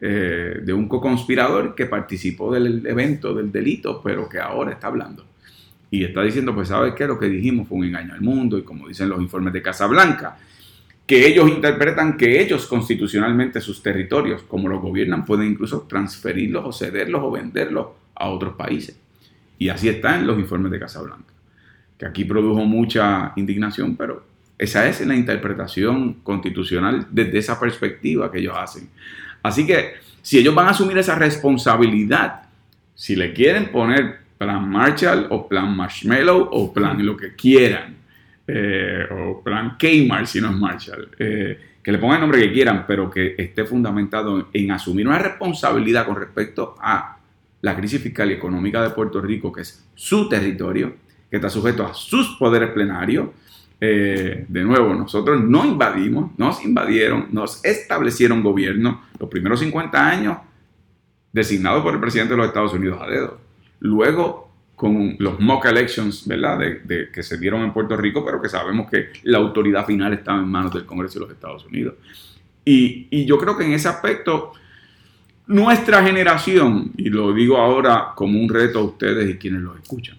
eh, 0.00 0.60
de 0.62 0.72
un 0.72 0.86
co-conspirador 0.86 1.74
que 1.74 1.86
participó 1.86 2.52
del 2.52 2.86
evento, 2.86 3.34
del 3.34 3.50
delito, 3.50 4.00
pero 4.02 4.28
que 4.28 4.38
ahora 4.38 4.72
está 4.72 4.88
hablando. 4.88 5.24
Y 5.90 6.04
está 6.04 6.22
diciendo, 6.22 6.54
pues, 6.54 6.68
¿sabes 6.68 6.94
qué? 6.94 7.06
Lo 7.06 7.18
que 7.18 7.26
dijimos 7.26 7.66
fue 7.66 7.78
un 7.78 7.84
engaño 7.86 8.14
al 8.14 8.20
mundo, 8.20 8.58
y 8.58 8.62
como 8.62 8.86
dicen 8.86 9.08
los 9.08 9.20
informes 9.20 9.52
de 9.54 9.62
Casablanca, 9.62 10.36
que 11.08 11.26
ellos 11.26 11.48
interpretan 11.48 12.18
que 12.18 12.38
ellos 12.38 12.66
constitucionalmente 12.66 13.62
sus 13.62 13.82
territorios, 13.82 14.42
como 14.42 14.68
los 14.68 14.82
gobiernan, 14.82 15.24
pueden 15.24 15.52
incluso 15.52 15.86
transferirlos 15.88 16.66
o 16.66 16.70
cederlos 16.70 17.22
o 17.24 17.30
venderlos 17.30 17.86
a 18.14 18.28
otros 18.28 18.54
países. 18.56 18.94
Y 19.58 19.70
así 19.70 19.88
está 19.88 20.16
en 20.16 20.26
los 20.26 20.38
informes 20.38 20.70
de 20.70 20.78
Casablanca, 20.78 21.32
que 21.96 22.04
aquí 22.04 22.26
produjo 22.26 22.62
mucha 22.66 23.32
indignación, 23.36 23.96
pero 23.96 24.22
esa 24.58 24.86
es 24.86 25.00
la 25.06 25.16
interpretación 25.16 26.20
constitucional 26.22 27.06
desde 27.10 27.38
esa 27.38 27.58
perspectiva 27.58 28.30
que 28.30 28.40
ellos 28.40 28.54
hacen. 28.54 28.90
Así 29.42 29.66
que 29.66 29.94
si 30.20 30.38
ellos 30.38 30.54
van 30.54 30.66
a 30.66 30.70
asumir 30.72 30.98
esa 30.98 31.14
responsabilidad, 31.14 32.42
si 32.94 33.16
le 33.16 33.32
quieren 33.32 33.72
poner 33.72 34.18
plan 34.36 34.68
Marshall 34.68 35.28
o 35.30 35.48
plan 35.48 35.74
Marshmallow 35.74 36.50
o 36.52 36.70
plan 36.70 37.04
lo 37.06 37.16
que 37.16 37.34
quieran, 37.34 37.97
eh, 38.50 39.06
o 39.10 39.42
plan 39.42 39.76
Kmart 39.78 40.26
si 40.26 40.40
no 40.40 40.48
es 40.48 40.56
Marshall, 40.56 41.10
eh, 41.18 41.58
que 41.82 41.92
le 41.92 41.98
pongan 41.98 42.16
el 42.16 42.20
nombre 42.22 42.40
que 42.40 42.52
quieran, 42.52 42.84
pero 42.86 43.10
que 43.10 43.34
esté 43.36 43.64
fundamentado 43.64 44.48
en 44.52 44.70
asumir 44.70 45.06
una 45.06 45.18
responsabilidad 45.18 46.06
con 46.06 46.16
respecto 46.16 46.74
a 46.80 47.18
la 47.60 47.76
crisis 47.76 48.00
fiscal 48.00 48.30
y 48.30 48.34
económica 48.34 48.82
de 48.82 48.90
Puerto 48.90 49.20
Rico, 49.20 49.52
que 49.52 49.60
es 49.60 49.86
su 49.94 50.30
territorio, 50.30 50.94
que 51.30 51.36
está 51.36 51.50
sujeto 51.50 51.84
a 51.84 51.92
sus 51.92 52.36
poderes 52.38 52.70
plenarios, 52.70 53.28
eh, 53.80 54.46
de 54.48 54.64
nuevo, 54.64 54.94
nosotros 54.94 55.44
no 55.44 55.64
invadimos, 55.66 56.30
nos 56.38 56.64
invadieron, 56.64 57.28
nos 57.30 57.64
establecieron 57.64 58.42
gobierno 58.42 59.02
los 59.20 59.28
primeros 59.28 59.60
50 59.60 60.08
años 60.08 60.38
designados 61.32 61.82
por 61.82 61.94
el 61.94 62.00
presidente 62.00 62.32
de 62.32 62.38
los 62.38 62.46
Estados 62.46 62.72
Unidos 62.72 62.98
a. 63.00 63.38
Luego 63.80 64.47
con 64.78 65.16
los 65.18 65.40
mock 65.40 65.64
elections, 65.64 66.24
¿verdad? 66.24 66.56
De, 66.86 67.10
que 67.12 67.22
se 67.24 67.36
dieron 67.36 67.62
en 67.62 67.72
Puerto 67.72 67.96
Rico, 67.96 68.24
pero 68.24 68.40
que 68.40 68.48
sabemos 68.48 68.88
que 68.88 69.08
la 69.24 69.38
autoridad 69.38 69.84
final 69.84 70.12
estaba 70.12 70.38
en 70.38 70.46
manos 70.48 70.72
del 70.72 70.86
Congreso 70.86 71.18
de 71.18 71.24
los 71.24 71.34
Estados 71.34 71.66
Unidos. 71.66 71.94
Y, 72.64 73.08
y 73.10 73.24
yo 73.24 73.38
creo 73.38 73.58
que 73.58 73.64
en 73.64 73.72
ese 73.72 73.88
aspecto, 73.88 74.52
nuestra 75.48 76.04
generación, 76.04 76.92
y 76.96 77.10
lo 77.10 77.32
digo 77.32 77.56
ahora 77.56 78.12
como 78.14 78.40
un 78.40 78.48
reto 78.48 78.78
a 78.78 78.84
ustedes 78.84 79.28
y 79.28 79.36
quienes 79.36 79.62
los 79.62 79.80
escuchan, 79.80 80.16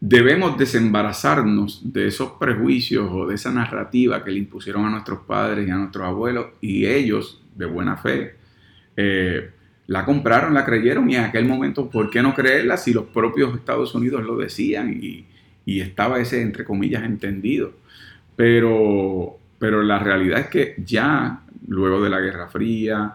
debemos 0.00 0.56
desembarazarnos 0.56 1.92
de 1.92 2.06
esos 2.06 2.32
prejuicios 2.32 3.06
o 3.12 3.26
de 3.26 3.34
esa 3.34 3.52
narrativa 3.52 4.24
que 4.24 4.30
le 4.30 4.38
impusieron 4.38 4.86
a 4.86 4.90
nuestros 4.90 5.20
padres 5.26 5.68
y 5.68 5.70
a 5.70 5.76
nuestros 5.76 6.06
abuelos 6.06 6.46
y 6.62 6.86
ellos, 6.86 7.42
de 7.54 7.66
buena 7.66 7.98
fe, 7.98 8.36
eh, 8.96 9.50
la 9.86 10.04
compraron, 10.04 10.54
la 10.54 10.64
creyeron 10.64 11.10
y 11.10 11.16
en 11.16 11.24
aquel 11.24 11.46
momento, 11.46 11.90
¿por 11.90 12.10
qué 12.10 12.22
no 12.22 12.34
creerla 12.34 12.76
si 12.76 12.92
los 12.92 13.06
propios 13.06 13.54
Estados 13.54 13.94
Unidos 13.94 14.24
lo 14.24 14.36
decían 14.36 14.98
y, 15.00 15.26
estaba 15.64 16.20
ese, 16.20 16.42
entre 16.42 16.64
comillas, 16.64 17.02
entendido? 17.04 17.72
Pero, 18.36 19.36
pero 19.58 19.82
la 19.82 19.98
realidad 19.98 20.40
es 20.40 20.46
que 20.46 20.74
ya, 20.84 21.42
luego 21.66 22.02
de 22.02 22.10
la 22.10 22.20
Guerra 22.20 22.48
Fría, 22.48 23.14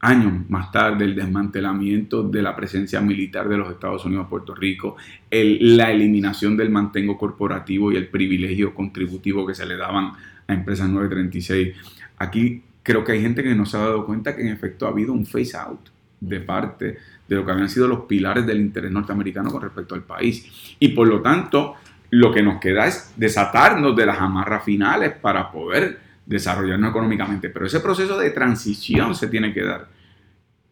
años 0.00 0.48
más 0.48 0.72
tarde, 0.72 1.04
el 1.04 1.14
desmantelamiento 1.14 2.22
de 2.22 2.42
la 2.42 2.56
presencia 2.56 3.00
militar 3.00 3.48
de 3.48 3.56
los 3.56 3.70
Estados 3.70 4.04
Unidos 4.04 4.24
en 4.24 4.30
Puerto 4.30 4.54
Rico, 4.54 4.96
la 5.30 5.90
eliminación 5.90 6.56
del 6.56 6.70
mantengo 6.70 7.16
corporativo 7.18 7.92
y 7.92 7.96
el 7.96 8.08
privilegio 8.08 8.74
contributivo 8.74 9.46
que 9.46 9.54
se 9.54 9.66
le 9.66 9.76
daban 9.76 10.12
a 10.46 10.54
empresas 10.54 10.88
936. 10.88 11.76
Aquí 12.18 12.62
creo 12.82 13.04
que 13.04 13.12
hay 13.12 13.22
gente 13.22 13.42
que 13.42 13.54
no 13.54 13.66
se 13.66 13.76
ha 13.76 13.80
dado 13.80 14.06
cuenta 14.06 14.34
que 14.34 14.42
en 14.42 14.48
efecto 14.48 14.86
ha 14.86 14.90
habido 14.90 15.12
un 15.12 15.26
phase 15.26 15.56
out 15.56 15.95
de 16.26 16.40
parte 16.40 16.98
de 17.28 17.36
lo 17.36 17.44
que 17.44 17.52
habían 17.52 17.68
sido 17.68 17.88
los 17.88 18.00
pilares 18.00 18.46
del 18.46 18.60
interés 18.60 18.90
norteamericano 18.90 19.50
con 19.50 19.62
respecto 19.62 19.94
al 19.94 20.02
país. 20.02 20.76
Y 20.78 20.88
por 20.88 21.08
lo 21.08 21.20
tanto, 21.20 21.74
lo 22.10 22.32
que 22.32 22.42
nos 22.42 22.60
queda 22.60 22.86
es 22.86 23.12
desatarnos 23.16 23.96
de 23.96 24.06
las 24.06 24.18
amarras 24.18 24.64
finales 24.64 25.12
para 25.20 25.50
poder 25.50 26.00
desarrollarnos 26.24 26.90
económicamente. 26.90 27.50
Pero 27.50 27.66
ese 27.66 27.80
proceso 27.80 28.18
de 28.18 28.30
transición 28.30 29.14
se 29.14 29.28
tiene 29.28 29.52
que 29.52 29.62
dar 29.62 29.88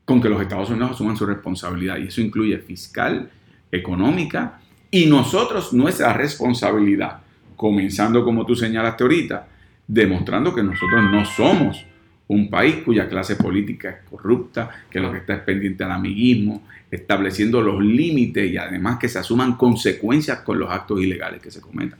con 0.05 0.21
que 0.21 0.29
los 0.29 0.41
Estados 0.41 0.71
Unidos 0.71 0.93
asuman 0.93 1.17
su 1.17 1.27
responsabilidad. 1.27 1.97
Y 1.99 2.09
eso 2.09 2.21
incluye 2.21 2.59
fiscal, 2.59 3.31
económica 3.71 4.61
y 4.91 5.07
nosotros 5.07 5.73
nuestra 5.73 6.13
responsabilidad, 6.13 7.19
comenzando 7.57 8.25
como 8.25 8.47
tú 8.47 8.55
señalaste 8.55 9.03
ahorita, 9.03 9.49
demostrando 9.89 10.55
que 10.55 10.63
nosotros 10.63 11.03
no 11.11 11.25
somos 11.25 11.85
un 12.29 12.49
país 12.49 12.77
cuya 12.85 13.09
clase 13.09 13.37
política 13.37 13.91
es 13.91 14.09
corrupta, 14.09 14.71
que 14.91 15.01
lo 15.01 15.13
que 15.13 15.19
está 15.19 15.35
es 15.35 15.43
pendiente 15.43 15.85
al 15.85 15.93
amiguismo, 15.93 16.67
estableciendo 16.91 17.61
los 17.61 17.83
límites 17.83 18.51
y 18.51 18.57
además 18.57 18.99
que 18.99 19.09
se 19.09 19.19
asuman 19.19 19.57
consecuencias 19.57 20.41
con 20.41 20.59
los 20.59 20.71
actos 20.71 21.01
ilegales 21.01 21.41
que 21.43 21.51
se 21.51 21.61
cometan. 21.61 21.99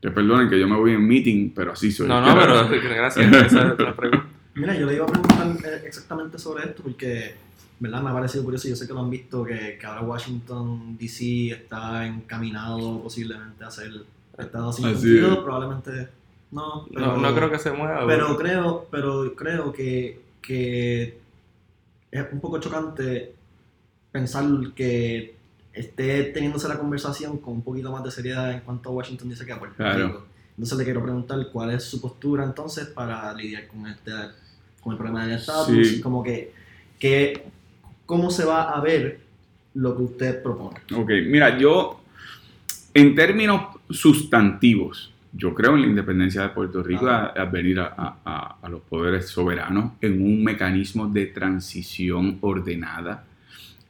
Te 0.00 0.10
perdonen 0.10 0.48
que 0.48 0.58
yo 0.58 0.68
me 0.68 0.76
voy 0.76 0.92
en 0.92 1.06
meeting, 1.06 1.50
pero 1.54 1.72
así 1.72 1.90
soy. 1.90 2.08
No, 2.08 2.20
no, 2.20 2.38
pero 2.38 2.68
gracias. 2.94 3.26
Esa 3.26 3.72
es 3.72 3.78
la 3.78 3.94
pregunta. 3.96 4.26
Mira, 4.54 4.74
yo 4.74 4.86
le 4.86 4.94
iba 4.94 5.04
a 5.04 5.08
preguntar 5.08 5.46
eh, 5.64 5.82
exactamente 5.86 6.38
sobre 6.38 6.64
esto 6.64 6.82
porque, 6.82 7.34
¿verdad? 7.78 8.02
Me 8.02 8.10
ha 8.10 8.12
parecido 8.14 8.42
curioso. 8.44 8.68
Yo 8.68 8.76
sé 8.76 8.86
que 8.86 8.94
lo 8.94 9.00
han 9.00 9.10
visto 9.10 9.44
que, 9.44 9.76
que 9.78 9.86
ahora 9.86 10.02
Washington 10.02 10.96
DC 10.98 11.50
está 11.50 12.06
encaminado 12.06 13.02
posiblemente 13.02 13.64
a 13.64 13.70
ser 13.70 13.90
Estado 14.38 14.72
sin 14.72 14.84
sentido, 14.84 15.42
probablemente 15.42 16.08
no, 16.50 16.86
no, 16.90 17.34
creo 17.34 17.50
que 17.50 17.58
se 17.58 17.72
mueva. 17.72 18.06
Pero 18.06 18.36
creo, 18.36 18.86
pero 18.90 19.34
creo 19.34 19.72
que, 19.72 20.20
que 20.40 21.18
es 22.10 22.26
un 22.32 22.40
poco 22.40 22.58
chocante 22.58 23.34
pensar 24.12 24.44
que 24.74 25.34
esté 25.72 26.24
teniéndose 26.24 26.68
la 26.68 26.78
conversación 26.78 27.38
con 27.38 27.54
un 27.54 27.62
poquito 27.62 27.92
más 27.92 28.02
de 28.02 28.10
seriedad 28.10 28.52
en 28.52 28.60
cuanto 28.60 28.88
a 28.88 28.92
Washington 28.92 29.28
dice 29.28 29.44
que 29.44 29.52
a 29.52 29.58
Puerto 29.58 29.82
Rico. 29.82 30.26
Entonces 30.50 30.78
le 30.78 30.84
quiero 30.84 31.02
preguntar 31.02 31.38
cuál 31.52 31.72
es 31.72 31.84
su 31.84 32.00
postura 32.00 32.44
entonces 32.44 32.86
para 32.86 33.32
lidiar 33.34 33.66
con 33.66 33.86
este 33.86 34.12
con 34.80 34.92
el 34.92 34.98
problema 34.98 35.26
del 35.26 35.36
estatus, 35.36 36.00
como 36.00 36.22
que, 36.22 36.52
que 36.98 37.42
cómo 38.06 38.30
se 38.30 38.44
va 38.44 38.70
a 38.70 38.80
ver 38.80 39.18
lo 39.74 39.96
que 39.96 40.02
usted 40.04 40.42
propone. 40.42 40.78
Ok, 40.94 41.10
mira, 41.26 41.58
yo 41.58 42.00
en 42.94 43.14
términos 43.16 43.62
sustantivos, 43.90 45.12
yo 45.36 45.54
creo 45.54 45.74
en 45.74 45.82
la 45.82 45.86
independencia 45.88 46.42
de 46.42 46.48
Puerto 46.50 46.82
Rico, 46.82 47.08
a, 47.08 47.32
venir 47.44 47.78
a, 47.80 48.56
los 48.70 48.80
poderes 48.82 49.28
soberanos 49.28 49.92
en 50.00 50.22
un 50.22 50.42
mecanismo 50.42 51.06
de 51.08 51.26
transición 51.26 52.38
ordenada, 52.40 53.24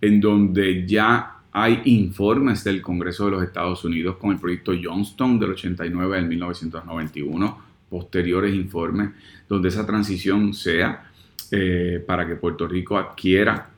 en 0.00 0.20
donde 0.20 0.86
ya 0.86 1.36
hay 1.52 1.82
informes 1.84 2.64
del 2.64 2.82
Congreso 2.82 3.26
de 3.26 3.30
los 3.30 3.42
Estados 3.44 3.84
Unidos 3.84 4.16
con 4.16 4.32
el 4.32 4.38
proyecto 4.38 4.72
Johnston 4.82 5.38
del 5.38 5.52
89 5.52 6.18
al 6.18 6.26
1991, 6.26 7.58
posteriores 7.88 8.54
informes, 8.54 9.10
donde 9.48 9.68
esa 9.68 9.86
transición 9.86 10.52
sea 10.52 11.10
eh, 11.52 12.02
para 12.04 12.26
que 12.26 12.34
Puerto 12.34 12.66
Rico 12.66 12.98
adquiera 12.98 13.70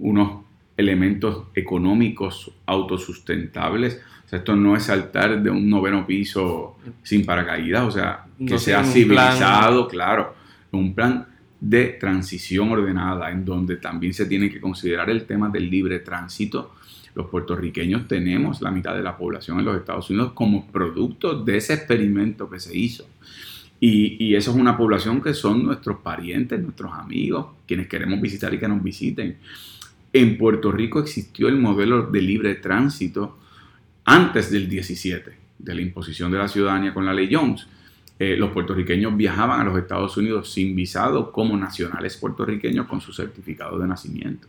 unos 0.00 0.44
elementos 0.76 1.44
económicos 1.54 2.50
autosustentables 2.66 4.00
esto 4.36 4.56
no 4.56 4.74
es 4.74 4.84
saltar 4.84 5.42
de 5.42 5.50
un 5.50 5.68
noveno 5.68 6.06
piso 6.06 6.78
sin 7.02 7.24
paracaídas, 7.24 7.82
o 7.86 7.90
sea, 7.90 8.24
que 8.38 8.58
sea 8.58 8.82
civilizado, 8.82 9.86
claro, 9.88 10.34
un 10.72 10.94
plan 10.94 11.26
de 11.60 11.88
transición 12.00 12.70
ordenada 12.70 13.30
en 13.30 13.44
donde 13.44 13.76
también 13.76 14.14
se 14.14 14.26
tiene 14.26 14.50
que 14.50 14.60
considerar 14.60 15.10
el 15.10 15.26
tema 15.26 15.50
del 15.50 15.68
libre 15.68 15.98
tránsito. 15.98 16.74
Los 17.14 17.26
puertorriqueños 17.26 18.08
tenemos 18.08 18.62
la 18.62 18.70
mitad 18.70 18.94
de 18.94 19.02
la 19.02 19.18
población 19.18 19.58
en 19.58 19.66
los 19.66 19.76
Estados 19.76 20.08
Unidos 20.08 20.32
como 20.32 20.66
producto 20.66 21.44
de 21.44 21.58
ese 21.58 21.74
experimento 21.74 22.48
que 22.48 22.58
se 22.58 22.76
hizo. 22.76 23.06
Y, 23.78 24.16
y, 24.24 24.36
eso 24.36 24.52
es 24.52 24.56
una 24.56 24.76
población 24.76 25.20
que 25.20 25.34
son 25.34 25.64
nuestros 25.64 25.98
parientes, 25.98 26.58
nuestros 26.58 26.92
amigos, 26.92 27.48
quienes 27.66 27.88
queremos 27.88 28.20
visitar 28.20 28.54
y 28.54 28.58
que 28.58 28.68
nos 28.68 28.82
visiten. 28.82 29.38
En 30.12 30.36
Puerto 30.36 30.70
Rico 30.70 31.00
existió 31.00 31.48
el 31.48 31.56
modelo 31.56 32.02
de 32.02 32.20
libre 32.20 32.54
tránsito 32.56 33.38
antes 34.04 34.50
del 34.50 34.68
17, 34.68 35.32
de 35.58 35.74
la 35.74 35.80
imposición 35.80 36.30
de 36.30 36.38
la 36.38 36.48
ciudadanía 36.48 36.92
con 36.92 37.06
la 37.06 37.14
ley 37.14 37.28
Jones, 37.32 37.66
eh, 38.18 38.36
los 38.36 38.50
puertorriqueños 38.50 39.16
viajaban 39.16 39.60
a 39.60 39.64
los 39.64 39.76
Estados 39.76 40.16
Unidos 40.16 40.52
sin 40.52 40.76
visado 40.76 41.32
como 41.32 41.56
nacionales 41.56 42.16
puertorriqueños 42.16 42.86
con 42.86 43.00
su 43.00 43.12
certificado 43.12 43.78
de 43.78 43.88
nacimiento. 43.88 44.46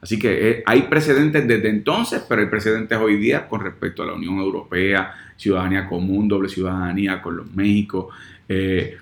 Así 0.00 0.18
que 0.18 0.50
eh, 0.50 0.62
hay 0.64 0.82
precedentes 0.82 1.46
desde 1.46 1.68
entonces, 1.68 2.24
pero 2.28 2.40
hay 2.40 2.48
precedentes 2.48 2.96
hoy 2.98 3.16
día 3.16 3.48
con 3.48 3.60
respecto 3.62 4.02
a 4.02 4.06
la 4.06 4.12
Unión 4.14 4.38
Europea, 4.38 5.12
ciudadanía 5.36 5.86
común, 5.86 6.28
doble 6.28 6.48
ciudadanía 6.48 7.20
con 7.20 7.36
los 7.36 7.52
México. 7.52 8.10
Eh, 8.48 8.96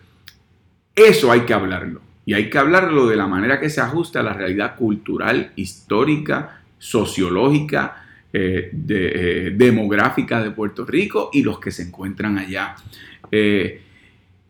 eso 0.95 1.31
hay 1.31 1.43
que 1.43 1.55
hablarlo. 1.55 2.01
Y 2.29 2.35
hay 2.35 2.51
que 2.51 2.59
hablarlo 2.59 3.07
de 3.07 3.17
la 3.17 3.27
manera 3.27 3.59
que 3.59 3.71
se 3.71 3.81
ajuste 3.81 4.19
a 4.19 4.23
la 4.23 4.35
realidad 4.35 4.77
cultural, 4.77 5.51
histórica, 5.57 6.61
sociológica 6.79 8.05
eh, 8.31 8.71
eh, 8.87 9.55
demográfica 9.57 10.43
de 10.43 10.51
Puerto 10.51 10.85
Rico 10.85 11.31
y 11.33 11.43
los 11.43 11.59
que 11.59 11.71
se 11.71 11.85
encuentran 11.85 12.37
allá. 12.37 12.75
Eh, 13.33 13.81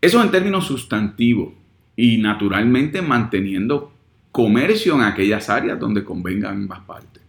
eso 0.00 0.20
en 0.20 0.32
términos 0.32 0.66
sustantivos 0.66 1.52
y 1.94 2.18
naturalmente 2.18 3.00
manteniendo 3.00 3.92
comercio 4.32 4.96
en 4.96 5.02
aquellas 5.02 5.48
áreas 5.48 5.78
donde 5.78 6.02
convengan 6.02 6.62
ambas 6.62 6.80
partes. 6.80 7.22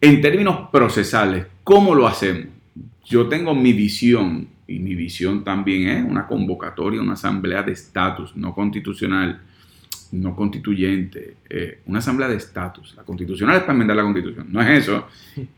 En 0.00 0.20
términos 0.20 0.68
procesales, 0.70 1.46
¿cómo 1.64 1.96
lo 1.96 2.06
hacemos? 2.06 2.46
Yo 3.04 3.26
tengo 3.26 3.56
mi 3.56 3.72
visión 3.72 4.46
y 4.68 4.78
mi 4.78 4.94
visión 4.94 5.42
también 5.42 5.88
es 5.88 6.04
una 6.04 6.28
convocatoria, 6.28 7.00
una 7.00 7.14
asamblea 7.14 7.64
de 7.64 7.72
estatus 7.72 8.36
no 8.36 8.54
constitucional 8.54 9.40
no 10.12 10.34
constituyente, 10.34 11.36
eh, 11.48 11.80
una 11.86 11.98
asamblea 11.98 12.28
de 12.28 12.36
estatus. 12.36 12.94
La 12.96 13.02
constitucional 13.02 13.56
es 13.56 13.62
para 13.62 13.72
enmendar 13.72 13.96
la 13.96 14.02
constitución, 14.02 14.46
no 14.50 14.62
es 14.62 14.82
eso. 14.82 15.08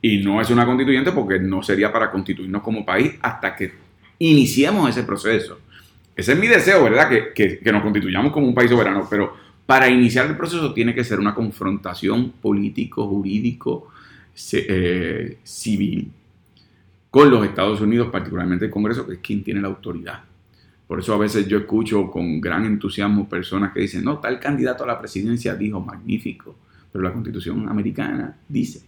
Y 0.01 0.19
no 0.19 0.41
es 0.41 0.51
una 0.51 0.65
constituyente 0.65 1.13
porque 1.13 1.39
no 1.39 1.63
sería 1.63 1.93
para 1.93 2.11
constituirnos 2.11 2.63
como 2.63 2.85
país 2.85 3.15
hasta 3.21 3.55
que 3.55 3.73
iniciemos 4.19 4.89
ese 4.91 5.03
proceso. 5.03 5.61
Ese 6.15 6.33
es 6.33 6.39
mi 6.39 6.47
deseo, 6.47 6.85
¿verdad? 6.85 7.09
Que, 7.35 7.61
nos 7.73 7.83
constituyamos 7.83 8.33
como 8.33 8.47
un 8.47 8.55
país 8.55 8.71
soberano, 8.71 9.07
pero 9.09 9.35
para 9.67 9.89
iniciar 9.89 10.27
el 10.27 10.37
proceso 10.37 10.73
tiene 10.73 10.95
que 10.95 11.05
ser 11.05 11.19
una 11.21 11.35
confrontación 11.35 12.31
político, 12.41 13.07
jurídico, 13.07 13.89
eh, 14.53 15.39
civil 15.43 16.11
con 17.11 17.31
los 17.31 17.47
Estados 17.47 17.81
Unidos, 17.81 18.09
particularmente 18.13 18.67
el 18.67 18.71
Congreso, 18.71 19.07
que 19.07 19.15
es 19.15 19.21
quien 19.21 19.43
tiene 19.43 19.61
la 19.61 19.69
autoridad 19.69 20.23
por 20.87 21.01
eso 21.01 21.15
a 21.15 21.19
veces 21.19 21.49
yo 21.49 21.59
escucho 21.59 22.11
con 22.11 22.41
gran 22.41 22.65
entusiasmo 22.65 23.29
personas 23.29 23.73
que 23.73 23.81
dicen, 23.81 24.05
no, 24.05 24.19
tal 24.19 24.39
candidato 24.39 24.85
a 24.85 24.87
la 24.87 24.99
presidencia 24.99 25.55
dijo 25.55 25.81
magnífico, 25.81 26.57
pero 26.93 27.03
la 27.03 27.13
constitución 27.13 27.69
americana 27.69 28.37
dice 28.49 28.83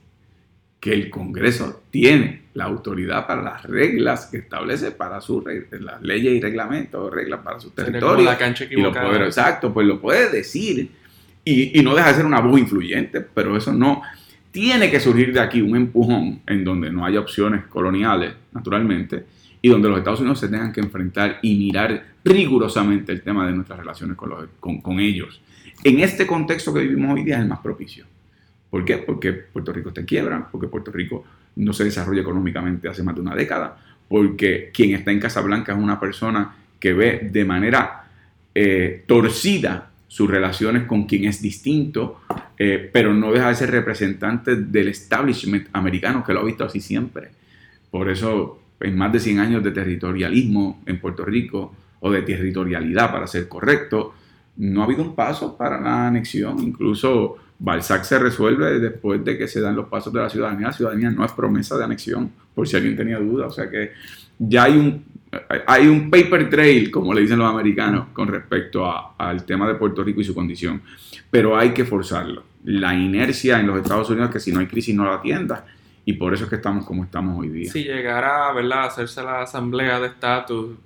que 0.81 0.93
el 0.93 1.11
Congreso 1.11 1.83
tiene 1.91 2.43
la 2.55 2.65
autoridad 2.65 3.27
para 3.27 3.43
las 3.43 3.65
reglas 3.65 4.27
que 4.27 4.39
establece 4.39 4.93
para 4.93 5.21
sus 5.21 5.45
las 5.73 6.01
leyes 6.03 6.35
y 6.35 6.41
reglamentos, 6.41 7.13
reglas 7.13 7.41
para 7.41 7.59
su 7.59 7.71
territorio. 7.71 8.25
La 8.25 8.39
cancha 8.39 8.65
equivocada. 8.65 9.25
exacto, 9.25 9.75
pues 9.75 9.87
lo 9.87 10.01
puede 10.01 10.31
decir 10.31 10.91
y, 11.45 11.79
y, 11.79 11.83
no 11.83 11.95
deja 11.95 12.09
de 12.09 12.15
ser 12.15 12.27
una 12.27 12.41
voz 12.41 12.61
influyente, 12.61 13.23
pero 13.23 13.57
eso 13.57 13.73
no. 13.73 14.03
tiene 14.53 14.91
que 14.91 15.01
surgir 15.01 15.33
de 15.33 15.41
aquí 15.41 15.63
un 15.63 15.77
empujón 15.77 16.43
en 16.47 16.63
donde 16.63 16.91
no 16.91 17.05
haya 17.05 17.21
opciones 17.21 17.65
coloniales, 17.67 18.35
naturalmente, 18.53 19.25
y 19.61 19.69
donde 19.69 19.89
los 19.89 19.99
Estados 19.99 20.21
Unidos 20.21 20.41
se 20.41 20.49
tengan 20.49 20.73
que 20.73 20.81
enfrentar 20.81 21.39
y 21.43 21.57
mirar 21.57 22.05
rigurosamente 22.25 23.13
el 23.13 23.23
tema 23.23 23.47
de 23.47 23.53
nuestras 23.53 23.79
relaciones 23.79 24.17
con, 24.17 24.81
con, 24.81 25.01
ellos. 25.01 25.41
En 25.85 26.01
este 26.01 26.27
contexto 26.27 26.73
que 26.73 26.81
vivimos 26.81 27.15
hoy 27.15 27.25
día 27.25 27.37
es 27.37 27.43
el 27.43 27.49
más 27.49 27.61
propicio. 27.61 28.05
¿Por 28.71 28.85
qué? 28.85 28.99
Porque 28.99 29.33
Puerto 29.33 29.73
Rico 29.73 29.89
está 29.89 30.01
en 30.01 30.07
quiebra, 30.07 30.49
porque 30.51 30.69
Puerto 30.69 30.91
Rico 30.91 31.25
no 31.57 31.73
se 31.73 31.85
desarrolla 31.85 32.21
económicamente 32.21 32.89
hace 32.89 33.03
más 33.03 33.15
de 33.15 33.21
una 33.21 33.35
década, 33.35 33.79
porque 34.09 34.71
quien 34.73 34.95
está 34.95 35.11
en 35.11 35.21
Casablanca 35.21 35.73
es 35.73 35.79
una 35.79 35.99
persona 35.99 36.55
que 36.79 36.93
ve 36.93 37.29
de 37.33 37.45
manera 37.45 38.05
eh, 38.55 39.05
torcida 39.07 39.91
sus 40.07 40.29
relaciones 40.31 40.85
con 40.85 41.05
quien 41.05 41.27
es 41.27 41.43
distinto, 41.43 42.23
eh, 42.59 42.91
pero 42.93 43.13
no 43.15 43.31
deja 43.31 43.49
de 43.49 43.55
ser 43.55 43.71
representante 43.71 44.57
del 44.57 44.89
establishment 44.89 45.69
americano 45.73 46.25
que 46.25 46.33
lo 46.33 46.41
ha 46.41 46.45
visto 46.45 46.65
así 46.65 46.81
siempre. 46.81 47.29
Por 47.91 48.09
eso, 48.09 48.58
en 48.81 48.97
más 48.97 49.13
de 49.13 49.21
100 49.21 49.39
años 49.39 49.65
de 49.65 49.71
territorialismo 49.71 50.83
en 50.87 51.01
Puerto 51.01 51.25
Rico, 51.25 51.75
o 52.01 52.11
de 52.11 52.23
territorialidad 52.23 53.11
para 53.11 53.27
ser 53.27 53.49
correcto, 53.49 54.15
no 54.57 54.83
ha 54.83 54.85
habido 54.85 55.03
un 55.03 55.15
paso 55.15 55.57
para 55.57 55.81
la 55.81 56.09
anexión. 56.09 56.61
Incluso 56.61 57.37
Balzac 57.59 58.05
se 58.05 58.19
resuelve 58.19 58.79
después 58.79 59.25
de 59.25 59.37
que 59.37 59.49
se 59.49 59.61
dan 59.61 59.77
los 59.77 59.89
pasos 59.89 60.13
de 60.13 60.21
la 60.21 60.29
ciudadanía. 60.29 60.69
La 60.69 60.73
ciudadanía 60.73 61.11
no 61.11 61.25
es 61.25 61.33
promesa 61.33 61.77
de 61.77 61.85
anexión, 61.85 62.31
por 62.55 62.69
si 62.69 62.77
alguien 62.77 62.97
tenía 62.97 63.19
duda. 63.19 63.47
O 63.47 63.51
sea 63.51 63.69
que 63.71 63.93
ya 64.39 64.65
hay 64.65 64.77
un 64.77 65.05
hay 65.67 65.87
un 65.87 66.11
paper 66.11 66.49
trail, 66.49 66.91
como 66.91 67.13
le 67.13 67.21
dicen 67.21 67.39
los 67.39 67.49
americanos, 67.49 68.07
con 68.13 68.29
respecto 68.29 68.91
al 69.19 69.45
tema 69.45 69.69
de 69.69 69.75
Puerto 69.75 70.03
Rico 70.03 70.21
y 70.21 70.25
su 70.25 70.35
condición. 70.35 70.81
Pero 71.31 71.57
hay 71.57 71.71
que 71.71 71.85
forzarlo. 71.85 72.45
La 72.65 72.95
inercia 72.95 73.61
en 73.61 73.67
los 73.67 73.79
Estados 73.79 74.09
Unidos 74.11 74.31
que 74.31 74.41
si 74.41 74.53
no 74.53 74.61
hay 74.61 74.67
crisis 74.67 74.95
no 74.95 75.05
la 75.05 75.17
atienda. 75.17 75.67
Y 76.09 76.15
por 76.15 76.33
eso 76.33 76.45
es 76.45 76.49
que 76.49 76.57
estamos 76.57 76.87
como 76.87 77.05
estamos 77.05 77.39
hoy 77.39 77.51
día. 77.51 77.71
Si 77.71 77.85
llegara 77.85 78.51
¿verdad? 78.55 78.79
a 78.79 78.85
hacerse 78.85 79.23
la 79.23 79.43
asamblea 79.43 80.01
de 80.01 80.07
estatus, 80.07 80.79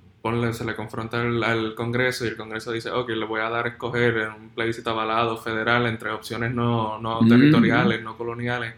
se 0.51 0.65
le 0.65 0.75
confronta 0.75 1.21
al, 1.21 1.75
Congreso 1.75 2.25
y 2.25 2.27
el 2.27 2.35
Congreso 2.35 2.73
dice, 2.73 2.89
ok, 2.91 3.07
le 3.07 3.25
voy 3.25 3.39
a 3.39 3.49
dar 3.49 3.65
a 3.65 3.69
escoger 3.69 4.31
un 4.37 4.49
plebiscito 4.49 4.89
avalado 4.89 5.37
federal 5.37 5.85
entre 5.85 6.11
opciones 6.11 6.53
no, 6.53 6.99
no 6.99 7.21
mm. 7.21 7.29
territoriales, 7.29 8.03
no 8.03 8.17
coloniales. 8.17 8.73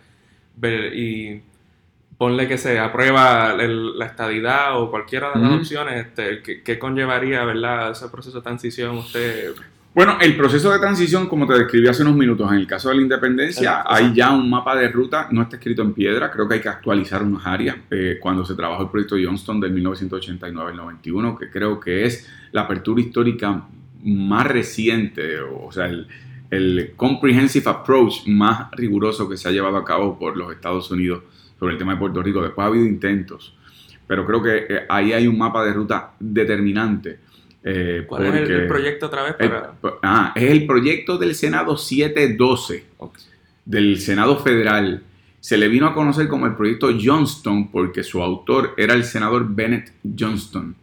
Y 0.94 1.42
ponle 2.16 2.48
que 2.48 2.60
se 2.60 2.78
aprueba 2.78 3.56
la 3.56 4.06
estadidad 4.06 4.80
o 4.80 4.92
cualquiera 4.92 5.32
de 5.34 5.40
las 5.40 5.52
opciones, 5.52 6.06
este, 6.06 6.44
¿qué, 6.62 6.78
conllevaría, 6.78 7.44
verdad, 7.44 7.90
ese 7.90 8.08
proceso 8.10 8.38
de 8.38 8.44
transición 8.44 9.00
usted? 9.00 9.56
Bueno, 9.96 10.18
el 10.20 10.36
proceso 10.36 10.74
de 10.74 10.80
transición, 10.80 11.26
como 11.26 11.48
te 11.48 11.54
describí 11.54 11.88
hace 11.88 12.02
unos 12.02 12.18
minutos, 12.18 12.52
en 12.52 12.58
el 12.58 12.68
caso 12.68 12.90
de 12.90 12.96
la 12.96 13.02
independencia, 13.02 13.82
hay 13.88 14.14
ya 14.14 14.34
un 14.34 14.50
mapa 14.50 14.76
de 14.76 14.90
ruta, 14.90 15.30
no 15.32 15.44
está 15.44 15.56
escrito 15.56 15.84
en 15.84 15.94
piedra, 15.94 16.30
creo 16.30 16.50
que 16.50 16.56
hay 16.56 16.60
que 16.60 16.68
actualizar 16.68 17.24
unas 17.24 17.48
áreas. 17.48 17.78
Eh, 17.90 18.18
cuando 18.20 18.44
se 18.44 18.56
trabajó 18.56 18.84
el 18.84 18.90
proyecto 18.90 19.16
Johnston 19.18 19.62
del 19.62 19.72
1989 19.72 20.72
al 20.72 20.76
91, 20.76 21.38
que 21.38 21.50
creo 21.50 21.80
que 21.80 22.04
es 22.04 22.30
la 22.52 22.64
apertura 22.64 23.00
histórica 23.00 23.68
más 24.04 24.46
reciente, 24.46 25.40
o 25.40 25.72
sea, 25.72 25.86
el, 25.86 26.10
el 26.52 26.92
comprehensive 26.98 27.70
approach 27.70 28.28
más 28.28 28.70
riguroso 28.72 29.30
que 29.30 29.38
se 29.38 29.48
ha 29.48 29.52
llevado 29.54 29.78
a 29.78 29.86
cabo 29.86 30.20
por 30.20 30.36
los 30.36 30.52
Estados 30.52 30.92
Unidos 30.92 31.24
sobre 31.58 31.72
el 31.72 31.80
tema 31.80 31.94
de 31.94 32.00
Puerto 32.00 32.22
Rico. 32.22 32.42
Después 32.42 32.66
ha 32.66 32.68
habido 32.68 32.86
intentos, 32.86 33.56
pero 34.06 34.26
creo 34.26 34.44
que 34.44 34.58
eh, 34.58 34.86
ahí 34.90 35.14
hay 35.14 35.26
un 35.26 35.38
mapa 35.38 35.64
de 35.64 35.72
ruta 35.72 36.16
determinante. 36.20 37.20
Eh, 37.68 38.06
¿Cuál 38.08 38.28
es 38.28 38.48
el, 38.48 38.68
proyecto 38.68 39.08
otra 39.08 39.24
vez? 39.24 39.36
ah, 40.04 40.34
es 40.36 40.52
el 40.52 40.68
proyecto 40.68 41.18
del 41.18 41.34
Senado 41.34 41.76
712, 41.76 42.86
del 43.66 44.00
Senado 44.00 44.38
Federal. 44.38 45.02
Se 45.40 45.58
le 45.58 45.68
vino 45.68 45.88
a 45.88 45.94
conocer 45.96 46.28
como 46.28 46.46
el 46.46 46.56
proyecto 46.56 46.90
Johnston 47.04 47.72
porque 47.72 48.04
su 48.04 48.22
autor 48.22 48.76
era 48.78 48.94
el 48.94 49.04
senador 49.04 49.48
Bennett 49.50 49.94
Johnston. 50.18 50.76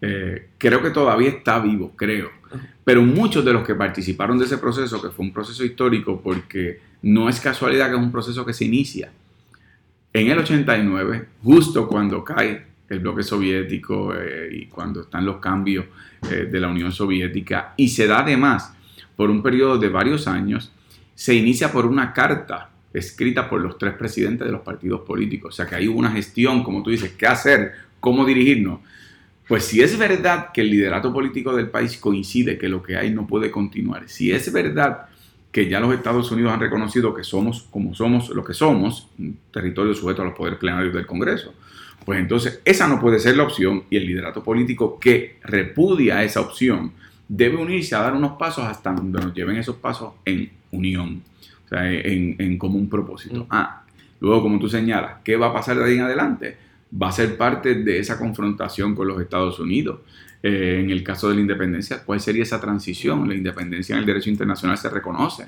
Eh, 0.00 0.50
creo 0.56 0.80
que 0.80 0.90
todavía 0.90 1.30
está 1.30 1.58
vivo, 1.58 1.92
creo. 1.96 2.30
Pero 2.84 3.02
muchos 3.02 3.44
de 3.44 3.52
los 3.52 3.66
que 3.66 3.74
participaron 3.74 4.38
de 4.38 4.44
ese 4.44 4.58
proceso, 4.58 5.02
que 5.02 5.10
fue 5.10 5.24
un 5.24 5.32
proceso 5.32 5.64
histórico, 5.64 6.20
porque 6.20 6.80
no 7.02 7.28
es 7.28 7.40
casualidad 7.40 7.88
que 7.88 7.96
es 7.96 8.02
un 8.02 8.12
proceso 8.12 8.46
que 8.46 8.52
se 8.52 8.64
inicia 8.64 9.10
en 10.12 10.28
el 10.28 10.38
89, 10.38 11.26
justo 11.42 11.88
cuando 11.88 12.24
cae 12.24 12.69
el 12.90 12.98
bloque 12.98 13.22
soviético 13.22 14.12
eh, 14.14 14.50
y 14.52 14.66
cuando 14.66 15.02
están 15.02 15.24
los 15.24 15.36
cambios 15.36 15.86
eh, 16.30 16.48
de 16.50 16.60
la 16.60 16.68
Unión 16.68 16.92
Soviética, 16.92 17.72
y 17.76 17.88
se 17.88 18.06
da 18.06 18.20
además 18.20 18.74
por 19.16 19.30
un 19.30 19.42
periodo 19.42 19.78
de 19.78 19.88
varios 19.88 20.26
años, 20.26 20.72
se 21.14 21.34
inicia 21.34 21.70
por 21.72 21.86
una 21.86 22.12
carta 22.12 22.70
escrita 22.92 23.48
por 23.48 23.60
los 23.60 23.78
tres 23.78 23.94
presidentes 23.94 24.46
de 24.46 24.52
los 24.52 24.62
partidos 24.62 25.02
políticos. 25.02 25.54
O 25.54 25.56
sea 25.56 25.66
que 25.66 25.76
hay 25.76 25.86
una 25.86 26.10
gestión, 26.10 26.64
como 26.64 26.82
tú 26.82 26.90
dices, 26.90 27.12
qué 27.12 27.26
hacer, 27.26 27.72
cómo 28.00 28.24
dirigirnos. 28.24 28.80
Pues 29.46 29.64
si 29.64 29.80
es 29.82 29.96
verdad 29.96 30.48
que 30.52 30.62
el 30.62 30.70
liderato 30.70 31.12
político 31.12 31.54
del 31.54 31.70
país 31.70 31.96
coincide 31.96 32.58
que 32.58 32.68
lo 32.68 32.82
que 32.82 32.96
hay 32.96 33.10
no 33.10 33.26
puede 33.26 33.50
continuar, 33.50 34.08
si 34.08 34.32
es 34.32 34.52
verdad 34.52 35.06
que 35.52 35.68
ya 35.68 35.80
los 35.80 35.92
Estados 35.92 36.30
Unidos 36.30 36.52
han 36.52 36.60
reconocido 36.60 37.12
que 37.12 37.24
somos 37.24 37.62
como 37.70 37.94
somos 37.94 38.28
lo 38.30 38.44
que 38.44 38.54
somos, 38.54 39.08
un 39.18 39.36
territorio 39.52 39.94
sujeto 39.94 40.22
a 40.22 40.24
los 40.24 40.34
poderes 40.34 40.58
plenarios 40.58 40.94
del 40.94 41.06
Congreso. 41.06 41.54
Pues 42.10 42.18
entonces 42.18 42.60
esa 42.64 42.88
no 42.88 42.98
puede 42.98 43.20
ser 43.20 43.36
la 43.36 43.44
opción 43.44 43.84
y 43.88 43.96
el 43.96 44.04
liderato 44.04 44.42
político 44.42 44.98
que 44.98 45.36
repudia 45.44 46.24
esa 46.24 46.40
opción 46.40 46.90
debe 47.28 47.56
unirse 47.56 47.94
a 47.94 48.00
dar 48.00 48.14
unos 48.14 48.32
pasos 48.32 48.64
hasta 48.64 48.92
donde 48.92 49.20
nos 49.20 49.32
lleven 49.32 49.54
esos 49.54 49.76
pasos 49.76 50.14
en 50.24 50.50
unión, 50.72 51.22
o 51.66 51.68
sea, 51.68 51.88
en, 51.88 52.34
en 52.36 52.58
común 52.58 52.90
propósito. 52.90 53.46
Ah, 53.48 53.84
luego 54.18 54.42
como 54.42 54.58
tú 54.58 54.68
señalas, 54.68 55.18
¿qué 55.22 55.36
va 55.36 55.50
a 55.50 55.52
pasar 55.52 55.78
de 55.78 55.84
ahí 55.84 55.94
en 55.98 56.00
adelante? 56.00 56.56
Va 57.00 57.10
a 57.10 57.12
ser 57.12 57.36
parte 57.36 57.76
de 57.76 58.00
esa 58.00 58.18
confrontación 58.18 58.96
con 58.96 59.06
los 59.06 59.20
Estados 59.20 59.60
Unidos. 59.60 60.00
Eh, 60.42 60.80
en 60.82 60.90
el 60.90 61.04
caso 61.04 61.28
de 61.28 61.36
la 61.36 61.42
independencia, 61.42 62.02
¿cuál 62.04 62.18
sería 62.18 62.42
esa 62.42 62.60
transición? 62.60 63.28
La 63.28 63.36
independencia 63.36 63.92
en 63.92 64.00
el 64.00 64.06
derecho 64.06 64.30
internacional 64.30 64.76
se 64.76 64.90
reconoce 64.90 65.46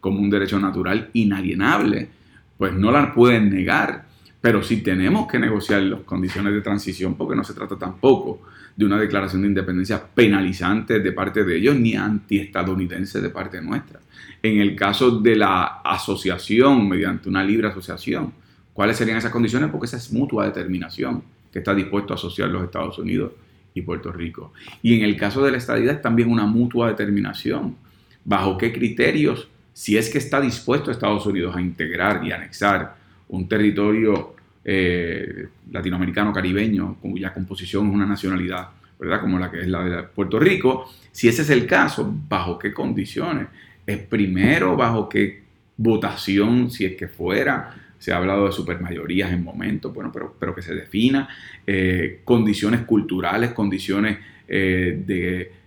como 0.00 0.20
un 0.20 0.30
derecho 0.30 0.58
natural 0.58 1.10
inalienable, 1.12 2.08
pues 2.56 2.72
no 2.72 2.90
la 2.90 3.12
pueden 3.12 3.50
negar, 3.50 4.07
pero 4.40 4.62
sí 4.62 4.78
tenemos 4.78 5.26
que 5.26 5.38
negociar 5.38 5.82
las 5.82 6.00
condiciones 6.00 6.52
de 6.52 6.60
transición 6.60 7.16
porque 7.16 7.34
no 7.34 7.44
se 7.44 7.54
trata 7.54 7.76
tampoco 7.76 8.42
de 8.76 8.84
una 8.84 8.98
declaración 8.98 9.42
de 9.42 9.48
independencia 9.48 10.02
penalizante 10.14 11.00
de 11.00 11.12
parte 11.12 11.42
de 11.42 11.56
ellos 11.56 11.76
ni 11.76 11.96
antiestadounidense 11.96 13.20
de 13.20 13.30
parte 13.30 13.60
nuestra. 13.60 13.98
En 14.40 14.60
el 14.60 14.76
caso 14.76 15.18
de 15.18 15.34
la 15.34 15.80
asociación 15.84 16.88
mediante 16.88 17.28
una 17.28 17.42
libre 17.42 17.66
asociación, 17.66 18.32
¿cuáles 18.72 18.96
serían 18.96 19.18
esas 19.18 19.32
condiciones? 19.32 19.70
Porque 19.70 19.86
esa 19.86 19.96
es 19.96 20.12
mutua 20.12 20.46
determinación 20.46 21.24
que 21.52 21.58
está 21.58 21.74
dispuesto 21.74 22.12
a 22.12 22.16
asociar 22.16 22.48
los 22.50 22.62
Estados 22.62 22.98
Unidos 22.98 23.32
y 23.74 23.82
Puerto 23.82 24.12
Rico. 24.12 24.52
Y 24.80 24.94
en 24.96 25.02
el 25.02 25.16
caso 25.16 25.44
de 25.44 25.50
la 25.50 25.58
estadidad 25.58 25.96
es 25.96 26.02
también 26.02 26.30
una 26.30 26.46
mutua 26.46 26.88
determinación. 26.88 27.76
¿Bajo 28.24 28.56
qué 28.56 28.72
criterios? 28.72 29.48
Si 29.72 29.96
es 29.96 30.08
que 30.08 30.18
está 30.18 30.40
dispuesto 30.40 30.92
Estados 30.92 31.26
Unidos 31.26 31.56
a 31.56 31.60
integrar 31.60 32.24
y 32.24 32.30
anexar 32.30 32.97
un 33.28 33.48
territorio 33.48 34.34
eh, 34.64 35.48
latinoamericano 35.70 36.32
caribeño 36.32 36.96
cuya 37.00 37.32
composición 37.32 37.88
es 37.88 37.94
una 37.94 38.06
nacionalidad, 38.06 38.68
¿verdad? 38.98 39.20
Como 39.20 39.38
la 39.38 39.50
que 39.50 39.60
es 39.60 39.68
la 39.68 39.84
de 39.84 40.02
Puerto 40.04 40.38
Rico. 40.38 40.90
Si 41.12 41.28
ese 41.28 41.42
es 41.42 41.50
el 41.50 41.66
caso, 41.66 42.12
¿bajo 42.28 42.58
qué 42.58 42.72
condiciones? 42.72 43.48
¿Es 43.86 43.98
primero 43.98 44.76
bajo 44.76 45.08
qué 45.08 45.42
votación, 45.76 46.70
si 46.70 46.84
es 46.84 46.96
que 46.96 47.08
fuera? 47.08 47.74
se 47.98 48.12
ha 48.12 48.16
hablado 48.16 48.46
de 48.46 48.52
supermayorías 48.52 49.32
en 49.32 49.42
momentos, 49.42 49.92
bueno, 49.92 50.10
pero, 50.12 50.34
pero 50.38 50.54
que 50.54 50.62
se 50.62 50.74
defina, 50.74 51.28
eh, 51.66 52.20
condiciones 52.24 52.82
culturales, 52.82 53.52
condiciones 53.52 54.18
eh, 54.46 55.02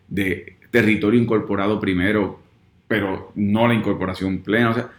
de, 0.09 0.55
territorio 0.72 1.20
incorporado 1.20 1.80
primero, 1.80 2.39
pero 2.88 3.34
no 3.36 3.68
la 3.68 3.74
incorporación 3.74 4.39
plena. 4.39 4.70
O 4.70 4.74
sea, 4.74 4.89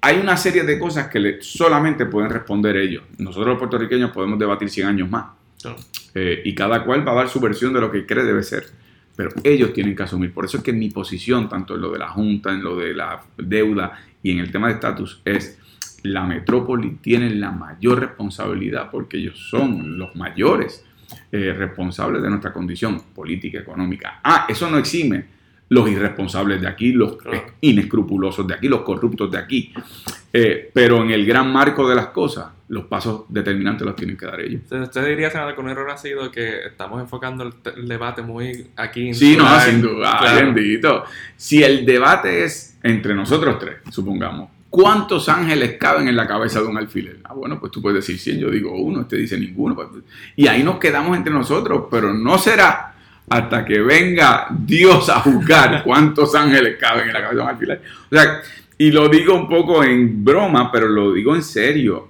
hay 0.00 0.18
una 0.18 0.36
serie 0.36 0.62
de 0.62 0.78
cosas 0.78 1.08
que 1.08 1.38
solamente 1.40 2.06
pueden 2.06 2.30
responder 2.30 2.76
ellos. 2.76 3.04
Nosotros 3.18 3.48
los 3.48 3.58
puertorriqueños 3.58 4.10
podemos 4.12 4.38
debatir 4.38 4.70
100 4.70 4.86
años 4.86 5.10
más. 5.10 5.26
Eh, 6.14 6.42
y 6.44 6.54
cada 6.54 6.84
cual 6.84 7.06
va 7.06 7.12
a 7.12 7.16
dar 7.16 7.28
su 7.28 7.40
versión 7.40 7.72
de 7.72 7.80
lo 7.80 7.90
que 7.90 8.06
cree 8.06 8.24
debe 8.24 8.42
ser. 8.42 8.66
Pero 9.16 9.30
ellos 9.42 9.72
tienen 9.72 9.96
que 9.96 10.04
asumir. 10.04 10.32
Por 10.32 10.44
eso 10.44 10.58
es 10.58 10.62
que 10.62 10.72
mi 10.72 10.90
posición, 10.90 11.48
tanto 11.48 11.74
en 11.74 11.80
lo 11.80 11.90
de 11.90 11.98
la 11.98 12.08
Junta, 12.08 12.52
en 12.52 12.62
lo 12.62 12.76
de 12.76 12.94
la 12.94 13.20
deuda 13.36 13.98
y 14.22 14.30
en 14.30 14.38
el 14.38 14.52
tema 14.52 14.68
de 14.68 14.74
estatus, 14.74 15.20
es 15.24 15.58
la 16.04 16.24
metrópoli 16.24 16.98
tiene 17.02 17.30
la 17.30 17.50
mayor 17.50 17.98
responsabilidad 17.98 18.88
porque 18.90 19.16
ellos 19.16 19.48
son 19.50 19.98
los 19.98 20.14
mayores 20.14 20.84
eh, 21.32 21.52
responsables 21.52 22.22
de 22.22 22.30
nuestra 22.30 22.52
condición 22.52 23.02
política, 23.14 23.58
económica. 23.58 24.20
Ah, 24.22 24.46
eso 24.48 24.70
no 24.70 24.78
exime 24.78 25.37
los 25.70 25.88
irresponsables 25.90 26.60
de 26.60 26.68
aquí, 26.68 26.92
los 26.92 27.18
inescrupulosos 27.60 28.46
de 28.46 28.54
aquí, 28.54 28.68
los 28.68 28.82
corruptos 28.82 29.30
de 29.30 29.38
aquí. 29.38 29.72
Eh, 30.32 30.70
pero 30.72 31.02
en 31.02 31.10
el 31.10 31.26
gran 31.26 31.52
marco 31.52 31.88
de 31.88 31.94
las 31.94 32.08
cosas, 32.08 32.48
los 32.68 32.84
pasos 32.84 33.22
determinantes 33.28 33.86
los 33.86 33.96
tienen 33.96 34.16
que 34.16 34.26
dar 34.26 34.40
ellos. 34.40 34.62
¿Usted 34.70 35.06
diría, 35.06 35.30
senador, 35.30 35.54
que 35.54 35.60
un 35.60 35.70
error 35.70 35.90
ha 35.90 35.96
sido 35.96 36.30
que 36.30 36.66
estamos 36.66 37.00
enfocando 37.00 37.44
el, 37.44 37.88
debate 37.88 38.22
muy 38.22 38.68
aquí? 38.76 39.14
Sí, 39.14 39.36
no, 39.36 39.60
sin 39.60 39.80
duda, 39.80 41.04
Si 41.36 41.62
el 41.62 41.86
debate 41.86 42.44
es 42.44 42.78
entre 42.82 43.14
nosotros 43.14 43.58
tres, 43.58 43.76
supongamos, 43.90 44.50
¿Cuántos 44.70 45.30
ángeles 45.30 45.76
caben 45.78 46.08
en 46.08 46.16
la 46.16 46.26
cabeza 46.26 46.60
de 46.60 46.66
un 46.66 46.76
alfiler? 46.76 47.20
Ah, 47.24 47.32
bueno, 47.32 47.58
pues 47.58 47.72
tú 47.72 47.80
puedes 47.80 48.06
decir 48.06 48.18
100, 48.18 48.38
yo 48.38 48.50
digo 48.50 48.76
uno, 48.76 49.00
este 49.00 49.16
dice 49.16 49.38
ninguno. 49.38 49.74
Pues, 49.74 49.88
y 50.36 50.46
ahí 50.46 50.62
nos 50.62 50.78
quedamos 50.78 51.16
entre 51.16 51.32
nosotros, 51.32 51.86
pero 51.90 52.12
no 52.12 52.36
será 52.36 52.94
hasta 53.28 53.64
que 53.64 53.80
venga 53.80 54.46
Dios 54.50 55.08
a 55.08 55.20
juzgar 55.20 55.82
cuántos 55.84 56.34
ángeles 56.34 56.76
caben 56.78 57.08
en 57.08 57.12
la 57.12 57.20
cabeza 57.20 57.36
de 57.36 57.42
un 57.42 57.48
alfiler. 57.48 57.82
O 58.10 58.14
sea, 58.14 58.42
y 58.78 58.90
lo 58.90 59.08
digo 59.08 59.34
un 59.34 59.48
poco 59.48 59.82
en 59.84 60.24
broma, 60.24 60.70
pero 60.70 60.88
lo 60.88 61.12
digo 61.12 61.34
en 61.34 61.42
serio. 61.42 62.08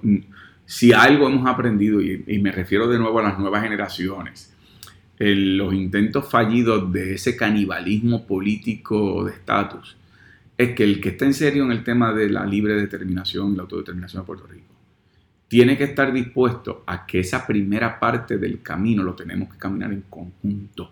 Si 0.65 0.93
algo 0.93 1.27
hemos 1.27 1.47
aprendido, 1.47 1.99
y, 1.99 2.39
me 2.39 2.51
refiero 2.51 2.87
de 2.87 2.99
nuevo 2.99 3.19
a 3.19 3.23
las 3.23 3.39
nuevas 3.39 3.63
generaciones, 3.63 4.55
los 5.17 5.73
intentos 5.73 6.29
fallidos 6.29 6.93
de 6.93 7.15
ese 7.15 7.35
canibalismo 7.35 8.25
político 8.25 9.25
de 9.25 9.31
estatus, 9.31 9.97
es 10.57 10.75
que 10.75 10.83
el 10.83 11.01
que 11.01 11.09
está 11.09 11.25
en 11.25 11.33
serio 11.33 11.63
en 11.63 11.71
el 11.71 11.83
tema 11.83 12.13
de 12.13 12.29
la 12.29 12.45
libre 12.45 12.75
determinación 12.75 13.53
y 13.53 13.55
la 13.55 13.63
autodeterminación 13.63 14.21
de 14.21 14.27
Puerto 14.27 14.45
Rico, 14.45 14.65
tiene 15.47 15.75
que 15.75 15.85
estar 15.85 16.13
dispuesto 16.13 16.83
a 16.85 17.07
que 17.07 17.21
esa 17.21 17.47
primera 17.47 17.99
parte 17.99 18.37
del 18.37 18.61
camino 18.61 19.01
lo 19.01 19.15
tenemos 19.15 19.51
que 19.51 19.57
caminar 19.57 19.91
en 19.91 20.03
conjunto 20.07 20.91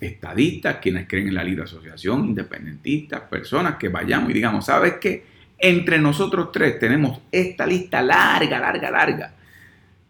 estadistas, 0.00 0.76
quienes 0.76 1.06
creen 1.06 1.28
en 1.28 1.34
la 1.34 1.44
libre 1.44 1.64
asociación, 1.64 2.26
independentistas, 2.26 3.22
personas 3.22 3.76
que 3.76 3.88
vayamos 3.88 4.30
y 4.30 4.34
digamos, 4.34 4.66
¿sabes 4.66 4.94
qué? 5.00 5.24
Entre 5.58 5.98
nosotros 5.98 6.50
tres 6.52 6.78
tenemos 6.78 7.20
esta 7.30 7.66
lista 7.66 8.00
larga, 8.00 8.58
larga, 8.58 8.90
larga 8.90 9.34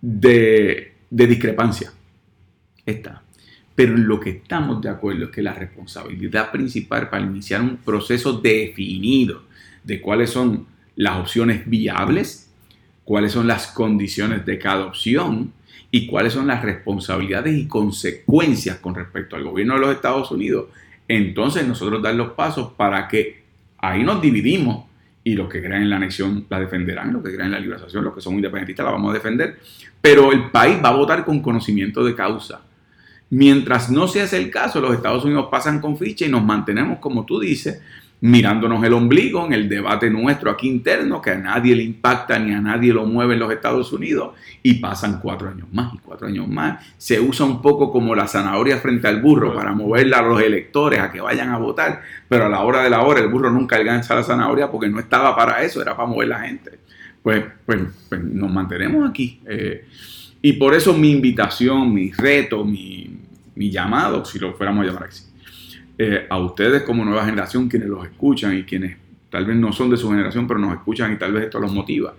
de, 0.00 0.94
de 1.10 1.26
discrepancia. 1.26 1.92
Esta. 2.86 3.22
Pero 3.74 3.94
en 3.94 4.06
lo 4.06 4.20
que 4.20 4.30
estamos 4.30 4.80
de 4.80 4.90
acuerdo 4.90 5.24
es 5.24 5.30
que 5.30 5.42
la 5.42 5.54
responsabilidad 5.54 6.50
principal 6.50 7.08
para 7.08 7.24
iniciar 7.24 7.62
un 7.62 7.78
proceso 7.78 8.34
definido 8.34 9.44
de 9.82 10.00
cuáles 10.00 10.30
son 10.30 10.66
las 10.96 11.18
opciones 11.18 11.68
viables, 11.68 12.50
cuáles 13.04 13.32
son 13.32 13.46
las 13.46 13.68
condiciones 13.68 14.44
de 14.44 14.58
cada 14.58 14.86
opción, 14.86 15.52
y 15.90 16.06
cuáles 16.06 16.32
son 16.32 16.46
las 16.46 16.62
responsabilidades 16.62 17.56
y 17.56 17.66
consecuencias 17.66 18.78
con 18.78 18.94
respecto 18.94 19.36
al 19.36 19.44
gobierno 19.44 19.74
de 19.74 19.80
los 19.80 19.94
Estados 19.94 20.30
Unidos, 20.30 20.66
entonces 21.08 21.66
nosotros 21.66 22.00
dar 22.02 22.14
los 22.14 22.32
pasos 22.32 22.72
para 22.76 23.08
que 23.08 23.42
ahí 23.78 24.04
nos 24.04 24.22
dividimos 24.22 24.84
y 25.24 25.34
los 25.34 25.48
que 25.48 25.60
crean 25.60 25.82
en 25.82 25.90
la 25.90 25.96
anexión 25.96 26.46
la 26.48 26.60
defenderán, 26.60 27.12
los 27.12 27.22
que 27.22 27.34
crean 27.34 27.46
en 27.46 27.52
la 27.52 27.60
liberación, 27.60 28.04
los 28.04 28.14
que 28.14 28.20
son 28.20 28.34
independentistas 28.34 28.84
la 28.84 28.92
vamos 28.92 29.10
a 29.10 29.14
defender, 29.14 29.58
pero 30.00 30.32
el 30.32 30.50
país 30.50 30.78
va 30.82 30.90
a 30.90 30.96
votar 30.96 31.24
con 31.24 31.42
conocimiento 31.42 32.04
de 32.04 32.14
causa. 32.14 32.62
Mientras 33.28 33.90
no 33.90 34.08
se 34.08 34.22
hace 34.22 34.38
el 34.38 34.50
caso, 34.50 34.80
los 34.80 34.94
Estados 34.94 35.24
Unidos 35.24 35.48
pasan 35.50 35.80
con 35.80 35.96
ficha 35.96 36.24
y 36.24 36.28
nos 36.28 36.44
mantenemos, 36.44 36.98
como 36.98 37.26
tú 37.26 37.38
dices, 37.38 37.80
mirándonos 38.22 38.84
el 38.84 38.92
ombligo 38.92 39.46
en 39.46 39.54
el 39.54 39.68
debate 39.68 40.10
nuestro 40.10 40.50
aquí 40.50 40.68
interno, 40.68 41.22
que 41.22 41.30
a 41.30 41.38
nadie 41.38 41.74
le 41.74 41.82
impacta 41.82 42.38
ni 42.38 42.52
a 42.52 42.60
nadie 42.60 42.92
lo 42.92 43.06
mueve 43.06 43.34
en 43.34 43.40
los 43.40 43.52
Estados 43.52 43.92
Unidos, 43.92 44.34
y 44.62 44.74
pasan 44.74 45.20
cuatro 45.20 45.48
años 45.48 45.68
más 45.72 45.94
y 45.94 45.98
cuatro 45.98 46.26
años 46.26 46.46
más. 46.46 46.84
Se 46.98 47.18
usa 47.18 47.46
un 47.46 47.62
poco 47.62 47.90
como 47.90 48.14
la 48.14 48.26
zanahoria 48.26 48.78
frente 48.78 49.08
al 49.08 49.22
burro 49.22 49.54
para 49.54 49.72
moverla 49.72 50.18
a 50.18 50.22
los 50.22 50.42
electores 50.42 51.00
a 51.00 51.10
que 51.10 51.20
vayan 51.20 51.48
a 51.48 51.58
votar, 51.58 52.02
pero 52.28 52.46
a 52.46 52.48
la 52.48 52.60
hora 52.60 52.82
de 52.82 52.90
la 52.90 53.02
hora 53.02 53.20
el 53.20 53.28
burro 53.28 53.50
nunca 53.50 53.76
alcanza 53.76 54.14
la 54.14 54.22
zanahoria 54.22 54.70
porque 54.70 54.88
no 54.88 55.00
estaba 55.00 55.34
para 55.34 55.62
eso, 55.62 55.80
era 55.80 55.96
para 55.96 56.08
mover 56.08 56.28
la 56.28 56.40
gente. 56.40 56.78
Pues, 57.22 57.44
pues, 57.64 57.80
pues 58.08 58.22
nos 58.22 58.50
mantenemos 58.50 59.08
aquí. 59.08 59.40
Eh, 59.46 59.86
y 60.42 60.54
por 60.54 60.74
eso 60.74 60.94
mi 60.94 61.10
invitación, 61.10 61.92
mi 61.92 62.12
reto, 62.12 62.64
mi, 62.64 63.18
mi 63.54 63.70
llamado, 63.70 64.24
si 64.24 64.38
lo 64.38 64.54
fuéramos 64.54 64.84
a 64.84 64.88
llamar 64.88 65.08
así, 65.08 65.24
eh, 66.02 66.26
a 66.30 66.38
ustedes 66.38 66.80
como 66.84 67.04
nueva 67.04 67.26
generación, 67.26 67.68
quienes 67.68 67.90
los 67.90 68.02
escuchan 68.06 68.56
y 68.56 68.62
quienes 68.62 68.96
tal 69.28 69.44
vez 69.44 69.54
no 69.54 69.70
son 69.70 69.90
de 69.90 69.98
su 69.98 70.08
generación, 70.08 70.48
pero 70.48 70.58
nos 70.58 70.72
escuchan 70.72 71.12
y 71.12 71.18
tal 71.18 71.30
vez 71.30 71.44
esto 71.44 71.60
los 71.60 71.74
motiva, 71.74 72.14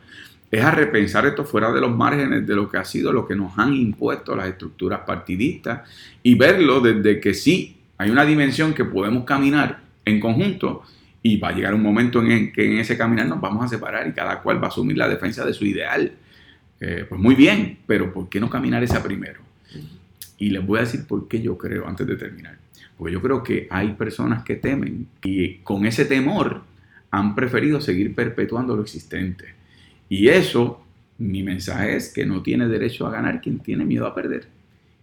es 0.51 0.63
a 0.63 0.69
repensar 0.69 1.25
esto 1.25 1.45
fuera 1.45 1.71
de 1.71 1.81
los 1.81 1.89
márgenes 1.89 2.45
de 2.45 2.55
lo 2.55 2.69
que 2.69 2.77
ha 2.77 2.85
sido 2.85 3.11
lo 3.11 3.27
que 3.27 3.35
nos 3.35 3.57
han 3.57 3.73
impuesto 3.73 4.35
las 4.35 4.49
estructuras 4.49 4.99
partidistas 4.99 5.89
y 6.21 6.35
verlo 6.35 6.79
desde 6.79 7.19
que 7.19 7.33
sí 7.33 7.75
hay 7.97 8.11
una 8.11 8.23
dimensión 8.23 8.75
que 8.75 8.85
podemos 8.85 9.23
caminar 9.23 9.79
en 10.05 10.19
conjunto 10.19 10.83
y 11.23 11.37
va 11.37 11.47
a 11.47 11.51
llegar 11.53 11.73
un 11.73 11.81
momento 11.81 12.21
en 12.21 12.53
que 12.53 12.63
en 12.63 12.77
ese 12.77 12.95
caminar 12.95 13.25
nos 13.25 13.41
vamos 13.41 13.65
a 13.65 13.67
separar 13.67 14.07
y 14.07 14.11
cada 14.11 14.43
cual 14.43 14.61
va 14.61 14.67
a 14.67 14.69
asumir 14.69 14.95
la 14.95 15.09
defensa 15.09 15.43
de 15.43 15.55
su 15.55 15.65
ideal. 15.65 16.11
Eh, 16.79 17.07
pues 17.09 17.19
muy 17.19 17.33
bien, 17.33 17.79
pero 17.87 18.13
¿por 18.13 18.29
qué 18.29 18.39
no 18.39 18.47
caminar 18.47 18.83
esa 18.83 19.01
primero? 19.01 19.39
Y 20.37 20.51
les 20.51 20.63
voy 20.63 20.77
a 20.77 20.81
decir 20.81 21.07
por 21.07 21.27
qué 21.27 21.41
yo 21.41 21.57
creo 21.57 21.87
antes 21.87 22.05
de 22.05 22.15
terminar. 22.15 22.60
Porque 23.01 23.13
yo 23.13 23.21
creo 23.23 23.41
que 23.41 23.67
hay 23.71 23.93
personas 23.93 24.43
que 24.43 24.57
temen 24.57 25.07
y 25.23 25.55
con 25.63 25.87
ese 25.87 26.05
temor 26.05 26.61
han 27.09 27.33
preferido 27.33 27.81
seguir 27.81 28.13
perpetuando 28.13 28.75
lo 28.75 28.83
existente. 28.83 29.55
Y 30.07 30.27
eso, 30.27 30.85
mi 31.17 31.41
mensaje 31.41 31.95
es 31.95 32.13
que 32.13 32.27
no 32.27 32.43
tiene 32.43 32.67
derecho 32.67 33.07
a 33.07 33.11
ganar 33.11 33.41
quien 33.41 33.57
tiene 33.57 33.85
miedo 33.85 34.05
a 34.05 34.13
perder. 34.13 34.49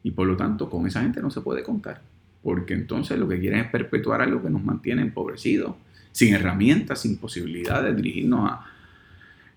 Y 0.04 0.12
por 0.12 0.28
lo 0.28 0.36
tanto, 0.36 0.70
con 0.70 0.86
esa 0.86 1.02
gente 1.02 1.20
no 1.20 1.28
se 1.28 1.40
puede 1.40 1.64
contar. 1.64 2.00
Porque 2.40 2.72
entonces 2.72 3.18
lo 3.18 3.26
que 3.26 3.40
quieren 3.40 3.58
es 3.58 3.66
perpetuar 3.68 4.22
algo 4.22 4.40
que 4.40 4.50
nos 4.50 4.62
mantiene 4.62 5.02
empobrecidos, 5.02 5.74
sin 6.12 6.34
herramientas, 6.34 7.00
sin 7.00 7.18
posibilidad 7.18 7.82
de 7.82 7.96
dirigirnos 7.96 8.48
a, 8.48 8.64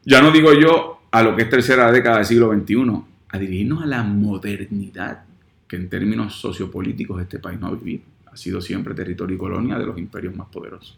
ya 0.04 0.20
no 0.20 0.32
digo 0.32 0.52
yo 0.60 1.04
a 1.12 1.22
lo 1.22 1.36
que 1.36 1.44
es 1.44 1.50
tercera 1.52 1.92
década 1.92 2.18
del 2.18 2.26
siglo 2.26 2.52
XXI, 2.52 3.04
a 3.30 3.38
dirigirnos 3.38 3.84
a 3.84 3.86
la 3.86 4.02
modernidad 4.02 5.26
que 5.68 5.76
en 5.76 5.89
términos 5.89 6.42
sociopolíticos 6.42 7.22
este 7.22 7.38
país 7.38 7.60
no 7.60 7.68
ha 7.68 7.76
vivido 7.76 8.10
ha 8.32 8.38
sido 8.38 8.62
siempre 8.62 8.94
territorio 8.94 9.36
y 9.36 9.40
colonia 9.40 9.78
de 9.78 9.86
los 9.86 9.98
imperios 9.98 10.36
más 10.36 10.48
poderosos. 10.48 10.98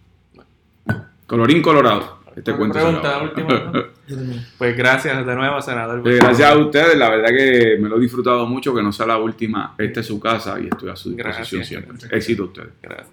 Colorín 1.25 1.61
colorado. 1.61 2.23
Este 2.35 2.55
cuento 2.55 2.79
pregunta 2.79 3.21
última. 3.21 3.71
pues 4.57 4.75
gracias 4.75 5.25
de 5.25 5.35
nuevo, 5.35 5.61
senador. 5.61 6.01
Pues 6.01 6.17
gracias 6.17 6.51
a 6.51 6.57
ustedes, 6.57 6.97
la 6.97 7.09
verdad 7.09 7.29
que 7.29 7.77
me 7.79 7.87
lo 7.89 7.97
he 7.97 8.01
disfrutado 8.01 8.45
mucho, 8.47 8.73
que 8.73 8.81
no 8.81 8.91
sea 8.91 9.05
la 9.05 9.17
última. 9.17 9.75
Esta 9.77 9.99
es 9.99 10.07
su 10.07 10.19
casa 10.19 10.59
y 10.59 10.67
estoy 10.67 10.89
a 10.89 10.95
su 10.95 11.11
disposición 11.11 11.63
siempre. 11.63 11.97
Éxito 12.11 12.43
a 12.43 12.45
ustedes. 12.47 12.69
Gracias. 12.81 13.09